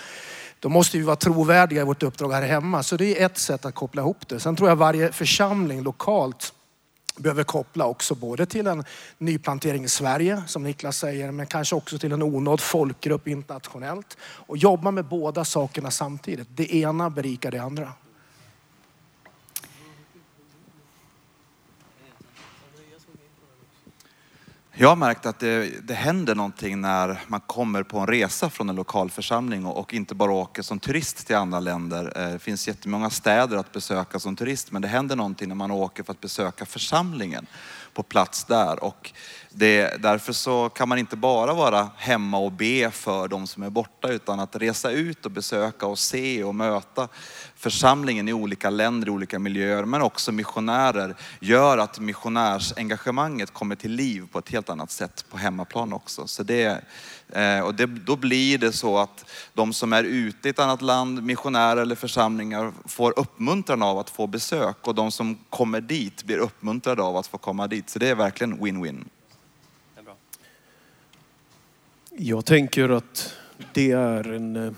då 0.59 0.69
måste 0.69 0.97
vi 0.97 1.03
vara 1.03 1.15
trovärdiga 1.15 1.81
i 1.81 1.85
vårt 1.85 2.03
uppdrag 2.03 2.31
här 2.31 2.41
hemma. 2.41 2.83
Så 2.83 2.97
det 2.97 3.21
är 3.21 3.25
ett 3.25 3.37
sätt 3.37 3.65
att 3.65 3.75
koppla 3.75 4.01
ihop 4.01 4.27
det. 4.27 4.39
Sen 4.39 4.55
tror 4.55 4.69
jag 4.69 4.75
varje 4.75 5.11
församling 5.11 5.81
lokalt 5.83 6.53
behöver 7.19 7.43
koppla 7.43 7.85
också 7.85 8.15
både 8.15 8.45
till 8.45 8.67
en 8.67 8.83
nyplantering 9.17 9.83
i 9.83 9.89
Sverige, 9.89 10.43
som 10.47 10.63
Niklas 10.63 10.97
säger, 10.97 11.31
men 11.31 11.45
kanske 11.45 11.75
också 11.75 11.99
till 11.99 12.11
en 12.11 12.23
onådd 12.23 12.61
folkgrupp 12.61 13.27
internationellt. 13.27 14.17
Och 14.21 14.57
jobba 14.57 14.91
med 14.91 15.05
båda 15.05 15.45
sakerna 15.45 15.91
samtidigt. 15.91 16.47
Det 16.55 16.75
ena 16.75 17.09
berikar 17.09 17.51
det 17.51 17.59
andra. 17.59 17.93
Jag 24.81 24.89
har 24.89 24.95
märkt 24.95 25.25
att 25.25 25.39
det, 25.39 25.87
det 25.87 25.93
händer 25.93 26.35
någonting 26.35 26.81
när 26.81 27.21
man 27.27 27.39
kommer 27.39 27.83
på 27.83 27.99
en 27.99 28.07
resa 28.07 28.49
från 28.49 28.69
en 28.69 28.75
lokal 28.75 29.09
församling 29.09 29.65
och, 29.65 29.77
och 29.77 29.93
inte 29.93 30.15
bara 30.15 30.31
åker 30.31 30.61
som 30.61 30.79
turist 30.79 31.27
till 31.27 31.35
andra 31.35 31.59
länder. 31.59 32.13
Eh, 32.15 32.31
det 32.31 32.39
finns 32.39 32.67
jättemånga 32.67 33.09
städer 33.09 33.57
att 33.57 33.71
besöka 33.71 34.19
som 34.19 34.35
turist 34.35 34.71
men 34.71 34.81
det 34.81 34.87
händer 34.87 35.15
någonting 35.15 35.47
när 35.47 35.55
man 35.55 35.71
åker 35.71 36.03
för 36.03 36.11
att 36.11 36.21
besöka 36.21 36.65
församlingen 36.65 37.47
på 37.99 38.03
plats 38.03 38.43
där. 38.43 38.83
Och 38.83 39.13
det, 39.49 40.01
därför 40.01 40.33
så 40.33 40.69
kan 40.69 40.89
man 40.89 40.97
inte 40.97 41.15
bara 41.15 41.53
vara 41.53 41.89
hemma 41.97 42.37
och 42.37 42.51
be 42.51 42.91
för 42.91 43.27
de 43.27 43.47
som 43.47 43.63
är 43.63 43.69
borta 43.69 44.07
utan 44.07 44.39
att 44.39 44.55
resa 44.55 44.91
ut 44.91 45.25
och 45.25 45.31
besöka 45.31 45.85
och 45.85 45.99
se 45.99 46.43
och 46.43 46.55
möta 46.55 47.07
församlingen 47.55 48.29
i 48.29 48.33
olika 48.33 48.69
länder, 48.69 49.07
i 49.07 49.11
olika 49.11 49.39
miljöer 49.39 49.85
men 49.85 50.01
också 50.01 50.31
missionärer 50.31 51.15
gör 51.39 51.77
att 51.77 51.99
missionärsengagemanget 51.99 53.53
kommer 53.53 53.75
till 53.75 53.91
liv 53.91 54.27
på 54.31 54.39
ett 54.39 54.49
helt 54.49 54.69
annat 54.69 54.91
sätt 54.91 55.25
på 55.29 55.37
hemmaplan 55.37 55.93
också. 55.93 56.27
Så 56.27 56.43
det, 56.43 56.81
eh, 57.29 57.59
och 57.59 57.75
det, 57.75 57.85
då 57.85 58.15
blir 58.15 58.57
det 58.57 58.71
så 58.71 58.97
att 58.97 59.25
de 59.53 59.73
som 59.73 59.93
är 59.93 60.03
ute 60.03 60.47
i 60.47 60.51
ett 60.51 60.59
annat 60.59 60.81
land, 60.81 61.23
missionärer 61.23 61.81
eller 61.81 61.95
församlingar 61.95 62.73
får 62.85 63.19
uppmuntran 63.19 63.83
av 63.83 63.99
att 63.99 64.09
få 64.09 64.27
besök 64.27 64.77
och 64.87 64.95
de 64.95 65.11
som 65.11 65.37
kommer 65.49 65.81
dit 65.81 66.23
blir 66.23 66.37
uppmuntrade 66.37 67.01
av 67.01 67.17
att 67.17 67.27
få 67.27 67.37
komma 67.37 67.67
dit. 67.67 67.88
Så 67.89 67.99
det 67.99 68.07
är 68.07 68.15
verkligen 68.15 68.59
win-win. 68.59 69.05
Jag 72.17 72.45
tänker 72.45 72.89
att 72.89 73.37
det 73.73 73.91
är 73.91 74.33
en, 74.33 74.55
eh, 74.55 74.73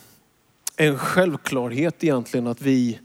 en 0.75 0.97
självklarhet 0.97 2.03
egentligen 2.03 2.47
att 2.47 2.61
vi, 2.61 2.99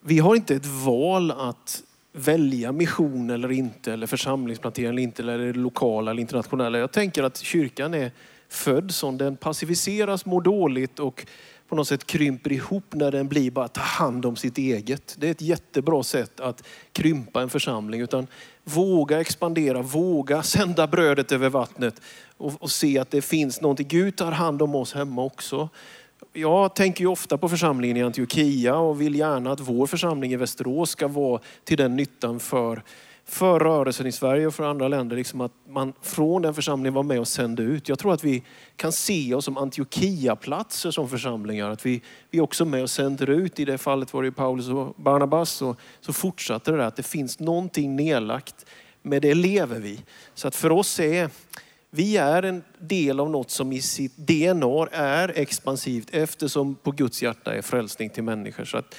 vi 0.00 0.18
har 0.18 0.36
inte 0.36 0.54
ett 0.54 0.66
val 0.66 1.30
att 1.30 1.82
välja 2.12 2.72
mission 2.72 3.30
eller 3.30 3.52
inte, 3.52 3.92
eller 3.92 4.06
församlingsplantering 4.06 4.88
eller 4.88 5.02
inte, 5.02 5.22
eller 5.22 5.38
det 5.38 5.52
lokala 5.52 6.10
eller 6.10 6.20
internationella. 6.20 6.78
Jag 6.78 6.92
tänker 6.92 7.22
att 7.22 7.38
kyrkan 7.38 7.94
är 7.94 8.12
född 8.48 8.94
som 8.94 9.18
den 9.18 9.36
passiviseras, 9.36 10.26
mår 10.26 10.40
dåligt 10.42 10.98
och 10.98 11.26
på 11.68 11.76
något 11.76 11.88
sätt 11.88 12.06
krymper 12.06 12.52
ihop 12.52 12.84
när 12.94 13.10
den 13.10 13.28
blir 13.28 13.50
bara 13.50 13.68
ta 13.68 13.80
hand 13.80 14.26
om 14.26 14.36
sitt 14.36 14.58
eget. 14.58 15.14
Det 15.18 15.26
är 15.26 15.30
ett 15.30 15.42
jättebra 15.42 16.02
sätt 16.02 16.40
att 16.40 16.64
krympa 16.92 17.42
en 17.42 17.50
församling. 17.50 18.00
Utan 18.00 18.26
våga 18.64 19.20
expandera, 19.20 19.82
våga 19.82 20.42
sända 20.42 20.86
brödet 20.86 21.32
över 21.32 21.48
vattnet 21.48 22.00
och, 22.36 22.62
och 22.62 22.70
se 22.70 22.98
att 22.98 23.10
det 23.10 23.22
finns 23.22 23.60
någonting. 23.60 23.88
Gud 23.88 24.16
tar 24.16 24.32
hand 24.32 24.62
om 24.62 24.74
oss 24.74 24.94
hemma 24.94 25.24
också. 25.24 25.68
Jag 26.32 26.74
tänker 26.74 27.04
ju 27.04 27.08
ofta 27.10 27.38
på 27.38 27.48
församlingen 27.48 27.96
i 27.96 28.02
Antiochia 28.02 28.76
och 28.76 29.00
vill 29.00 29.14
gärna 29.14 29.52
att 29.52 29.60
vår 29.60 29.86
församling 29.86 30.32
i 30.32 30.36
Västerås 30.36 30.90
ska 30.90 31.08
vara 31.08 31.40
till 31.64 31.76
den 31.76 31.96
nyttan 31.96 32.40
för, 32.40 32.82
för 33.26 33.60
rörelsen 33.60 34.06
i 34.06 34.12
Sverige 34.12 34.46
och 34.46 34.54
för 34.54 34.64
andra 34.64 34.88
länder. 34.88 35.16
Liksom 35.16 35.40
att 35.40 35.52
man 35.68 35.92
från 36.02 36.42
den 36.42 36.54
församlingen 36.54 36.94
var 36.94 37.02
med 37.02 37.20
och 37.20 37.28
sände 37.28 37.62
ut. 37.62 37.88
Jag 37.88 37.98
tror 37.98 38.12
att 38.12 38.24
vi 38.24 38.42
kan 38.76 38.92
se 38.92 39.34
oss 39.34 39.44
som 39.44 39.58
Antiochia-platser 39.58 40.90
som 40.90 41.08
församlingar. 41.08 41.70
Att 41.70 41.86
vi, 41.86 42.02
vi 42.30 42.38
är 42.38 42.42
också 42.42 42.64
med 42.64 42.82
och 42.82 42.90
sänder 42.90 43.30
ut. 43.30 43.60
I 43.60 43.64
det 43.64 43.78
fallet 43.78 44.14
var 44.14 44.22
det 44.22 44.32
Paulus 44.32 44.68
och 44.68 44.94
Barnabas. 44.96 45.62
Och 45.62 45.76
så 46.00 46.12
fortsatte 46.12 46.70
det 46.70 46.76
där 46.76 46.84
att 46.84 46.96
det 46.96 47.02
finns 47.02 47.38
någonting 47.40 47.96
nedlagt. 47.96 48.66
Med 49.02 49.22
det 49.22 49.34
lever 49.34 49.80
vi. 49.80 50.00
Så 50.34 50.48
att 50.48 50.56
för 50.56 50.72
oss 50.72 51.00
är 51.00 51.30
vi 51.90 52.16
är 52.16 52.42
en 52.42 52.62
del 52.78 53.20
av 53.20 53.30
något 53.30 53.50
som 53.50 53.72
i 53.72 53.82
sitt 53.82 54.16
DNA 54.16 54.86
är 54.92 55.32
expansivt 55.38 56.08
eftersom 56.12 56.74
på 56.74 56.90
Guds 56.90 57.22
hjärta 57.22 57.54
är 57.54 57.62
frälsning 57.62 58.10
till 58.10 58.22
människor. 58.22 58.64
Så 58.64 58.76
att 58.76 58.94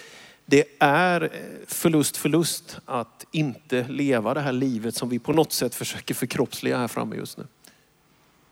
det 0.45 0.63
är 0.79 1.21
eh, 1.21 1.29
förlust 1.67 2.17
förlust 2.17 2.79
att 2.85 3.25
inte 3.31 3.83
leva 3.83 4.33
det 4.33 4.41
här 4.41 4.51
livet 4.51 4.95
som 4.95 5.09
vi 5.09 5.19
på 5.19 5.33
något 5.33 5.53
sätt 5.53 5.75
försöker 5.75 6.13
förkroppsliga 6.13 6.77
här 6.77 6.87
framme 6.87 7.15
just 7.15 7.37
nu. 7.37 7.47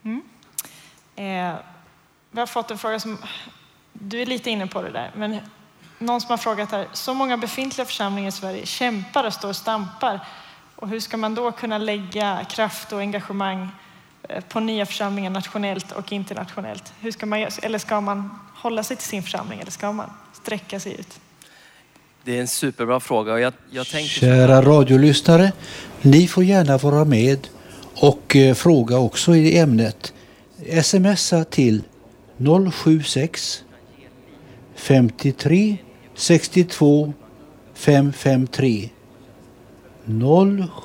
Mm. 0.04 0.22
Eh, 1.16 1.60
vi 2.32 2.40
har 2.40 2.48
fått 2.48 2.72
en 2.72 2.78
fråga 2.78 3.00
som, 3.00 3.18
du 3.94 4.22
är 4.22 4.26
lite 4.26 4.50
inne 4.50 4.68
på 4.68 4.82
det 4.82 4.90
där, 4.90 5.12
men 5.16 5.40
någon 6.00 6.22
som 6.22 6.30
har 6.30 6.38
frågat 6.38 6.72
här, 6.72 6.88
så 6.94 7.14
många 7.14 7.38
befintliga 7.38 7.86
församlingar 7.86 8.30
i 8.30 8.32
Sverige 8.32 8.66
kämpar 8.66 9.24
och 9.24 9.34
står 9.34 9.50
och 9.50 9.56
stampar. 9.56 10.28
Och 10.76 10.90
hur 10.90 11.00
ska 11.00 11.18
man 11.18 11.36
då 11.36 11.52
kunna 11.52 11.78
lägga 11.78 12.46
kraft 12.50 12.94
och 12.94 13.00
engagemang 13.00 13.70
eh, 14.30 14.44
på 14.44 14.60
nya 14.60 14.86
församlingar 14.86 15.30
nationellt 15.30 15.92
och 15.92 16.12
internationellt? 16.12 16.94
Hur 17.00 17.12
ska 17.12 17.26
man, 17.26 17.48
eller 17.62 17.78
ska 17.78 18.02
man 18.02 18.40
hålla 18.56 18.84
sig 18.84 18.98
till 18.98 19.08
sin 19.08 19.24
församling 19.24 19.60
eller 19.60 19.72
ska 19.72 19.92
man 19.92 20.10
sträcka 20.34 20.80
sig 20.80 21.00
ut? 21.00 21.20
Det 22.26 22.38
är 22.38 22.42
en 22.42 22.48
superbra 22.48 23.00
fråga 23.00 23.34
och 23.34 23.40
jag, 23.40 23.54
jag 23.72 23.88
tänker. 23.88 24.10
Kära 24.10 24.62
radiolyssnare, 24.62 25.52
ni 26.02 26.28
får 26.28 26.44
gärna 26.44 26.78
vara 26.78 27.06
med 27.06 27.48
och 27.96 28.36
eh, 28.36 28.54
fråga 28.54 28.98
också 28.98 29.36
i 29.36 29.58
ämnet. 29.58 30.14
Smsa 30.84 31.44
till 31.44 31.82
076 32.74 33.64
53 34.76 35.78
62 36.16 37.14
553 37.74 38.90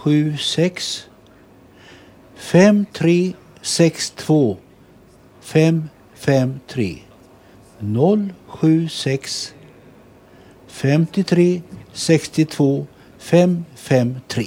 076 0.05 1.05
53 2.37 3.33
62 3.63 4.57
553 5.41 6.99
076 8.49 9.55
53 10.79 11.63
62 11.93 12.87
553. 13.19 14.47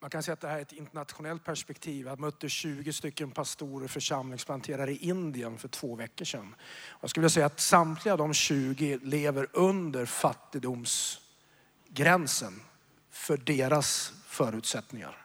Man 0.00 0.10
kan 0.10 0.22
säga 0.22 0.32
att 0.32 0.40
det 0.40 0.48
här 0.48 0.58
är 0.58 0.62
ett 0.62 0.72
internationellt 0.72 1.44
perspektiv. 1.44 2.06
Jag 2.06 2.20
mötte 2.20 2.48
20 2.48 2.92
stycken 2.92 3.30
pastorer 3.30 3.84
och 3.84 3.90
församlingsplanterare 3.90 4.92
i 4.92 4.96
Indien 4.96 5.58
för 5.58 5.68
två 5.68 5.94
veckor 5.94 6.24
sedan. 6.24 6.54
Jag 7.00 7.10
skulle 7.10 7.22
vilja 7.22 7.30
säga 7.30 7.46
att 7.46 7.60
samtliga 7.60 8.16
de 8.16 8.34
20 8.34 8.98
lever 9.02 9.48
under 9.52 10.06
fattigdomsgränsen 10.06 12.60
för 13.10 13.36
deras 13.36 14.12
förutsättningar. 14.26 15.21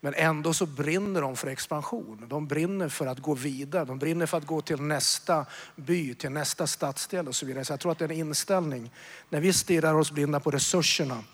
Men 0.00 0.14
ändå 0.14 0.54
så 0.54 0.66
brinner 0.66 1.20
de 1.20 1.36
för 1.36 1.48
expansion. 1.48 2.26
De 2.28 2.46
brinner 2.46 2.88
för 2.88 3.06
att 3.06 3.18
gå 3.18 3.34
vidare. 3.34 3.84
De 3.84 3.98
brinner 3.98 4.26
för 4.26 4.38
att 4.38 4.46
gå 4.46 4.60
till 4.60 4.80
nästa 4.80 5.46
by, 5.76 6.14
till 6.14 6.30
nästa 6.30 6.66
stadsdel 6.66 7.28
och 7.28 7.36
så 7.36 7.46
vidare. 7.46 7.64
Så 7.64 7.72
jag 7.72 7.80
tror 7.80 7.92
att 7.92 7.98
det 7.98 8.04
är 8.04 8.08
en 8.08 8.16
inställning. 8.16 8.90
När 9.30 9.40
vi 9.40 9.52
stirrar 9.52 9.94
oss 9.94 10.10
blinda 10.10 10.40
på 10.40 10.50
resurserna, 10.50 11.24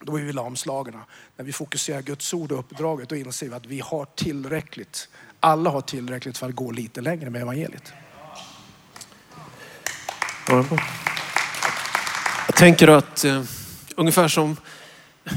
då 0.00 0.18
är 0.18 0.22
vi 0.22 0.32
lamslagna. 0.32 1.00
När 1.36 1.44
vi 1.44 1.52
fokuserar 1.52 2.02
Guds 2.02 2.34
ord 2.34 2.52
och 2.52 2.58
uppdraget, 2.58 3.08
då 3.08 3.16
inser 3.16 3.48
vi 3.48 3.54
att 3.54 3.66
vi 3.66 3.80
har 3.80 4.04
tillräckligt. 4.04 5.08
Alla 5.40 5.70
har 5.70 5.80
tillräckligt 5.80 6.38
för 6.38 6.48
att 6.48 6.54
gå 6.54 6.70
lite 6.70 7.00
längre 7.00 7.30
med 7.30 7.42
evangeliet. 7.42 7.92
Jag 12.46 12.56
tänker 12.56 12.88
att 12.88 13.24
eh, 13.24 13.42
ungefär 13.96 14.28
som 14.28 14.56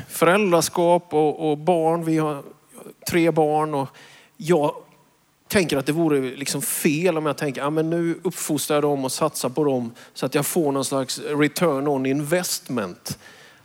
föräldraskap 0.09 1.13
och, 1.13 1.51
och 1.51 1.57
barn, 1.57 2.05
vi 2.05 2.17
har 2.17 2.43
tre 3.09 3.31
barn 3.31 3.73
och 3.73 3.87
jag 4.37 4.75
tänker 5.47 5.77
att 5.77 5.85
det 5.85 5.91
vore 5.91 6.19
liksom 6.19 6.61
fel 6.61 7.17
om 7.17 7.25
jag 7.25 7.37
tänker 7.37 7.61
att 7.61 7.65
ja, 7.65 7.69
men 7.69 7.89
nu 7.89 8.19
uppfostrar 8.23 8.75
jag 8.75 8.83
dem 8.83 9.05
och 9.05 9.11
satsar 9.11 9.49
på 9.49 9.63
dem 9.63 9.91
så 10.13 10.25
att 10.25 10.35
jag 10.35 10.45
får 10.45 10.71
någon 10.71 10.85
slags 10.85 11.19
return 11.19 11.87
on 11.87 12.05
investment. 12.05 13.17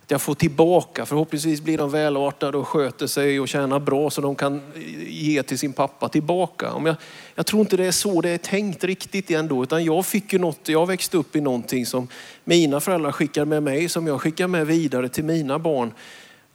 Att 0.03 0.11
jag 0.11 0.21
får 0.21 0.35
tillbaka. 0.35 1.05
Förhoppningsvis 1.05 1.61
blir 1.61 1.77
de 1.77 1.91
välartade 1.91 2.57
och 2.57 2.67
sköter 2.67 3.07
sig 3.07 3.39
och 3.39 3.47
tjänar 3.47 3.79
bra 3.79 4.09
så 4.09 4.21
de 4.21 4.35
kan 4.35 4.61
ge 5.07 5.43
till 5.43 5.59
sin 5.59 5.73
pappa 5.73 6.09
tillbaka. 6.09 6.71
Om 6.71 6.85
jag, 6.85 6.95
jag 7.35 7.45
tror 7.45 7.61
inte 7.61 7.77
det 7.77 7.85
är 7.85 7.91
så 7.91 8.21
det 8.21 8.29
är 8.29 8.37
tänkt 8.37 8.83
riktigt 8.83 9.31
ändå. 9.31 9.63
Utan 9.63 9.83
jag 9.83 10.05
fick 10.05 10.33
ju 10.33 10.39
något, 10.39 10.69
jag 10.69 10.87
växte 10.87 11.17
upp 11.17 11.35
i 11.35 11.41
någonting 11.41 11.85
som 11.85 12.07
mina 12.43 12.79
föräldrar 12.79 13.11
skickar 13.11 13.45
med 13.45 13.63
mig, 13.63 13.89
som 13.89 14.07
jag 14.07 14.21
skickar 14.21 14.47
med 14.47 14.67
vidare 14.67 15.09
till 15.09 15.23
mina 15.23 15.59
barn. 15.59 15.91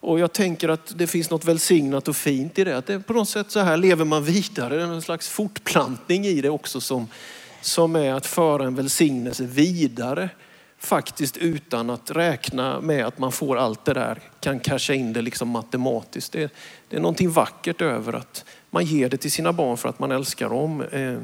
Och 0.04 0.20
jag 0.20 0.32
tänker 0.32 0.68
att 0.68 0.98
det 0.98 1.06
finns 1.06 1.30
något 1.30 1.44
välsignat 1.44 2.08
och 2.08 2.16
fint 2.16 2.58
i 2.58 2.64
det. 2.64 2.76
Att 2.76 2.86
det 2.86 3.00
på 3.00 3.12
något 3.12 3.28
sätt 3.28 3.50
så 3.50 3.60
här 3.60 3.76
lever 3.76 4.04
man 4.04 4.24
vidare. 4.24 4.76
Det 4.76 4.82
är 4.82 4.86
en 4.86 5.02
slags 5.02 5.28
fortplantning 5.28 6.26
i 6.26 6.40
det 6.40 6.50
också 6.50 6.80
som, 6.80 7.08
som 7.60 7.96
är 7.96 8.12
att 8.12 8.26
föra 8.26 8.64
en 8.64 8.74
välsignelse 8.74 9.44
vidare. 9.44 10.28
Faktiskt 10.78 11.36
utan 11.36 11.90
att 11.90 12.10
räkna 12.10 12.80
med 12.80 13.06
att 13.06 13.18
man 13.18 13.32
får 13.32 13.56
allt 13.56 13.84
det 13.84 13.94
där, 13.94 14.20
kan 14.40 14.60
casha 14.60 14.94
in 14.94 15.12
det 15.12 15.22
liksom 15.22 15.48
matematiskt. 15.48 16.32
Det, 16.32 16.52
det 16.88 16.96
är 16.96 17.00
någonting 17.00 17.30
vackert 17.30 17.80
över 17.80 18.12
att 18.12 18.44
man 18.70 18.84
ger 18.84 19.08
det 19.08 19.16
till 19.16 19.32
sina 19.32 19.52
barn 19.52 19.76
för 19.76 19.88
att 19.88 19.98
man 19.98 20.10
älskar 20.10 20.48
dem. 20.48 20.82
Eh, 20.82 21.18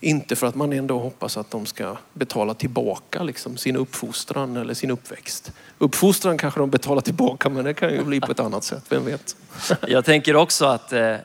inte 0.00 0.36
för 0.36 0.46
att 0.46 0.54
man 0.54 0.72
ändå 0.72 0.98
hoppas 0.98 1.36
att 1.36 1.50
de 1.50 1.66
ska 1.66 1.96
betala 2.12 2.54
tillbaka 2.54 3.22
liksom, 3.22 3.56
sin 3.56 3.76
uppfostran 3.76 4.56
eller 4.56 4.74
sin 4.74 4.90
uppväxt. 4.90 5.52
Uppfostran 5.78 6.38
kanske 6.38 6.60
de 6.60 6.70
betalar 6.70 7.00
tillbaka 7.00 7.48
men 7.48 7.64
det 7.64 7.74
kan 7.74 7.92
ju 7.92 8.04
bli 8.04 8.20
på 8.20 8.32
ett 8.32 8.40
annat 8.40 8.64
sätt, 8.64 8.84
vem 8.88 9.04
vet? 9.04 9.36
Jag 9.88 10.04
tänker 10.04 10.36
också 10.36 10.64
att 10.64 10.92
eh, 10.92 11.10
eh 11.10 11.18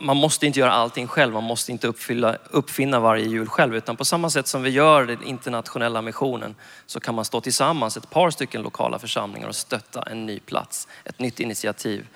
man 0.00 0.16
måste 0.16 0.46
inte 0.46 0.60
göra 0.60 0.72
allting 0.72 1.06
själv. 1.06 1.32
Man 1.32 1.44
måste 1.44 1.72
inte 1.72 1.86
uppfylla, 1.86 2.36
uppfinna 2.50 3.00
varje 3.00 3.26
hjul 3.26 3.48
själv. 3.48 3.76
Utan 3.76 3.96
på 3.96 4.04
samma 4.04 4.30
sätt 4.30 4.46
som 4.46 4.62
vi 4.62 4.70
gör 4.70 5.04
den 5.04 5.22
internationella 5.22 6.02
missionen 6.02 6.54
så 6.86 7.00
kan 7.00 7.14
man 7.14 7.24
stå 7.24 7.40
tillsammans, 7.40 7.96
ett 7.96 8.10
par 8.10 8.30
stycken 8.30 8.62
lokala 8.62 8.98
församlingar 8.98 9.48
och 9.48 9.56
stötta 9.56 10.02
en 10.02 10.26
ny 10.26 10.40
plats, 10.40 10.88
ett 11.04 11.18
nytt 11.18 11.40
initiativ. 11.40 12.06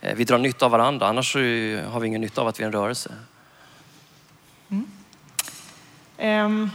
eh, 0.00 0.14
vi 0.16 0.24
drar 0.24 0.38
nytta 0.38 0.64
av 0.64 0.70
varandra. 0.70 1.06
Annars 1.06 1.34
har 1.34 2.00
vi 2.00 2.06
ingen 2.06 2.20
nytta 2.20 2.40
av 2.40 2.48
att 2.48 2.60
vi 2.60 2.62
är 2.62 2.66
en 2.66 2.72
rörelse. 2.72 3.10
Ehm, 6.22 6.70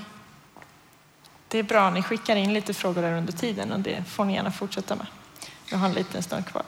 det 1.47 1.59
är 1.59 1.63
bra, 1.63 1.89
ni 1.89 2.03
skickar 2.03 2.35
in 2.35 2.53
lite 2.53 2.73
frågor 2.73 3.01
där 3.01 3.17
under 3.17 3.33
tiden 3.33 3.71
och 3.71 3.79
det 3.79 4.03
får 4.03 4.25
ni 4.25 4.33
gärna 4.33 4.51
fortsätta 4.51 4.95
med. 4.95 5.05
Jag 5.65 5.77
har 5.77 5.87
en 5.87 5.93
liten 5.93 6.23
stund 6.23 6.47
kvar. 6.47 6.63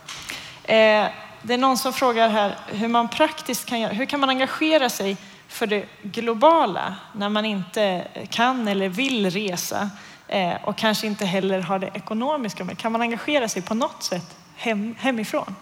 Ehm, 0.64 1.12
det 1.42 1.54
är 1.54 1.58
någon 1.58 1.78
som 1.78 1.94
frågar 1.94 2.30
här 2.30 2.58
hur 2.68 2.88
man 2.88 3.10
praktiskt 3.10 3.66
kan 3.66 3.80
göra, 3.80 3.94
hur 3.94 4.06
kan 4.06 4.20
man 4.20 4.30
engagera 4.30 4.90
sig 4.90 5.18
för 5.48 5.68
det 5.68 5.86
globala 6.02 6.96
när 7.14 7.30
man 7.30 7.46
inte 7.46 8.08
kan 8.30 8.68
eller 8.68 8.90
vill 8.90 9.30
resa 9.30 9.90
eh, 10.28 10.54
och 10.64 10.78
kanske 10.78 11.08
inte 11.08 11.26
heller 11.26 11.60
har 11.60 11.80
det 11.80 11.92
ekonomiska 11.94 12.64
med. 12.64 12.78
Kan 12.78 12.92
man 12.92 13.02
engagera 13.02 13.48
sig 13.48 13.62
på 13.62 13.74
något 13.74 14.04
sätt 14.04 14.38
hem, 14.56 14.96
hemifrån? 15.00 15.56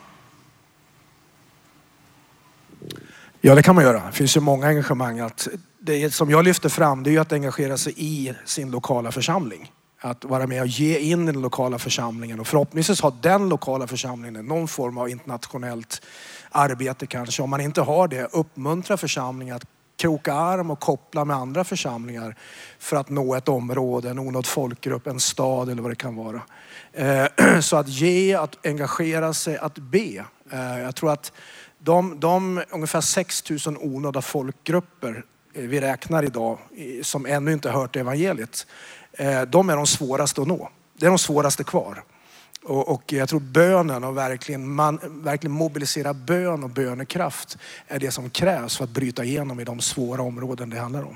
Ja, 3.41 3.55
det 3.55 3.63
kan 3.63 3.75
man 3.75 3.83
göra. 3.83 4.05
Det 4.05 4.11
finns 4.11 4.37
ju 4.37 4.41
många 4.41 4.67
engagemang. 4.67 5.19
Att 5.19 5.47
det 5.87 6.13
som 6.13 6.29
jag 6.29 6.45
lyfter 6.45 6.69
fram 6.69 7.03
det 7.03 7.09
är 7.09 7.11
ju 7.11 7.19
att 7.19 7.31
engagera 7.31 7.77
sig 7.77 7.93
i 7.97 8.33
sin 8.45 8.71
lokala 8.71 9.11
församling. 9.11 9.71
Att 9.99 10.25
vara 10.25 10.47
med 10.47 10.61
och 10.61 10.67
ge 10.67 10.99
in 10.99 11.29
i 11.29 11.31
den 11.31 11.41
lokala 11.41 11.79
församlingen 11.79 12.39
och 12.39 12.47
förhoppningsvis 12.47 13.01
har 13.01 13.13
den 13.21 13.49
lokala 13.49 13.87
församlingen 13.87 14.45
någon 14.45 14.67
form 14.67 14.97
av 14.97 15.09
internationellt 15.09 16.01
arbete 16.51 17.07
kanske. 17.07 17.43
Om 17.43 17.49
man 17.49 17.61
inte 17.61 17.81
har 17.81 18.07
det, 18.07 18.23
uppmuntra 18.33 18.97
församlingen 18.97 19.55
att 19.55 19.65
kroka 19.97 20.33
arm 20.33 20.71
och 20.71 20.79
koppla 20.79 21.25
med 21.25 21.35
andra 21.35 21.63
församlingar 21.63 22.35
för 22.79 22.97
att 22.97 23.09
nå 23.09 23.35
ett 23.35 23.49
område, 23.49 24.09
en 24.09 24.19
onådd 24.19 24.45
folkgrupp, 24.45 25.07
en 25.07 25.19
stad 25.19 25.69
eller 25.69 25.81
vad 25.81 25.91
det 25.91 25.95
kan 25.95 26.15
vara. 26.15 26.41
Eh, 26.93 27.25
så 27.61 27.77
att 27.77 27.87
ge, 27.87 28.35
att 28.35 28.65
engagera 28.65 29.33
sig, 29.33 29.57
att 29.57 29.77
be. 29.77 30.25
Eh, 30.51 30.79
jag 30.81 30.95
tror 30.95 31.11
att 31.11 31.31
de, 31.79 32.19
de 32.19 32.63
ungefär 32.69 33.01
6 33.01 33.49
000 33.49 33.59
onådda 33.79 34.21
folkgrupper 34.21 35.23
Eh, 35.57 35.63
vi 35.63 35.81
räknar 35.81 36.23
idag 36.23 36.57
som 37.01 37.25
ännu 37.25 37.53
inte 37.53 37.69
hört 37.69 37.95
evangeliet, 37.95 38.67
eh, 39.11 39.41
de 39.41 39.69
är 39.69 39.75
de 39.75 39.87
svåraste 39.87 40.41
att 40.41 40.47
nå. 40.47 40.69
Det 40.93 41.05
är 41.05 41.09
de 41.09 41.17
svåraste 41.17 41.63
kvar. 41.63 42.03
Och, 42.63 43.13
jag 43.13 43.29
tror 43.29 43.39
bönen 43.39 44.03
och 44.03 44.17
verkligen, 44.17 44.67
man, 44.75 44.99
verkligen 45.03 45.51
mobilisera 45.51 46.13
bön 46.13 46.63
och 46.63 46.69
bönekraft 46.69 47.57
är 47.87 47.99
det 47.99 48.11
som 48.11 48.29
krävs 48.29 48.77
för 48.77 48.83
att 48.83 48.89
bryta 48.89 49.23
igenom 49.23 49.59
i 49.59 49.63
de 49.63 49.79
svåra 49.79 50.21
områden 50.21 50.69
det 50.69 50.79
handlar 50.79 51.03
om. 51.03 51.15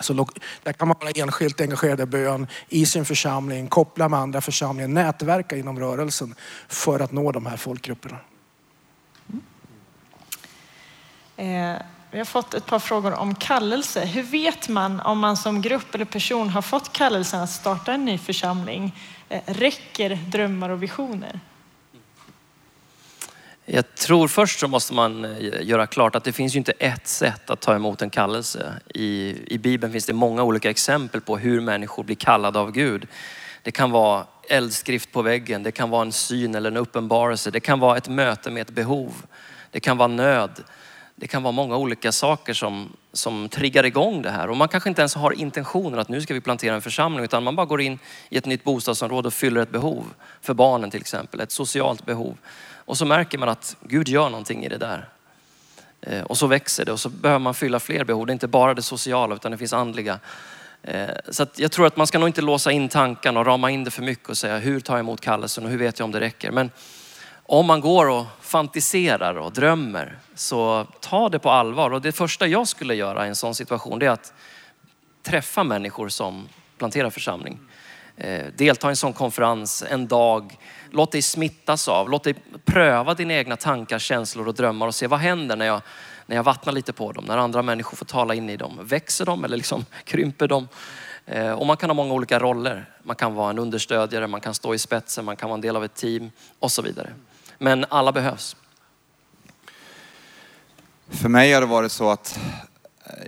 Så 0.00 0.26
där 0.62 0.72
kan 0.72 0.88
man 0.88 0.96
vara 1.00 1.10
enskilt 1.10 1.60
engagerad 1.60 2.00
i 2.00 2.06
bön 2.06 2.46
i 2.68 2.86
sin 2.86 3.04
församling, 3.04 3.68
koppla 3.68 4.08
med 4.08 4.20
andra 4.20 4.40
församlingar, 4.40 4.88
nätverka 4.88 5.56
inom 5.56 5.78
rörelsen 5.78 6.34
för 6.68 7.00
att 7.00 7.12
nå 7.12 7.32
de 7.32 7.46
här 7.46 7.56
folkgrupperna. 7.56 8.18
Eh, 11.36 11.76
vi 12.12 12.18
har 12.18 12.24
fått 12.24 12.54
ett 12.54 12.66
par 12.66 12.78
frågor 12.78 13.14
om 13.14 13.34
kallelse. 13.34 14.04
Hur 14.04 14.22
vet 14.22 14.68
man 14.68 15.00
om 15.00 15.18
man 15.18 15.36
som 15.36 15.62
grupp 15.62 15.94
eller 15.94 16.04
person 16.04 16.48
har 16.48 16.62
fått 16.62 16.92
kallelsen 16.92 17.40
att 17.40 17.50
starta 17.50 17.92
en 17.92 18.04
ny 18.04 18.18
församling? 18.18 18.96
Eh, 19.28 19.40
räcker 19.46 20.18
drömmar 20.26 20.70
och 20.70 20.82
visioner? 20.82 21.40
Jag 23.64 23.94
tror 23.94 24.28
först 24.28 24.60
så 24.60 24.68
måste 24.68 24.94
man 24.94 25.24
eh, 25.24 25.62
göra 25.62 25.86
klart 25.86 26.14
att 26.14 26.24
det 26.24 26.32
finns 26.32 26.54
ju 26.54 26.58
inte 26.58 26.72
ett 26.72 27.06
sätt 27.06 27.50
att 27.50 27.60
ta 27.60 27.74
emot 27.74 28.02
en 28.02 28.10
kallelse. 28.10 28.72
I, 28.94 29.36
I 29.54 29.58
Bibeln 29.58 29.92
finns 29.92 30.06
det 30.06 30.12
många 30.12 30.42
olika 30.42 30.70
exempel 30.70 31.20
på 31.20 31.38
hur 31.38 31.60
människor 31.60 32.04
blir 32.04 32.16
kallade 32.16 32.58
av 32.58 32.72
Gud. 32.72 33.06
Det 33.62 33.70
kan 33.70 33.90
vara 33.90 34.26
eldskrift 34.48 35.12
på 35.12 35.22
väggen, 35.22 35.62
det 35.62 35.72
kan 35.72 35.90
vara 35.90 36.02
en 36.02 36.12
syn 36.12 36.54
eller 36.54 36.70
en 36.70 36.76
uppenbarelse, 36.76 37.50
det 37.50 37.60
kan 37.60 37.80
vara 37.80 37.96
ett 37.96 38.08
möte 38.08 38.50
med 38.50 38.60
ett 38.60 38.70
behov, 38.70 39.12
det 39.70 39.80
kan 39.80 39.96
vara 39.96 40.08
nöd. 40.08 40.62
Det 41.16 41.26
kan 41.26 41.42
vara 41.42 41.52
många 41.52 41.76
olika 41.76 42.12
saker 42.12 42.54
som, 42.54 42.96
som 43.12 43.48
triggar 43.48 43.84
igång 43.86 44.22
det 44.22 44.30
här. 44.30 44.48
Och 44.50 44.56
man 44.56 44.68
kanske 44.68 44.88
inte 44.88 45.02
ens 45.02 45.14
har 45.14 45.32
intentionen 45.32 45.98
att 45.98 46.08
nu 46.08 46.20
ska 46.20 46.34
vi 46.34 46.40
plantera 46.40 46.74
en 46.74 46.82
församling, 46.82 47.24
utan 47.24 47.42
man 47.42 47.56
bara 47.56 47.66
går 47.66 47.80
in 47.80 47.98
i 48.28 48.36
ett 48.36 48.46
nytt 48.46 48.64
bostadsområde 48.64 49.26
och 49.26 49.34
fyller 49.34 49.60
ett 49.60 49.70
behov. 49.70 50.04
För 50.40 50.54
barnen 50.54 50.90
till 50.90 51.00
exempel, 51.00 51.40
ett 51.40 51.52
socialt 51.52 52.06
behov. 52.06 52.36
Och 52.84 52.98
så 52.98 53.04
märker 53.04 53.38
man 53.38 53.48
att 53.48 53.76
Gud 53.80 54.08
gör 54.08 54.30
någonting 54.30 54.64
i 54.64 54.68
det 54.68 54.78
där. 54.78 55.08
Eh, 56.00 56.22
och 56.22 56.38
så 56.38 56.46
växer 56.46 56.84
det 56.84 56.92
och 56.92 57.00
så 57.00 57.08
behöver 57.08 57.38
man 57.38 57.54
fylla 57.54 57.80
fler 57.80 58.04
behov. 58.04 58.26
Det 58.26 58.30
är 58.30 58.34
inte 58.34 58.48
bara 58.48 58.74
det 58.74 58.82
sociala 58.82 59.34
utan 59.34 59.50
det 59.50 59.58
finns 59.58 59.72
andliga. 59.72 60.18
Eh, 60.82 61.10
så 61.30 61.42
att 61.42 61.58
jag 61.58 61.72
tror 61.72 61.86
att 61.86 61.96
man 61.96 62.06
ska 62.06 62.18
nog 62.18 62.28
inte 62.28 62.42
låsa 62.42 62.72
in 62.72 62.88
tankarna 62.88 63.40
och 63.40 63.46
rama 63.46 63.70
in 63.70 63.84
det 63.84 63.90
för 63.90 64.02
mycket 64.02 64.28
och 64.28 64.38
säga 64.38 64.58
hur 64.58 64.80
tar 64.80 64.94
jag 64.94 65.00
emot 65.00 65.20
kallelsen 65.20 65.64
och 65.64 65.70
hur 65.70 65.78
vet 65.78 65.98
jag 65.98 66.04
om 66.04 66.12
det 66.12 66.20
räcker. 66.20 66.50
Men 66.50 66.70
om 67.52 67.66
man 67.66 67.80
går 67.80 68.08
och 68.08 68.26
fantiserar 68.40 69.34
och 69.34 69.52
drömmer 69.52 70.18
så 70.34 70.86
ta 71.00 71.28
det 71.28 71.38
på 71.38 71.50
allvar. 71.50 71.90
Och 71.90 72.00
det 72.00 72.12
första 72.12 72.46
jag 72.46 72.68
skulle 72.68 72.94
göra 72.94 73.26
i 73.26 73.28
en 73.28 73.36
sån 73.36 73.54
situation 73.54 73.98
det 73.98 74.06
är 74.06 74.10
att 74.10 74.32
träffa 75.22 75.64
människor 75.64 76.08
som 76.08 76.48
planterar 76.78 77.10
församling. 77.10 77.58
Eh, 78.16 78.46
delta 78.56 78.88
i 78.88 78.90
en 78.90 78.96
sån 78.96 79.12
konferens 79.12 79.84
en 79.90 80.08
dag. 80.08 80.58
Låt 80.90 81.12
dig 81.12 81.22
smittas 81.22 81.88
av. 81.88 82.10
Låt 82.10 82.24
dig 82.24 82.34
pröva 82.64 83.14
dina 83.14 83.34
egna 83.34 83.56
tankar, 83.56 83.98
känslor 83.98 84.48
och 84.48 84.54
drömmar 84.54 84.86
och 84.86 84.94
se 84.94 85.06
vad 85.06 85.20
händer 85.20 85.56
när 85.56 85.66
jag, 85.66 85.80
när 86.26 86.36
jag 86.36 86.42
vattnar 86.42 86.72
lite 86.72 86.92
på 86.92 87.12
dem. 87.12 87.24
När 87.24 87.38
andra 87.38 87.62
människor 87.62 87.96
får 87.96 88.06
tala 88.06 88.34
in 88.34 88.50
i 88.50 88.56
dem. 88.56 88.78
Växer 88.82 89.24
de 89.24 89.44
eller 89.44 89.56
liksom 89.56 89.84
krymper 90.04 90.48
de? 90.48 90.68
Eh, 91.26 91.52
och 91.52 91.66
man 91.66 91.76
kan 91.76 91.90
ha 91.90 91.94
många 91.94 92.14
olika 92.14 92.38
roller. 92.38 92.90
Man 93.02 93.16
kan 93.16 93.34
vara 93.34 93.50
en 93.50 93.58
understödjare, 93.58 94.26
man 94.26 94.40
kan 94.40 94.54
stå 94.54 94.74
i 94.74 94.78
spetsen, 94.78 95.24
man 95.24 95.36
kan 95.36 95.48
vara 95.48 95.54
en 95.54 95.60
del 95.60 95.76
av 95.76 95.84
ett 95.84 95.94
team 95.94 96.30
och 96.58 96.72
så 96.72 96.82
vidare. 96.82 97.12
Men 97.62 97.84
alla 97.88 98.12
behövs. 98.12 98.56
För 101.08 101.28
mig 101.28 101.52
har 101.52 101.60
det 101.60 101.66
varit 101.66 101.92
så 101.92 102.10
att 102.10 102.40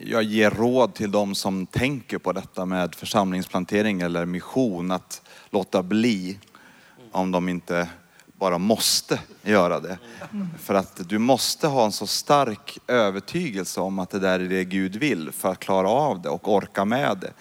jag 0.02 0.22
ger 0.22 0.50
råd 0.50 0.94
till 0.94 1.10
de 1.10 1.34
som 1.34 1.66
tänker 1.66 2.18
på 2.18 2.32
detta 2.32 2.64
med 2.64 2.94
församlingsplantering 2.94 4.00
eller 4.00 4.24
mission 4.24 4.90
att 4.90 5.22
låta 5.50 5.82
bli 5.82 6.38
om 7.12 7.30
de 7.30 7.48
inte 7.48 7.88
bara 8.38 8.58
måste 8.58 9.20
göra 9.42 9.80
det. 9.80 9.98
För 10.58 10.74
att 10.74 11.08
du 11.08 11.18
måste 11.18 11.66
ha 11.66 11.84
en 11.84 11.92
så 11.92 12.06
stark 12.06 12.78
övertygelse 12.86 13.80
om 13.80 13.98
att 13.98 14.10
det 14.10 14.18
där 14.18 14.40
är 14.40 14.48
det 14.48 14.64
Gud 14.64 14.96
vill 14.96 15.32
för 15.32 15.52
att 15.52 15.58
klara 15.58 15.88
av 15.88 16.22
det 16.22 16.28
och 16.28 16.52
orka 16.52 16.84
med 16.84 17.18
det. 17.18 17.32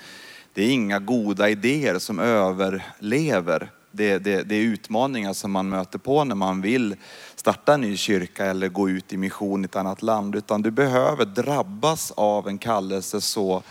Det 0.54 0.64
är 0.64 0.70
inga 0.70 1.00
goda 1.00 1.50
idéer 1.50 2.00
som 2.00 2.20
överlever. 2.20 3.72
Det, 3.96 4.18
det, 4.18 4.44
det 4.44 4.56
är 4.56 4.62
utmaningar 4.62 5.34
som 5.34 5.52
man 5.52 5.70
möter 5.70 6.00
på 6.00 6.24
när 6.24 6.36
man 6.36 6.62
vill 6.62 6.96
starta 7.36 7.74
en 7.74 7.82
ny 7.82 7.98
kyrka 7.98 8.46
eller 8.46 8.68
gå 8.68 8.90
ut 8.90 9.14
i 9.14 9.18
mission 9.18 9.64
i 9.64 9.66
ett 9.66 9.76
annat 9.76 10.02
land. 10.02 10.36
Utan 10.36 10.62
du 10.62 10.72
behöver 10.72 11.26
drabbas 11.26 12.12
av 12.12 12.48
en 12.48 12.58
kallelse 12.58 13.22
så 13.22 13.64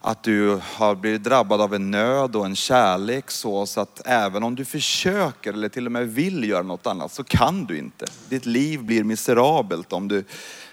att 0.00 0.22
du 0.22 0.60
har 0.62 0.94
blivit 0.94 1.24
drabbad 1.24 1.60
av 1.60 1.74
en 1.74 1.90
nöd 1.90 2.36
och 2.36 2.46
en 2.46 2.56
kärlek 2.56 3.30
så, 3.30 3.66
så 3.66 3.80
att 3.80 4.02
även 4.04 4.42
om 4.42 4.54
du 4.54 4.64
försöker 4.64 5.52
eller 5.52 5.68
till 5.68 5.86
och 5.86 5.92
med 5.92 6.08
vill 6.08 6.48
göra 6.48 6.62
något 6.62 6.86
annat 6.86 7.12
så 7.12 7.24
kan 7.24 7.64
du 7.64 7.78
inte. 7.78 8.06
Ditt 8.28 8.46
liv 8.46 8.82
blir 8.82 9.04
miserabelt 9.04 9.92
om 9.92 10.08
du, 10.08 10.24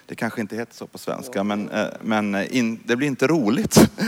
det 0.07 0.15
kanske 0.15 0.41
inte 0.41 0.55
heter 0.55 0.75
så 0.75 0.87
på 0.87 0.97
svenska, 0.97 1.43
men, 1.43 1.69
eh, 1.69 1.87
men 2.01 2.35
in, 2.51 2.79
det 2.85 2.95
blir 2.95 3.07
inte 3.07 3.27
roligt. 3.27 3.89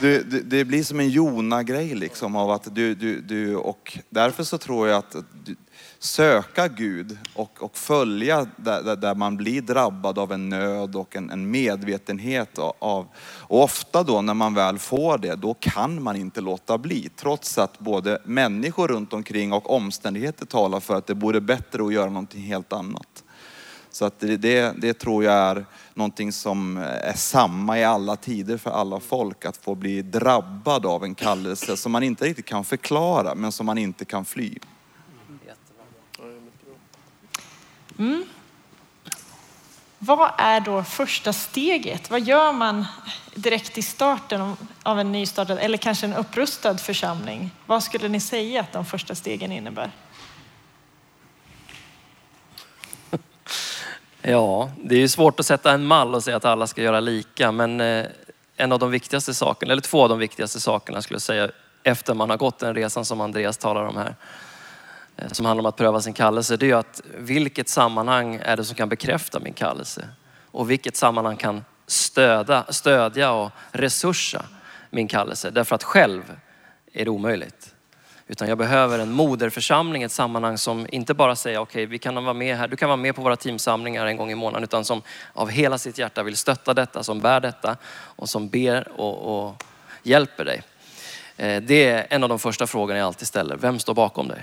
Du, 0.00 0.22
du, 0.22 0.40
det 0.40 0.64
blir 0.64 0.84
som 0.84 1.00
en 1.00 1.08
Jona-grej 1.08 1.94
liksom 1.94 2.36
av 2.36 2.50
att 2.50 2.74
du, 2.74 2.94
du, 2.94 3.20
du, 3.20 3.56
och 3.56 3.98
därför 4.10 4.44
så 4.44 4.58
tror 4.58 4.88
jag 4.88 4.98
att 4.98 5.16
du, 5.44 5.56
söka 5.98 6.68
Gud 6.68 7.18
och, 7.34 7.62
och 7.62 7.76
följa 7.76 8.46
där, 8.56 8.82
där, 8.82 8.96
där 8.96 9.14
man 9.14 9.36
blir 9.36 9.62
drabbad 9.62 10.18
av 10.18 10.32
en 10.32 10.48
nöd 10.48 10.96
och 10.96 11.16
en, 11.16 11.30
en 11.30 11.50
medvetenhet 11.50 12.58
av, 12.78 13.06
och 13.18 13.62
ofta 13.62 14.02
då 14.02 14.22
när 14.22 14.34
man 14.34 14.54
väl 14.54 14.78
får 14.78 15.18
det, 15.18 15.34
då 15.34 15.54
kan 15.54 16.02
man 16.02 16.16
inte 16.16 16.40
låta 16.40 16.78
bli. 16.78 17.08
Trots 17.16 17.58
att 17.58 17.78
både 17.78 18.18
människor 18.24 18.88
runt 18.88 19.12
omkring 19.12 19.52
och 19.52 19.70
omständigheter 19.70 20.46
talar 20.46 20.80
för 20.80 20.94
att 20.94 21.06
det 21.06 21.14
vore 21.14 21.40
bättre 21.40 21.86
att 21.86 21.92
göra 21.92 22.10
någonting 22.10 22.42
helt 22.42 22.72
annat. 22.72 23.24
Så 23.96 24.04
att 24.04 24.20
det, 24.20 24.36
det, 24.36 24.74
det 24.76 24.94
tror 24.94 25.24
jag 25.24 25.34
är 25.34 25.66
någonting 25.94 26.32
som 26.32 26.76
är 26.76 27.16
samma 27.16 27.78
i 27.78 27.84
alla 27.84 28.16
tider 28.16 28.58
för 28.58 28.70
alla 28.70 29.00
folk. 29.00 29.44
Att 29.44 29.56
få 29.56 29.74
bli 29.74 30.02
drabbad 30.02 30.86
av 30.86 31.04
en 31.04 31.14
kallelse 31.14 31.76
som 31.76 31.92
man 31.92 32.02
inte 32.02 32.24
riktigt 32.24 32.46
kan 32.46 32.64
förklara 32.64 33.34
men 33.34 33.52
som 33.52 33.66
man 33.66 33.78
inte 33.78 34.04
kan 34.04 34.24
fly. 34.24 34.58
Mm. 37.98 38.24
Vad 39.98 40.30
är 40.38 40.60
då 40.60 40.84
första 40.84 41.32
steget? 41.32 42.10
Vad 42.10 42.20
gör 42.20 42.52
man 42.52 42.84
direkt 43.34 43.78
i 43.78 43.82
starten 43.82 44.56
av 44.82 45.00
en 45.00 45.12
nystartad 45.12 45.58
eller 45.58 45.78
kanske 45.78 46.06
en 46.06 46.14
upprustad 46.14 46.78
församling? 46.78 47.50
Vad 47.66 47.82
skulle 47.82 48.08
ni 48.08 48.20
säga 48.20 48.60
att 48.60 48.72
de 48.72 48.84
första 48.84 49.14
stegen 49.14 49.52
innebär? 49.52 49.90
Ja, 54.28 54.70
det 54.82 54.94
är 54.94 54.98
ju 54.98 55.08
svårt 55.08 55.40
att 55.40 55.46
sätta 55.46 55.72
en 55.72 55.84
mall 55.84 56.14
och 56.14 56.24
säga 56.24 56.36
att 56.36 56.44
alla 56.44 56.66
ska 56.66 56.82
göra 56.82 57.00
lika, 57.00 57.52
men 57.52 57.80
eh, 57.80 58.06
en 58.56 58.72
av 58.72 58.78
de 58.78 58.90
viktigaste 58.90 59.34
sakerna, 59.34 59.72
eller 59.72 59.82
två 59.82 60.02
av 60.02 60.08
de 60.08 60.18
viktigaste 60.18 60.60
sakerna 60.60 61.02
skulle 61.02 61.14
jag 61.14 61.22
säga, 61.22 61.50
efter 61.82 62.14
man 62.14 62.30
har 62.30 62.36
gått 62.36 62.58
den 62.58 62.74
resan 62.74 63.04
som 63.04 63.20
Andreas 63.20 63.56
talar 63.56 63.84
om 63.84 63.96
här, 63.96 64.14
eh, 65.16 65.28
som 65.32 65.46
handlar 65.46 65.62
om 65.62 65.66
att 65.66 65.76
pröva 65.76 66.00
sin 66.00 66.12
kallelse, 66.12 66.56
det 66.56 66.66
är 66.66 66.68
ju 66.68 66.76
att 66.76 67.02
vilket 67.18 67.68
sammanhang 67.68 68.40
är 68.42 68.56
det 68.56 68.64
som 68.64 68.76
kan 68.76 68.88
bekräfta 68.88 69.40
min 69.40 69.52
kallelse? 69.52 70.08
Och 70.50 70.70
vilket 70.70 70.96
sammanhang 70.96 71.36
kan 71.36 71.64
stöda, 71.86 72.64
stödja 72.68 73.32
och 73.32 73.50
resursa 73.72 74.44
min 74.90 75.08
kallelse? 75.08 75.50
Därför 75.50 75.74
att 75.74 75.82
själv 75.82 76.22
är 76.92 77.04
det 77.04 77.10
omöjligt. 77.10 77.74
Utan 78.28 78.48
jag 78.48 78.58
behöver 78.58 78.98
en 78.98 79.12
moderförsamling, 79.12 80.02
ett 80.02 80.12
sammanhang 80.12 80.58
som 80.58 80.86
inte 80.92 81.14
bara 81.14 81.36
säger 81.36 81.58
okej, 81.58 81.82
okay, 81.82 81.86
vi 81.86 81.98
kan 81.98 82.24
vara 82.24 82.34
med 82.34 82.56
här, 82.56 82.68
du 82.68 82.76
kan 82.76 82.88
vara 82.88 82.96
med 82.96 83.16
på 83.16 83.22
våra 83.22 83.36
teamsamlingar 83.36 84.06
en 84.06 84.16
gång 84.16 84.30
i 84.30 84.34
månaden, 84.34 84.64
utan 84.64 84.84
som 84.84 85.02
av 85.32 85.50
hela 85.50 85.78
sitt 85.78 85.98
hjärta 85.98 86.22
vill 86.22 86.36
stötta 86.36 86.74
detta, 86.74 87.02
som 87.02 87.20
bär 87.20 87.40
detta 87.40 87.76
och 87.92 88.28
som 88.28 88.48
ber 88.48 89.00
och, 89.00 89.46
och 89.46 89.64
hjälper 90.02 90.44
dig. 90.44 90.62
Eh, 91.36 91.62
det 91.62 91.88
är 91.88 92.06
en 92.10 92.22
av 92.22 92.28
de 92.28 92.38
första 92.38 92.66
frågorna 92.66 92.98
jag 92.98 93.06
alltid 93.06 93.28
ställer. 93.28 93.56
Vem 93.56 93.78
står 93.78 93.94
bakom 93.94 94.28
dig? 94.28 94.42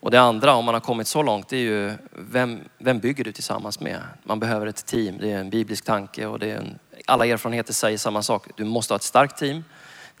Och 0.00 0.10
det 0.10 0.20
andra, 0.20 0.54
om 0.54 0.64
man 0.64 0.74
har 0.74 0.80
kommit 0.80 1.06
så 1.06 1.22
långt, 1.22 1.48
det 1.48 1.56
är 1.56 1.60
ju 1.60 1.92
vem, 2.10 2.60
vem 2.78 2.98
bygger 2.98 3.24
du 3.24 3.32
tillsammans 3.32 3.80
med? 3.80 4.00
Man 4.22 4.40
behöver 4.40 4.66
ett 4.66 4.86
team, 4.86 5.18
det 5.18 5.32
är 5.32 5.38
en 5.38 5.50
biblisk 5.50 5.84
tanke 5.84 6.26
och 6.26 6.38
det 6.38 6.50
är 6.50 6.56
en, 6.56 6.78
alla 7.06 7.26
erfarenheter 7.26 7.72
säger 7.72 7.98
samma 7.98 8.22
sak. 8.22 8.46
Du 8.56 8.64
måste 8.64 8.92
ha 8.94 8.96
ett 8.96 9.02
starkt 9.02 9.38
team. 9.38 9.64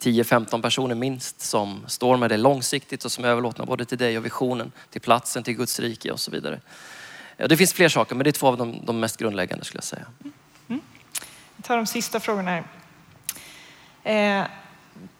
10-15 0.00 0.62
personer 0.62 0.94
minst 0.94 1.40
som 1.40 1.84
står 1.86 2.16
med 2.16 2.30
det 2.30 2.36
långsiktigt 2.36 3.04
och 3.04 3.12
som 3.12 3.24
är 3.24 3.28
överlåtna 3.28 3.64
både 3.64 3.84
till 3.84 3.98
dig 3.98 4.18
och 4.18 4.24
visionen, 4.24 4.72
till 4.90 5.00
platsen, 5.00 5.42
till 5.42 5.54
Guds 5.54 5.80
rike 5.80 6.10
och 6.10 6.20
så 6.20 6.30
vidare. 6.30 6.60
Det 7.36 7.56
finns 7.56 7.72
fler 7.72 7.88
saker, 7.88 8.14
men 8.14 8.24
det 8.24 8.30
är 8.30 8.32
två 8.32 8.46
av 8.46 8.56
de, 8.56 8.80
de 8.84 9.00
mest 9.00 9.16
grundläggande 9.16 9.64
skulle 9.64 9.78
jag 9.78 9.84
säga. 9.84 10.06
Mm. 10.68 10.82
Jag 11.56 11.64
tar 11.64 11.76
de 11.76 11.86
sista 11.86 12.20
frågorna 12.20 12.50
här. 12.50 12.64
Eh, 14.04 14.46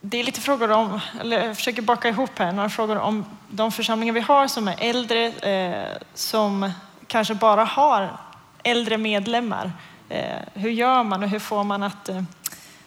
det 0.01 0.17
är 0.17 0.23
lite 0.23 0.41
frågor 0.41 0.71
om, 0.71 0.99
eller 1.21 1.45
jag 1.45 1.55
försöker 1.55 1.81
baka 1.81 2.09
ihop 2.09 2.39
här, 2.39 2.51
några 2.51 2.69
frågor 2.69 2.97
om 2.97 3.25
de 3.49 3.71
församlingar 3.71 4.13
vi 4.13 4.19
har 4.19 4.47
som 4.47 4.67
är 4.67 4.75
äldre, 4.79 5.27
eh, 5.27 5.97
som 6.13 6.71
kanske 7.07 7.35
bara 7.35 7.63
har 7.63 8.17
äldre 8.63 8.97
medlemmar. 8.97 9.71
Eh, 10.09 10.41
hur 10.53 10.69
gör 10.69 11.03
man 11.03 11.23
och 11.23 11.29
hur 11.29 11.39
får 11.39 11.63
man 11.63 11.83
att 11.83 12.09
eh, 12.09 12.23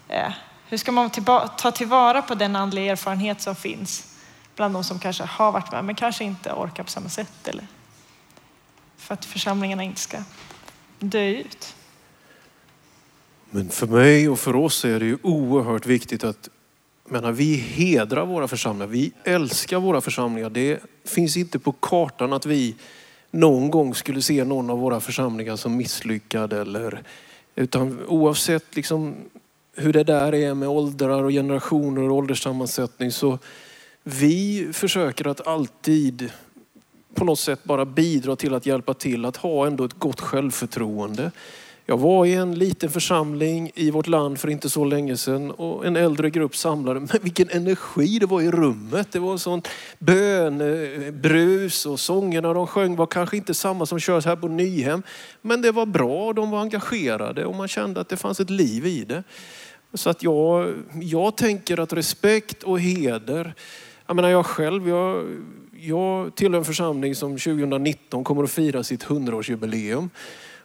eh 0.09 0.32
hur 0.68 0.78
ska 0.78 0.92
man 0.92 1.10
ta 1.58 1.70
tillvara 1.70 2.22
på 2.22 2.34
den 2.34 2.56
andliga 2.56 2.92
erfarenhet 2.92 3.40
som 3.40 3.56
finns 3.56 4.16
bland 4.56 4.74
de 4.74 4.84
som 4.84 4.98
kanske 4.98 5.24
har 5.24 5.52
varit 5.52 5.72
med 5.72 5.84
men 5.84 5.94
kanske 5.94 6.24
inte 6.24 6.52
orkar 6.52 6.82
på 6.82 6.90
samma 6.90 7.08
sätt 7.08 7.48
eller 7.48 7.66
för 8.96 9.14
att 9.14 9.24
församlingarna 9.24 9.82
inte 9.82 10.00
ska 10.00 10.18
dö 10.98 11.24
ut? 11.24 11.74
Men 13.50 13.68
för 13.68 13.86
mig 13.86 14.28
och 14.28 14.38
för 14.38 14.56
oss 14.56 14.84
är 14.84 15.00
det 15.00 15.06
ju 15.06 15.18
oerhört 15.22 15.86
viktigt 15.86 16.24
att 16.24 16.48
menar, 17.04 17.32
vi 17.32 17.54
hedrar 17.54 18.26
våra 18.26 18.48
församlingar. 18.48 18.86
Vi 18.86 19.12
älskar 19.24 19.78
våra 19.78 20.00
församlingar. 20.00 20.50
Det 20.50 20.80
finns 21.04 21.36
inte 21.36 21.58
på 21.58 21.72
kartan 21.72 22.32
att 22.32 22.46
vi 22.46 22.76
någon 23.30 23.70
gång 23.70 23.94
skulle 23.94 24.22
se 24.22 24.44
någon 24.44 24.70
av 24.70 24.78
våra 24.78 25.00
församlingar 25.00 25.56
som 25.56 25.76
misslyckad. 25.76 26.52
Eller, 26.52 27.02
utan 27.54 28.06
oavsett 28.06 28.76
liksom 28.76 29.14
hur 29.78 29.92
det 29.92 30.04
där 30.04 30.34
är 30.34 30.54
med 30.54 30.68
åldrar 30.68 31.24
och 31.24 31.30
generationer 31.30 32.02
och 32.02 32.16
ålderssammansättning 32.16 33.12
så 33.12 33.38
vi 34.02 34.68
försöker 34.72 35.28
att 35.28 35.46
alltid 35.46 36.30
på 37.14 37.24
något 37.24 37.38
sätt 37.38 37.64
bara 37.64 37.84
bidra 37.84 38.36
till 38.36 38.54
att 38.54 38.66
hjälpa 38.66 38.94
till 38.94 39.24
att 39.24 39.36
ha 39.36 39.66
ändå 39.66 39.84
ett 39.84 39.98
gott 39.98 40.20
självförtroende. 40.20 41.30
Jag 41.90 41.98
var 41.98 42.26
i 42.26 42.34
en 42.34 42.54
liten 42.54 42.90
församling 42.90 43.70
i 43.74 43.90
vårt 43.90 44.06
land 44.06 44.40
för 44.40 44.50
inte 44.50 44.70
så 44.70 44.84
länge 44.84 45.16
sedan 45.16 45.50
och 45.50 45.86
en 45.86 45.96
äldre 45.96 46.30
grupp 46.30 46.56
samlade. 46.56 47.00
Men 47.12 47.18
vilken 47.22 47.48
energi 47.50 48.18
det 48.18 48.26
var 48.26 48.42
i 48.42 48.50
rummet. 48.50 49.12
Det 49.12 49.18
var 49.18 49.36
sånt 49.36 49.68
bönebrus 49.98 51.86
och 51.86 52.00
sångerna 52.00 52.52
de 52.52 52.66
sjöng 52.66 52.96
var 52.96 53.06
kanske 53.06 53.36
inte 53.36 53.54
samma 53.54 53.86
som 53.86 53.98
körs 53.98 54.26
här 54.26 54.36
på 54.36 54.48
Nyhem. 54.48 55.02
Men 55.42 55.62
det 55.62 55.72
var 55.72 55.86
bra, 55.86 56.32
de 56.32 56.50
var 56.50 56.60
engagerade 56.60 57.44
och 57.44 57.54
man 57.54 57.68
kände 57.68 58.00
att 58.00 58.08
det 58.08 58.16
fanns 58.16 58.40
ett 58.40 58.50
liv 58.50 58.86
i 58.86 59.04
det. 59.04 59.22
Så 59.95 60.11
att 60.11 60.22
jag, 60.22 60.74
jag 61.01 61.36
tänker 61.36 61.80
att 61.80 61.93
respekt 61.93 62.62
och 62.62 62.80
heder, 62.80 63.55
jag 64.07 64.16
menar 64.16 64.28
jag 64.28 64.47
själv, 64.47 64.89
jag, 64.89 65.26
jag 65.80 66.34
tillhör 66.34 66.59
en 66.59 66.64
församling 66.64 67.14
som 67.14 67.39
2019 67.39 68.24
kommer 68.24 68.45
att 68.45 68.51
fira 68.51 68.84
sitt 68.84 69.05
100-årsjubileum. 69.05 70.11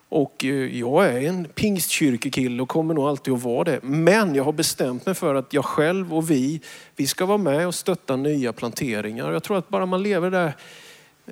Och 0.10 0.46
eh, 0.46 0.80
jag 0.80 1.06
är 1.06 1.22
en 1.22 1.46
pingstkyrkekille 1.46 2.62
och 2.64 2.70
kommer 2.70 2.94
nog 2.94 3.08
alltid 3.08 3.34
att 3.34 3.44
vara 3.44 3.64
det. 3.64 3.80
Men 3.84 4.36
jag 4.36 4.44
har 4.44 4.54
bestämt 4.54 5.06
mig 5.06 5.16
för 5.16 5.36
att 5.36 5.54
jag 5.54 5.66
själv 5.66 6.14
och 6.14 6.32
vi, 6.32 6.62
vi 6.96 7.08
ska 7.08 7.26
vara 7.26 7.38
med 7.38 7.68
och 7.68 7.76
stötta 7.76 8.16
nya 8.16 8.54
planteringar. 8.54 9.32
Jag 9.32 9.44
tror 9.44 9.58
att 9.58 9.70
bara 9.70 9.86
man 9.86 10.04
lever 10.04 10.32
där 10.32 10.54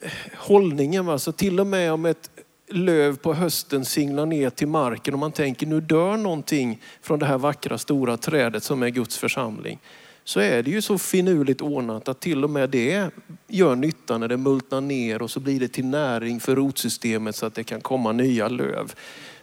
eh, 0.02 0.12
hållningen, 0.38 1.10
alltså 1.10 1.32
till 1.32 1.60
och 1.60 1.68
med 1.68 1.94
om 1.94 2.06
ett 2.06 2.30
löv 2.72 3.18
på 3.18 3.34
hösten 3.34 3.86
singlar 3.86 4.26
ner 4.26 4.50
till 4.50 4.68
marken 4.68 5.14
och 5.14 5.20
man 5.20 5.32
tänker 5.32 5.68
nu 5.68 5.82
dör 5.82 6.18
någonting 6.18 6.82
från 7.02 7.20
det 7.20 7.26
här 7.26 7.38
vackra 7.38 7.78
stora 7.78 8.18
trädet 8.18 8.64
som 8.64 8.84
är 8.84 8.90
Guds 8.90 9.18
församling. 9.18 9.80
Så 10.24 10.40
är 10.40 10.64
det 10.64 10.72
ju 10.72 10.82
så 10.82 10.98
finurligt 10.98 11.62
ordnat 11.62 12.08
att 12.08 12.20
till 12.20 12.44
och 12.44 12.50
med 12.50 12.70
det 12.70 13.10
gör 13.48 13.76
nytta 13.76 14.18
när 14.18 14.28
det 14.28 14.38
multnar 14.38 14.82
ner 14.82 15.22
och 15.22 15.32
så 15.32 15.40
blir 15.40 15.60
det 15.60 15.68
till 15.68 15.86
näring 15.86 16.40
för 16.40 16.56
rotsystemet 16.56 17.36
så 17.36 17.46
att 17.46 17.56
det 17.56 17.64
kan 17.64 17.82
komma 17.82 18.12
nya 18.12 18.48
löv. 18.48 18.94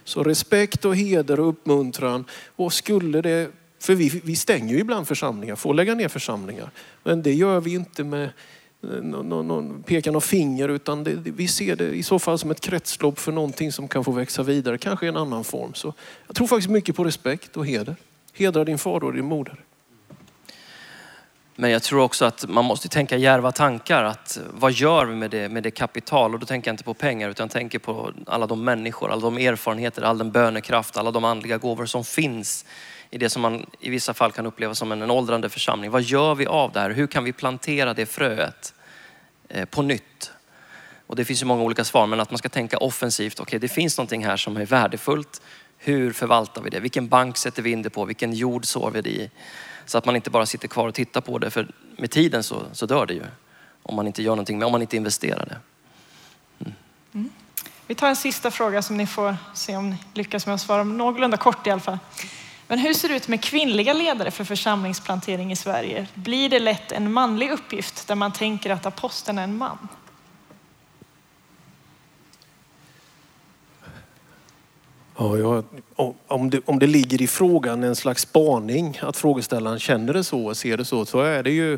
Så 0.03 0.23
respekt 0.23 0.85
och 0.85 0.95
heder 0.95 1.39
och 1.39 1.49
uppmuntran. 1.49 2.25
Och 2.55 2.73
skulle 2.73 3.21
det, 3.21 3.51
för 3.79 3.95
vi, 3.95 4.21
vi 4.23 4.35
stänger 4.35 4.73
ju 4.73 4.79
ibland 4.79 5.07
församlingar, 5.07 5.55
får 5.55 5.73
lägga 5.73 5.95
ner 5.95 6.07
församlingar. 6.07 6.71
Men 7.03 7.21
det 7.21 7.33
gör 7.33 7.59
vi 7.59 7.73
inte 7.73 8.03
med 8.03 8.29
Eh, 8.83 8.89
någon, 8.89 9.47
någon, 9.47 9.83
peka 9.83 10.11
någon 10.11 10.21
finger 10.21 10.69
utan 10.69 11.03
det, 11.03 11.11
vi 11.15 11.47
ser 11.47 11.75
det 11.75 11.85
i 11.85 12.03
så 12.03 12.19
fall 12.19 12.39
som 12.39 12.51
ett 12.51 12.61
kretslopp 12.61 13.19
för 13.19 13.31
någonting 13.31 13.71
som 13.71 13.87
kan 13.87 14.03
få 14.03 14.11
växa 14.11 14.43
vidare, 14.43 14.77
kanske 14.77 15.05
i 15.05 15.09
en 15.09 15.17
annan 15.17 15.43
form. 15.43 15.73
Så 15.73 15.93
jag 16.27 16.35
tror 16.35 16.47
faktiskt 16.47 16.69
mycket 16.69 16.95
på 16.95 17.03
respekt 17.03 17.57
och 17.57 17.65
heder. 17.65 17.95
Hedra 18.33 18.63
din 18.63 18.77
far 18.77 19.03
och 19.03 19.13
din 19.13 19.25
moder. 19.25 19.63
Men 21.55 21.71
jag 21.71 21.83
tror 21.83 22.01
också 22.01 22.25
att 22.25 22.45
man 22.49 22.65
måste 22.65 22.89
tänka 22.89 23.17
järva 23.17 23.51
tankar. 23.51 24.03
Att 24.03 24.39
vad 24.51 24.71
gör 24.71 25.05
vi 25.05 25.15
med 25.15 25.31
det, 25.31 25.49
med 25.49 25.63
det 25.63 25.71
kapital? 25.71 26.33
Och 26.33 26.39
då 26.39 26.45
tänker 26.45 26.69
jag 26.69 26.73
inte 26.73 26.83
på 26.83 26.93
pengar 26.93 27.29
utan 27.29 27.43
jag 27.43 27.51
tänker 27.51 27.79
på 27.79 28.11
alla 28.25 28.47
de 28.47 28.63
människor, 28.63 29.11
alla 29.11 29.21
de 29.21 29.37
erfarenheter, 29.37 30.01
all 30.01 30.17
den 30.17 30.31
bönekraft, 30.31 30.97
alla 30.97 31.11
de 31.11 31.25
andliga 31.25 31.57
gåvor 31.57 31.85
som 31.85 32.03
finns 32.03 32.65
i 33.11 33.17
det 33.17 33.29
som 33.29 33.41
man 33.41 33.65
i 33.79 33.89
vissa 33.89 34.13
fall 34.13 34.31
kan 34.31 34.45
uppleva 34.45 34.75
som 34.75 34.91
en, 34.91 35.01
en 35.01 35.11
åldrande 35.11 35.49
församling. 35.49 35.91
Vad 35.91 36.01
gör 36.01 36.35
vi 36.35 36.45
av 36.45 36.71
det 36.71 36.79
här? 36.79 36.89
Hur 36.89 37.07
kan 37.07 37.23
vi 37.23 37.33
plantera 37.33 37.93
det 37.93 38.05
fröet 38.05 38.73
eh, 39.47 39.65
på 39.65 39.81
nytt? 39.81 40.31
Och 41.07 41.15
det 41.15 41.25
finns 41.25 41.41
ju 41.41 41.45
många 41.45 41.63
olika 41.63 41.83
svar, 41.83 42.07
men 42.07 42.19
att 42.19 42.31
man 42.31 42.37
ska 42.37 42.49
tänka 42.49 42.77
offensivt. 42.77 43.39
Okej, 43.39 43.43
okay, 43.43 43.59
det 43.59 43.67
finns 43.67 43.97
någonting 43.97 44.25
här 44.25 44.37
som 44.37 44.57
är 44.57 44.65
värdefullt. 44.65 45.41
Hur 45.77 46.13
förvaltar 46.13 46.61
vi 46.61 46.69
det? 46.69 46.79
Vilken 46.79 47.07
bank 47.07 47.37
sätter 47.37 47.61
vi 47.61 47.71
in 47.71 47.81
det 47.81 47.89
på? 47.89 48.05
Vilken 48.05 48.33
jord 48.33 48.65
sår 48.65 48.91
vi 48.91 49.01
det 49.01 49.09
i? 49.09 49.31
Så 49.85 49.97
att 49.97 50.05
man 50.05 50.15
inte 50.15 50.29
bara 50.29 50.45
sitter 50.45 50.67
kvar 50.67 50.87
och 50.87 50.93
tittar 50.93 51.21
på 51.21 51.37
det, 51.37 51.51
för 51.51 51.67
med 51.97 52.11
tiden 52.11 52.43
så, 52.43 52.63
så 52.71 52.85
dör 52.85 53.05
det 53.05 53.13
ju. 53.13 53.23
Om 53.83 53.95
man 53.95 54.07
inte 54.07 54.23
gör 54.23 54.31
någonting, 54.31 54.63
om 54.63 54.71
man 54.71 54.81
inte 54.81 54.97
investerar 54.97 55.45
det. 55.45 55.57
Mm. 56.59 56.73
Mm. 57.13 57.29
Vi 57.87 57.95
tar 57.95 58.07
en 58.07 58.15
sista 58.15 58.51
fråga 58.51 58.81
som 58.81 58.97
ni 58.97 59.07
får 59.07 59.37
se 59.53 59.77
om 59.77 59.89
ni 59.89 59.97
lyckas 60.13 60.45
med 60.45 60.55
att 60.55 60.61
svara 60.61 60.83
någorlunda 60.83 61.37
kort 61.37 61.67
i 61.67 61.69
alla 61.69 61.81
fall. 61.81 61.97
Men 62.69 62.79
hur 62.79 62.93
ser 62.93 63.09
det 63.09 63.15
ut 63.15 63.27
med 63.27 63.43
kvinnliga 63.43 63.93
ledare 63.93 64.31
för 64.31 64.43
församlingsplantering 64.43 65.51
i 65.51 65.55
Sverige? 65.55 66.07
Blir 66.13 66.49
det 66.49 66.59
lätt 66.59 66.91
en 66.91 67.11
manlig 67.11 67.51
uppgift 67.51 68.07
där 68.07 68.15
man 68.15 68.33
tänker 68.33 68.69
att 68.69 68.85
aposteln 68.85 69.37
är 69.37 69.43
en 69.43 69.57
man? 69.57 69.87
Ja, 75.17 75.37
jag, 75.37 75.63
om, 76.27 76.49
det, 76.49 76.61
om 76.65 76.79
det 76.79 76.87
ligger 76.87 77.21
i 77.21 77.27
frågan 77.27 77.83
en 77.83 77.95
slags 77.95 78.21
spaning, 78.21 78.99
att 79.01 79.17
frågeställaren 79.17 79.79
känner 79.79 80.13
det 80.13 80.23
så 80.23 80.45
och 80.45 80.57
ser 80.57 80.77
det 80.77 80.85
så, 80.85 81.05
så 81.05 81.21
är 81.21 81.43
det 81.43 81.51
ju 81.51 81.77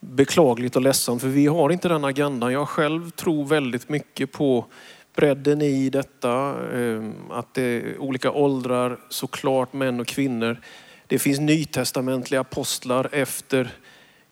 beklagligt 0.00 0.76
och 0.76 0.82
ledsamt 0.82 1.20
för 1.20 1.28
vi 1.28 1.46
har 1.46 1.70
inte 1.70 1.88
den 1.88 2.04
agendan. 2.04 2.52
Jag 2.52 2.68
själv 2.68 3.10
tror 3.10 3.44
väldigt 3.44 3.88
mycket 3.88 4.32
på 4.32 4.66
bredden 5.18 5.62
i 5.62 5.90
detta, 5.90 6.54
ehm, 6.74 7.14
att 7.30 7.54
det 7.54 7.62
är 7.62 7.98
olika 7.98 8.30
åldrar, 8.30 8.98
såklart 9.08 9.72
män 9.72 10.00
och 10.00 10.06
kvinnor. 10.06 10.56
Det 11.06 11.18
finns 11.18 11.40
nytestamentliga 11.40 12.40
apostlar 12.40 13.08
efter 13.12 13.70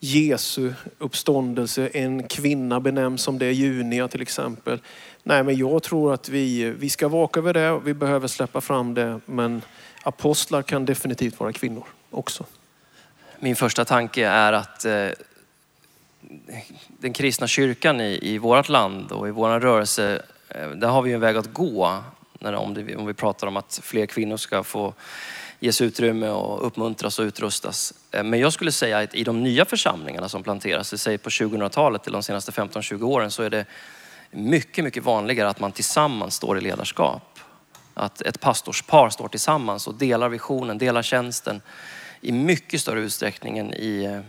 Jesu 0.01 0.73
uppståndelse. 0.99 1.89
En 1.89 2.23
kvinna 2.23 2.81
benämns 2.81 3.23
som 3.23 3.39
det 3.39 3.53
Junia 3.53 4.09
till 4.09 4.23
exempel. 4.23 4.79
Nej, 5.23 5.43
men 5.43 5.57
jag 5.57 5.83
tror 5.83 6.15
att 6.15 6.29
vi, 6.29 6.71
vi 6.71 6.91
ska 6.91 7.09
vaka 7.09 7.41
över 7.41 7.53
det. 7.53 7.81
Vi 7.85 7.95
behöver 7.95 8.29
släppa 8.29 8.61
fram 8.61 8.95
det. 8.95 9.21
Men 9.27 9.63
apostlar 10.03 10.63
kan 10.63 10.85
definitivt 10.85 11.41
vara 11.41 11.53
kvinnor 11.53 11.85
också. 12.11 12.45
Min 13.39 13.57
första 13.57 13.85
tanke 13.85 14.27
är 14.27 14.53
att 14.53 14.85
eh, 14.85 15.09
den 16.89 17.13
kristna 17.13 17.47
kyrkan 17.47 18.01
i, 18.01 18.19
i 18.23 18.39
vårt 18.39 18.69
land 18.69 19.13
och 19.13 19.29
i 19.29 19.31
vår 19.31 19.61
rörelse 19.61 20.23
Eh, 20.57 20.69
där 20.69 20.89
har 20.89 21.03
vi 21.03 21.13
en 21.13 21.21
väg 21.21 21.37
att 21.37 21.53
gå 21.53 22.03
när, 22.39 22.55
om, 22.55 22.75
det, 22.75 22.97
om 22.97 23.07
vi 23.07 23.15
pratar 23.15 23.47
om 23.47 23.57
att 23.57 23.81
fler 23.83 24.07
kvinnor 24.07 24.37
ska 24.37 24.63
få 24.63 24.95
ges 25.61 25.81
utrymme 25.81 26.29
och 26.29 26.67
uppmuntras 26.67 27.19
och 27.19 27.23
utrustas. 27.23 27.95
Eh, 28.11 28.25
men 28.25 28.41
jag 28.41 28.53
skulle 28.53 28.73
säga 28.73 28.99
att 28.99 29.15
i 29.15 29.25
de 29.25 29.43
nya 29.43 29.65
församlingarna 29.65 30.29
som 30.29 30.43
planteras, 30.43 30.91
det 30.91 30.99
säger 30.99 31.19
på 31.19 31.31
2000-talet 31.31 32.07
eller 32.07 32.17
de 32.17 32.23
senaste 32.23 32.51
15-20 32.51 33.03
åren, 33.03 33.31
så 33.31 33.43
är 33.43 33.51
det 33.51 33.65
mycket, 34.31 34.85
mycket 34.85 35.05
vanligare 35.05 35.49
att 35.49 35.61
man 35.61 35.73
tillsammans 35.73 36.35
står 36.35 36.59
i 36.59 36.61
ledarskap. 36.61 37.39
Att 37.95 38.21
ett 38.21 38.41
pastorspar 38.41 39.11
står 39.11 39.29
tillsammans 39.29 39.87
och 39.87 39.95
delar 39.95 40.29
visionen, 40.29 40.79
delar 40.79 41.03
tjänsten 41.03 41.61
i 42.21 42.33
mycket 42.33 42.81
större 42.81 43.01
utsträckning 43.01 43.59
än 43.59 43.75
i 43.75 44.05
eh, 44.05 44.21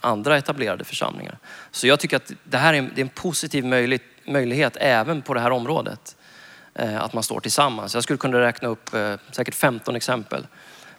andra 0.00 0.38
etablerade 0.38 0.84
församlingar. 0.84 1.38
Så 1.70 1.86
jag 1.86 2.00
tycker 2.00 2.16
att 2.16 2.32
det 2.44 2.58
här 2.58 2.74
är 2.74 2.78
en, 2.78 2.92
det 2.94 3.00
är 3.00 3.04
en 3.04 3.08
positiv 3.08 3.64
möjlighet, 3.64 4.02
möjlighet 4.26 4.76
även 4.80 5.22
på 5.22 5.34
det 5.34 5.40
här 5.40 5.50
området. 5.50 6.16
Eh, 6.74 7.02
att 7.02 7.12
man 7.12 7.22
står 7.22 7.40
tillsammans. 7.40 7.94
Jag 7.94 8.02
skulle 8.02 8.16
kunna 8.16 8.40
räkna 8.40 8.68
upp 8.68 8.94
eh, 8.94 9.14
säkert 9.30 9.54
15 9.54 9.96
exempel 9.96 10.46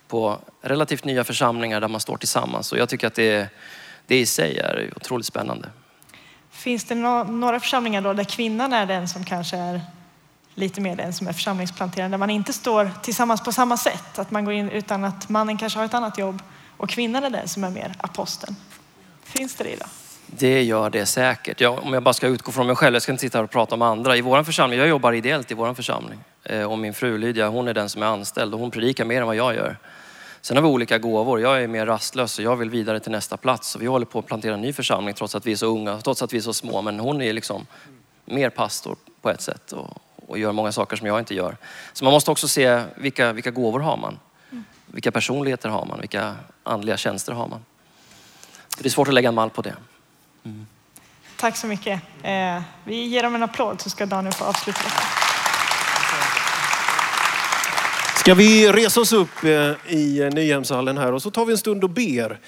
på 0.07 0.39
relativt 0.61 1.05
nya 1.05 1.23
församlingar 1.23 1.82
där 1.82 1.88
man 1.88 2.01
står 2.01 2.17
tillsammans. 2.17 2.71
Och 2.71 2.78
jag 2.78 2.89
tycker 2.89 3.07
att 3.07 3.15
det, 3.15 3.49
det 4.07 4.19
i 4.19 4.26
sig 4.26 4.57
är 4.57 4.93
otroligt 4.95 5.26
spännande. 5.26 5.69
Finns 6.51 6.86
det 6.86 6.95
några 6.95 7.59
församlingar 7.59 8.01
då 8.01 8.13
där 8.13 8.23
kvinnan 8.23 8.73
är 8.73 8.86
den 8.86 9.07
som 9.07 9.23
kanske 9.23 9.57
är 9.57 9.82
lite 10.53 10.82
mer 10.82 10.95
den 10.95 11.13
som 11.13 11.28
är 11.28 11.34
församlingsplanterande, 11.34 12.13
där 12.13 12.19
man 12.19 12.30
inte 12.30 12.53
står 12.53 12.91
tillsammans 13.03 13.43
på 13.43 13.51
samma 13.51 13.78
sätt, 13.78 14.19
att 14.19 14.32
man 14.32 14.45
går 14.45 14.53
in 14.53 14.69
utan 14.69 15.03
att 15.03 15.30
mannen 15.30 15.57
kanske 15.57 15.80
har 15.80 15.86
ett 15.86 15.93
annat 15.93 16.17
jobb 16.17 16.41
och 16.78 16.89
kvinnan 16.89 17.23
är 17.23 17.30
den 17.30 17.47
som 17.47 17.63
är 17.63 17.69
mer 17.69 17.95
aposteln. 17.97 18.55
Finns 19.23 19.55
det 19.55 19.63
det 19.63 19.73
idag? 19.73 19.88
Det 20.28 20.63
gör 20.63 20.89
det 20.89 21.05
säkert. 21.05 21.61
Ja, 21.61 21.69
om 21.69 21.93
jag 21.93 22.03
bara 22.03 22.13
ska 22.13 22.28
utgå 22.28 22.51
från 22.51 22.67
mig 22.67 22.76
själv, 22.76 22.95
jag 22.95 23.01
ska 23.01 23.11
inte 23.11 23.21
sitta 23.21 23.38
här 23.38 23.43
och 23.43 23.51
prata 23.51 23.76
om 23.76 23.82
andra. 23.82 24.17
I 24.17 24.21
vår 24.21 24.43
församling, 24.43 24.80
jag 24.80 24.88
jobbar 24.88 25.13
ideellt 25.13 25.51
i 25.51 25.53
vår 25.53 25.73
församling. 25.73 26.19
Eh, 26.43 26.71
och 26.71 26.80
min 26.80 26.93
fru 26.93 27.17
Lydia, 27.17 27.47
hon 27.47 27.67
är 27.67 27.73
den 27.73 27.89
som 27.89 28.03
är 28.03 28.07
anställd 28.07 28.53
och 28.53 28.59
hon 28.59 28.71
predikar 28.71 29.05
mer 29.05 29.21
än 29.21 29.28
vad 29.28 29.36
jag 29.36 29.55
gör. 29.55 29.78
Sen 30.41 30.57
har 30.57 30.61
vi 30.61 30.69
olika 30.69 30.97
gåvor. 30.97 31.41
Jag 31.41 31.63
är 31.63 31.67
mer 31.67 31.86
rastlös 31.86 32.38
och 32.38 32.43
jag 32.43 32.55
vill 32.55 32.69
vidare 32.69 32.99
till 32.99 33.11
nästa 33.11 33.38
plats. 33.38 33.69
Så 33.69 33.80
vi 33.80 33.86
håller 33.86 34.05
på 34.05 34.19
att 34.19 34.26
plantera 34.26 34.53
en 34.53 34.61
ny 34.61 34.73
församling 34.73 35.13
trots 35.13 35.36
att 35.36 35.45
vi 35.45 35.51
är 35.51 35.55
så 35.55 35.65
unga, 35.65 36.01
trots 36.01 36.21
att 36.21 36.34
vi 36.34 36.38
är 36.38 36.41
så 36.41 36.53
små. 36.53 36.82
Men 36.82 36.99
hon 36.99 37.21
är 37.21 37.34
liksom 37.34 37.65
mer 38.26 38.49
pastor 38.49 38.95
på 39.21 39.30
ett 39.30 39.41
sätt 39.41 39.71
och, 39.71 40.01
och 40.28 40.38
gör 40.38 40.51
många 40.51 40.71
saker 40.71 40.97
som 40.97 41.07
jag 41.07 41.19
inte 41.19 41.36
gör. 41.36 41.57
Så 41.93 42.03
man 42.03 42.13
måste 42.13 42.32
också 42.32 42.47
se 42.47 42.84
vilka, 42.95 43.34
vilka 43.34 43.51
gåvor 43.51 43.80
har 43.80 43.97
man? 43.97 44.19
Vilka 44.86 45.11
personligheter 45.11 45.69
har 45.69 45.86
man? 45.86 45.99
Vilka 45.99 46.36
andliga 46.63 46.97
tjänster 46.97 47.34
har 47.34 47.47
man? 47.47 47.65
Det 48.78 48.86
är 48.86 48.89
svårt 48.89 49.07
att 49.07 49.13
lägga 49.13 49.30
en 49.30 49.36
mall 49.36 49.49
på 49.49 49.61
det. 49.61 49.76
Tack 51.37 51.57
så 51.57 51.67
mycket. 51.67 52.01
Eh, 52.23 52.61
vi 52.83 53.03
ger 53.03 53.23
dem 53.23 53.35
en 53.35 53.43
applåd 53.43 53.81
så 53.81 53.89
ska 53.89 54.05
Daniel 54.05 54.33
få 54.33 54.45
avsluta. 54.45 54.79
Ska 58.19 58.33
vi 58.33 58.71
resa 58.71 59.01
oss 59.01 59.13
upp 59.13 59.43
eh, 59.43 59.93
i 59.93 60.21
eh, 60.21 60.33
Nyhemshallen 60.33 60.97
här 60.97 61.11
och 61.11 61.21
så 61.21 61.31
tar 61.31 61.45
vi 61.45 61.51
en 61.51 61.57
stund 61.57 61.83
och 61.83 61.89
ber. 61.89 62.39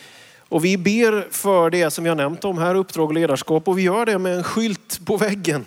Och 0.49 0.65
vi 0.65 0.77
ber 0.77 1.27
för 1.31 1.69
det 1.69 1.91
som 1.91 2.05
jag 2.05 2.17
nämnt 2.17 2.45
om 2.45 2.57
här, 2.57 2.75
uppdrag 2.75 3.07
och 3.07 3.13
ledarskap. 3.13 3.67
Och 3.67 3.77
vi 3.77 3.81
gör 3.81 4.05
det 4.05 4.17
med 4.17 4.35
en 4.35 4.43
skylt 4.43 4.99
på 5.05 5.17
väggen 5.17 5.65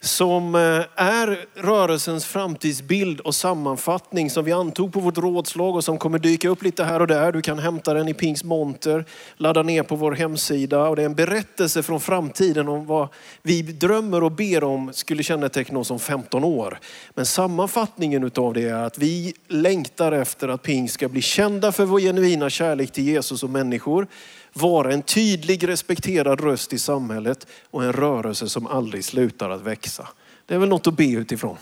som 0.00 0.54
eh, 0.54 0.60
är 0.96 1.44
rörelsens 1.54 2.24
framtidsbild 2.24 3.20
och 3.20 3.34
sammanfattning 3.34 4.30
som 4.30 4.44
vi 4.44 4.52
antog 4.52 4.92
på 4.92 5.00
vårt 5.00 5.18
rådslag 5.18 5.76
och 5.76 5.84
som 5.84 5.98
kommer 5.98 6.18
dyka 6.18 6.48
upp 6.48 6.62
lite 6.62 6.84
här 6.84 7.00
och 7.00 7.06
där. 7.06 7.32
Du 7.32 7.42
kan 7.42 7.58
hämta 7.58 7.94
den 7.94 8.08
i 8.08 8.14
Pings 8.14 8.44
monter, 8.44 9.04
ladda 9.36 9.62
ner 9.62 9.82
på 9.82 9.96
vår 9.96 10.12
hemsida. 10.12 10.88
Och 10.88 10.96
det 10.96 11.02
är 11.02 11.06
en 11.06 11.14
berättelse 11.14 11.82
från 11.82 12.00
framtiden 12.00 12.68
om 12.68 12.86
vad 12.86 13.08
vi 13.42 13.62
drömmer 13.62 14.24
och 14.24 14.32
ber 14.32 14.64
om 14.64 14.92
skulle 14.92 15.22
känneteckna 15.22 15.78
oss 15.78 15.90
om 15.90 15.98
15 15.98 16.44
år. 16.44 16.78
Men 17.14 17.26
sammanfattningen 17.26 18.24
utav 18.24 18.54
det 18.54 18.68
är 18.68 18.74
att 18.74 18.98
vi 18.98 19.34
längtar 19.48 20.12
efter 20.12 20.48
att 20.48 20.62
Ping 20.62 20.88
ska 20.88 21.08
bli 21.08 21.22
kända 21.22 21.72
för 21.72 21.84
vår 21.84 22.00
genuina 22.00 22.50
kärlek 22.50 22.92
till 22.92 23.04
Jesus 23.04 23.42
och 23.42 23.50
människor 23.50 24.06
vara 24.52 24.92
en 24.92 25.02
tydlig 25.02 25.68
respekterad 25.68 26.40
röst 26.40 26.72
i 26.72 26.78
samhället 26.78 27.46
och 27.70 27.84
en 27.84 27.92
rörelse 27.92 28.48
som 28.48 28.66
aldrig 28.66 29.04
slutar 29.04 29.50
att 29.50 29.62
växa. 29.62 30.08
Det 30.46 30.54
är 30.54 30.58
väl 30.58 30.68
något 30.68 30.86
att 30.86 30.96
be 30.96 31.10
utifrån. 31.10 31.56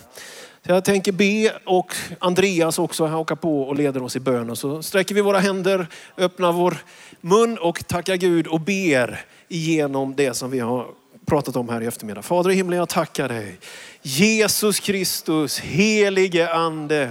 Så 0.66 0.72
jag 0.72 0.84
tänker 0.84 1.12
be 1.12 1.52
och 1.64 1.94
Andreas 2.18 2.78
också 2.78 3.06
hakar 3.06 3.36
på 3.36 3.62
och 3.62 3.76
leder 3.76 4.02
oss 4.02 4.16
i 4.16 4.20
bönen. 4.20 4.56
Så 4.56 4.82
sträcker 4.82 5.14
vi 5.14 5.20
våra 5.20 5.38
händer, 5.38 5.86
öppnar 6.16 6.52
vår 6.52 6.76
mun 7.20 7.58
och 7.58 7.86
tackar 7.86 8.16
Gud 8.16 8.46
och 8.46 8.60
ber 8.60 9.24
igenom 9.48 10.14
det 10.16 10.34
som 10.34 10.50
vi 10.50 10.58
har 10.58 10.86
pratat 11.26 11.56
om 11.56 11.68
här 11.68 11.82
i 11.82 11.86
eftermiddag. 11.86 12.22
Fader 12.22 12.50
i 12.50 12.54
himlen, 12.54 12.78
jag 12.78 12.88
tackar 12.88 13.28
dig. 13.28 13.58
Jesus 14.02 14.80
Kristus, 14.80 15.58
helige 15.60 16.54
ande. 16.54 17.10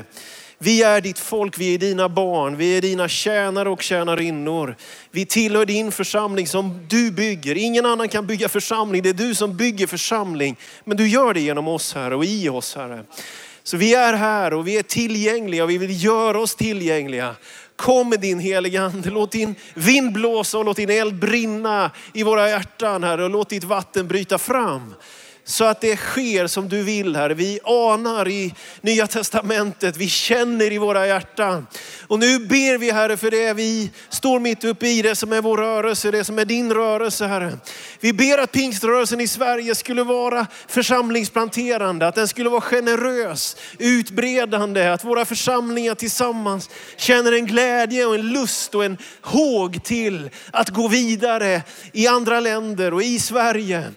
Vi 0.57 0.83
är 0.83 1.01
ditt 1.01 1.19
folk, 1.19 1.57
vi 1.57 1.73
är 1.73 1.77
dina 1.77 2.09
barn, 2.09 2.57
vi 2.57 2.77
är 2.77 2.81
dina 2.81 3.07
tjänare 3.07 3.69
och 3.69 3.81
tjänarinnor. 3.81 4.75
Vi 5.11 5.25
tillhör 5.25 5.65
din 5.65 5.91
församling 5.91 6.47
som 6.47 6.87
du 6.89 7.11
bygger. 7.11 7.57
Ingen 7.57 7.85
annan 7.85 8.09
kan 8.09 8.27
bygga 8.27 8.49
församling, 8.49 9.01
det 9.03 9.09
är 9.09 9.13
du 9.13 9.35
som 9.35 9.57
bygger 9.57 9.87
församling. 9.87 10.57
Men 10.83 10.97
du 10.97 11.07
gör 11.07 11.33
det 11.33 11.39
genom 11.39 11.67
oss 11.67 11.93
Herre 11.93 12.15
och 12.15 12.25
i 12.25 12.49
oss 12.49 12.75
Herre. 12.75 13.03
Så 13.63 13.77
vi 13.77 13.93
är 13.93 14.13
här 14.13 14.53
och 14.53 14.67
vi 14.67 14.77
är 14.77 14.83
tillgängliga 14.83 15.63
och 15.63 15.69
vi 15.69 15.77
vill 15.77 16.03
göra 16.03 16.39
oss 16.39 16.55
tillgängliga. 16.55 17.35
Kom 17.75 18.09
med 18.09 18.19
din 18.19 18.39
heliga 18.39 18.81
ande, 18.81 19.09
låt 19.09 19.31
din 19.31 19.55
vind 19.73 20.13
blåsa 20.13 20.57
och 20.57 20.65
låt 20.65 20.77
din 20.77 20.89
eld 20.89 21.15
brinna 21.15 21.91
i 22.13 22.23
våra 22.23 22.49
hjärtan 22.49 23.03
Herre 23.03 23.23
och 23.23 23.29
låt 23.29 23.49
ditt 23.49 23.63
vatten 23.63 24.07
bryta 24.07 24.37
fram. 24.37 24.93
Så 25.47 25.65
att 25.65 25.81
det 25.81 25.95
sker 25.97 26.47
som 26.47 26.69
du 26.69 26.83
vill 26.83 27.15
Herre. 27.15 27.33
Vi 27.33 27.59
anar 27.63 28.27
i 28.27 28.53
Nya 28.81 29.07
Testamentet, 29.07 29.97
vi 29.97 30.09
känner 30.09 30.71
i 30.71 30.77
våra 30.77 31.07
hjärtan. 31.07 31.67
Och 32.07 32.19
nu 32.19 32.39
ber 32.39 32.77
vi 32.77 32.91
Herre 32.91 33.17
för 33.17 33.31
det 33.31 33.53
vi 33.53 33.91
står 34.09 34.39
mitt 34.39 34.63
uppe 34.63 34.87
i, 34.87 35.01
det 35.01 35.15
som 35.15 35.33
är 35.33 35.41
vår 35.41 35.57
rörelse, 35.57 36.11
det 36.11 36.23
som 36.23 36.39
är 36.39 36.45
din 36.45 36.73
rörelse 36.73 37.27
Herre. 37.27 37.57
Vi 37.99 38.13
ber 38.13 38.37
att 38.37 38.51
pingströrelsen 38.51 39.21
i 39.21 39.27
Sverige 39.27 39.75
skulle 39.75 40.03
vara 40.03 40.47
församlingsplanterande, 40.67 42.07
att 42.07 42.15
den 42.15 42.27
skulle 42.27 42.49
vara 42.49 42.61
generös, 42.61 43.57
utbredande, 43.79 44.87
att 44.87 45.03
våra 45.03 45.25
församlingar 45.25 45.95
tillsammans 45.95 46.69
känner 46.97 47.31
en 47.31 47.45
glädje 47.45 48.05
och 48.05 48.15
en 48.15 48.31
lust 48.31 48.75
och 48.75 48.85
en 48.85 48.97
håg 49.21 49.83
till 49.83 50.29
att 50.51 50.69
gå 50.69 50.87
vidare 50.87 51.61
i 51.91 52.07
andra 52.07 52.39
länder 52.39 52.93
och 52.93 53.03
i 53.03 53.19
Sverige. 53.19 53.91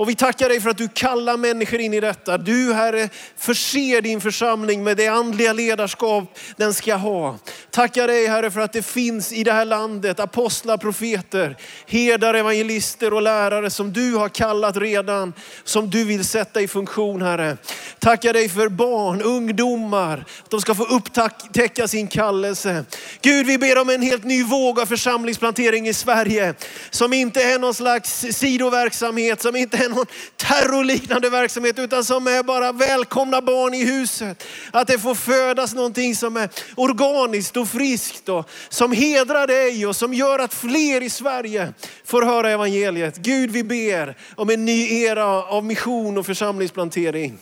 Och 0.00 0.08
vi 0.08 0.14
tackar 0.14 0.48
dig 0.48 0.60
för 0.60 0.70
att 0.70 0.78
du 0.78 0.88
kallar 0.88 1.36
människor 1.36 1.80
in 1.80 1.94
i 1.94 2.00
detta. 2.00 2.38
Du 2.38 2.72
Herre 2.72 3.08
förser 3.36 4.02
din 4.02 4.20
församling 4.20 4.84
med 4.84 4.96
det 4.96 5.08
andliga 5.08 5.52
ledarskap 5.52 6.38
den 6.56 6.74
ska 6.74 6.94
ha. 6.94 7.38
Tackar 7.70 8.06
dig 8.06 8.26
Herre 8.26 8.50
för 8.50 8.60
att 8.60 8.72
det 8.72 8.82
finns 8.82 9.32
i 9.32 9.44
det 9.44 9.52
här 9.52 9.64
landet 9.64 10.20
apostlar, 10.20 10.76
profeter, 10.76 11.56
herdar, 11.86 12.34
evangelister 12.34 13.14
och 13.14 13.22
lärare 13.22 13.70
som 13.70 13.92
du 13.92 14.14
har 14.14 14.28
kallat 14.28 14.76
redan, 14.76 15.32
som 15.64 15.90
du 15.90 16.04
vill 16.04 16.24
sätta 16.24 16.60
i 16.60 16.68
funktion 16.68 17.22
Herre. 17.22 17.56
Tackar 17.98 18.32
dig 18.32 18.48
för 18.48 18.68
barn, 18.68 19.22
ungdomar, 19.22 20.24
att 20.44 20.50
de 20.50 20.60
ska 20.60 20.74
få 20.74 20.84
upptäcka 20.84 21.88
sin 21.88 22.08
kallelse. 22.08 22.84
Gud 23.22 23.46
vi 23.46 23.58
ber 23.58 23.78
om 23.78 23.88
en 23.88 24.02
helt 24.02 24.24
ny 24.24 24.44
våg 24.44 24.80
av 24.80 24.86
församlingsplantering 24.86 25.88
i 25.88 25.94
Sverige. 25.94 26.54
Som 26.90 27.12
inte 27.12 27.42
är 27.42 27.58
någon 27.58 27.74
slags 27.74 28.26
sidoverksamhet, 28.32 29.42
som 29.42 29.56
inte 29.56 29.76
är 29.76 29.89
någon 29.90 30.06
terrorliknande 30.36 31.30
verksamhet 31.30 31.78
utan 31.78 32.04
som 32.04 32.26
är 32.26 32.42
bara 32.42 32.72
välkomna 32.72 33.40
barn 33.40 33.74
i 33.74 33.84
huset. 33.84 34.44
Att 34.70 34.86
det 34.86 34.98
får 34.98 35.14
födas 35.14 35.74
någonting 35.74 36.16
som 36.16 36.36
är 36.36 36.48
organiskt 36.76 37.56
och 37.56 37.68
friskt 37.68 38.28
och 38.28 38.50
som 38.68 38.92
hedrar 38.92 39.46
dig 39.46 39.86
och 39.86 39.96
som 39.96 40.14
gör 40.14 40.38
att 40.38 40.54
fler 40.54 41.02
i 41.02 41.10
Sverige 41.10 41.72
får 42.04 42.22
höra 42.22 42.50
evangeliet. 42.50 43.16
Gud 43.16 43.50
vi 43.50 43.64
ber 43.64 44.16
om 44.36 44.50
en 44.50 44.64
ny 44.64 45.02
era 45.02 45.24
av 45.26 45.64
mission 45.64 46.18
och 46.18 46.26
församlingsplantering. 46.26 47.38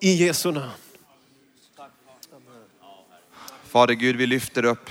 I 0.00 0.12
Jesu 0.12 0.52
namn. 0.52 0.70
Fader 3.68 3.94
Gud, 3.94 4.16
vi 4.16 4.26
lyfter 4.26 4.64
upp 4.64 4.90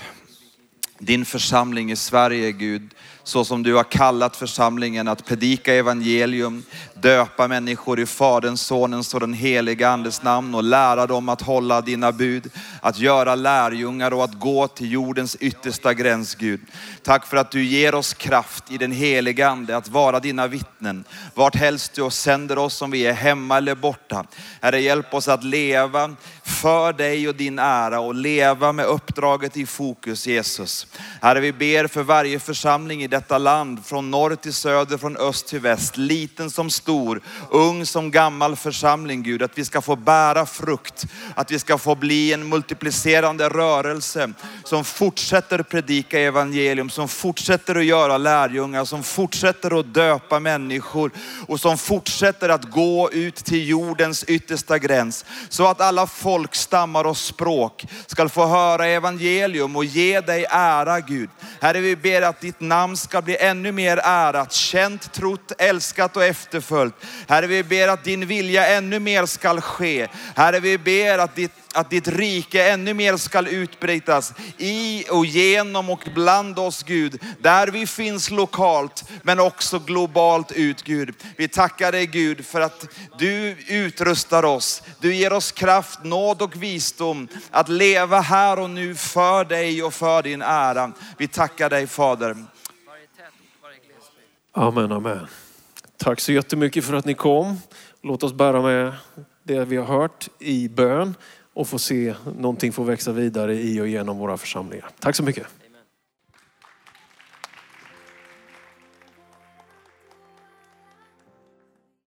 din 1.00 1.26
församling 1.26 1.91
i 1.91 1.96
Sverige 1.96 2.52
Gud. 2.52 2.89
Så 3.24 3.46
som 3.46 3.64
du 3.64 3.74
har 3.76 3.84
kallat 3.84 4.36
församlingen 4.36 5.08
att 5.08 5.26
predika 5.26 5.74
evangelium, 5.74 6.64
döpa 6.93 7.48
människor 7.48 8.00
i 8.00 8.06
Faderns, 8.06 8.62
Sonens 8.62 9.14
och 9.14 9.20
den 9.20 9.34
heliga 9.34 9.89
Andes 9.89 10.24
namn 10.24 10.56
och 10.56 10.64
lära 10.64 11.08
dem 11.08 11.30
att 11.30 11.41
hålla 11.41 11.82
dina 11.82 12.12
bud, 12.12 12.52
att 12.82 13.00
göra 13.00 13.36
lärjungar 13.36 14.14
och 14.14 14.24
att 14.24 14.39
gå 14.39 14.68
till 14.68 14.91
jordens 14.91 15.36
yttersta 15.39 15.93
gräns 15.93 16.36
Gud. 16.36 16.62
Tack 17.04 17.26
för 17.26 17.38
att 17.38 17.52
du 17.52 17.64
ger 17.64 17.96
oss 17.96 18.14
kraft 18.14 18.72
i 18.72 18.78
den 18.78 18.91
heliga 18.91 19.50
Ande 19.50 19.78
att 19.78 19.88
vara 19.88 20.20
dina 20.20 20.48
vittnen. 20.48 21.04
Vart 21.34 21.56
helst 21.56 21.93
du 21.93 22.10
sänder 22.10 22.58
oss 22.58 22.82
om 22.82 22.91
vi 22.91 23.06
är 23.06 23.14
hemma 23.14 23.58
eller 23.58 23.76
borta. 23.76 24.26
Herre 24.62 24.82
hjälp 24.82 25.14
oss 25.14 25.28
att 25.28 25.43
leva 25.43 26.16
för 26.43 26.93
dig 26.93 27.30
och 27.30 27.36
din 27.36 27.60
ära 27.60 28.00
och 28.00 28.16
leva 28.16 28.72
med 28.72 28.86
uppdraget 28.86 29.58
i 29.58 29.66
fokus 29.66 30.28
Jesus. 30.28 30.85
Jesus. 30.86 31.06
Herre, 31.22 31.40
vi 31.40 31.52
ber 31.54 31.88
för 31.88 32.04
varje 32.04 32.40
församling 32.40 33.04
i 33.04 33.08
detta 33.08 33.38
land, 33.38 33.86
från 33.86 34.12
norr 34.12 34.36
till 34.36 34.54
söder, 34.54 34.98
från 34.98 35.18
öst 35.18 35.48
till 35.48 35.60
väst, 35.60 35.98
liten 35.98 36.52
som 36.52 36.70
stor, 36.70 37.22
ung 37.50 37.86
som 37.86 38.12
gammal 38.12 38.56
församling 38.56 39.24
Gud, 39.24 39.44
att 39.44 39.58
vi 39.58 39.66
ska 39.66 39.82
få 39.82 39.96
bära 39.96 40.46
frukt, 40.46 41.06
att 41.36 41.52
vi 41.52 41.60
ska 41.60 41.78
få 41.78 41.96
bli 41.96 42.34
en 42.34 42.50
multiplicerande 42.50 43.50
rörelse 43.50 44.34
som 44.64 44.84
fortsätter 44.84 45.64
predika 45.64 46.20
evangelium, 46.20 46.90
som 46.90 47.08
fortsätter 47.08 47.76
att 47.76 47.86
göra 47.86 48.18
lärjungar, 48.18 48.86
som 48.86 49.04
fortsätter 49.04 49.80
att 49.80 49.94
döpa 49.94 50.40
människor 50.40 51.12
och 51.48 51.60
som 51.60 51.78
fortsätter 51.78 52.50
att 52.50 52.72
gå 52.72 53.12
ut 53.12 53.36
till 53.36 53.70
jordens 53.70 54.24
yttersta 54.24 54.80
gräns. 54.80 55.26
Så 55.50 55.68
att 55.68 55.82
alla 55.82 56.08
folk, 56.08 56.56
stammar 56.56 57.04
och 57.04 57.18
språk 57.18 57.86
ska 58.08 58.30
få 58.30 58.46
höra 58.46 58.88
evangelium 58.88 59.76
och 59.76 59.86
ge 59.86 60.22
dig 60.22 60.46
ära 60.50 60.75
Gud. 61.08 61.30
Herre, 61.62 61.80
vi 61.80 61.96
ber 61.96 62.22
att 62.22 62.42
ditt 62.42 62.60
namn 62.60 62.98
ska 62.98 63.22
bli 63.22 63.38
ännu 63.38 63.72
mer 63.72 64.00
ärat, 64.04 64.54
känt, 64.54 65.14
trott, 65.14 65.52
älskat 65.58 66.18
och 66.18 66.24
efterföljt. 66.24 66.94
Herre, 67.28 67.48
vi 67.48 67.64
ber 67.64 67.88
att 67.88 68.04
din 68.04 68.28
vilja 68.28 68.68
ännu 68.68 69.00
mer 69.00 69.26
ska 69.26 69.62
ske. 69.62 70.08
Herre, 70.36 70.60
vi 70.60 70.78
ber 70.78 71.18
att 71.18 71.36
ditt 71.36 71.64
att 71.76 71.90
ditt 71.90 72.08
rike 72.08 72.70
ännu 72.70 72.94
mer 72.94 73.18
skall 73.18 73.48
utbrytas 73.48 74.34
i 74.58 75.06
och 75.12 75.26
genom 75.26 75.90
och 75.90 76.08
bland 76.16 76.60
oss 76.60 76.84
Gud. 76.84 77.20
Där 77.40 77.68
vi 77.68 77.88
finns 77.88 78.32
lokalt 78.32 79.04
men 79.24 79.40
också 79.40 79.80
globalt 79.80 80.52
ut 80.52 80.84
Gud. 80.84 81.16
Vi 81.38 81.48
tackar 81.48 81.92
dig 81.92 82.08
Gud 82.08 82.46
för 82.46 82.62
att 82.62 82.88
du 83.20 83.56
utrustar 83.68 84.46
oss. 84.46 84.84
Du 85.00 85.16
ger 85.16 85.34
oss 85.34 85.52
kraft, 85.52 86.04
nåd 86.04 86.42
och 86.42 86.64
visdom 86.64 87.28
att 87.52 87.70
leva 87.70 88.20
här 88.20 88.60
och 88.60 88.70
nu 88.70 88.96
för 88.96 89.46
dig 89.46 89.84
och 89.84 89.94
för 89.94 90.24
din 90.24 90.42
ära. 90.42 90.92
Vi 91.18 91.28
tackar 91.28 91.70
dig 91.70 91.88
Fader. 91.88 92.36
Amen, 94.52 94.92
amen. 94.92 95.28
Tack 95.98 96.20
så 96.20 96.32
jättemycket 96.32 96.86
för 96.86 96.94
att 96.94 97.06
ni 97.06 97.14
kom. 97.14 97.58
Låt 98.04 98.24
oss 98.24 98.34
bära 98.34 98.62
med 98.62 98.94
det 99.44 99.66
vi 99.66 99.78
har 99.78 99.86
hört 99.86 100.30
i 100.40 100.70
bön 100.70 101.16
och 101.56 101.68
få 101.68 101.80
se 101.80 102.16
någonting 102.38 102.72
få 102.72 102.84
växa 102.84 103.12
vidare 103.12 103.56
i 103.56 103.82
och 103.82 103.88
genom 103.88 104.18
våra 104.18 104.38
församlingar. 104.38 104.89
Tack 104.99 105.16
så 105.16 105.24
mycket. 105.24 105.47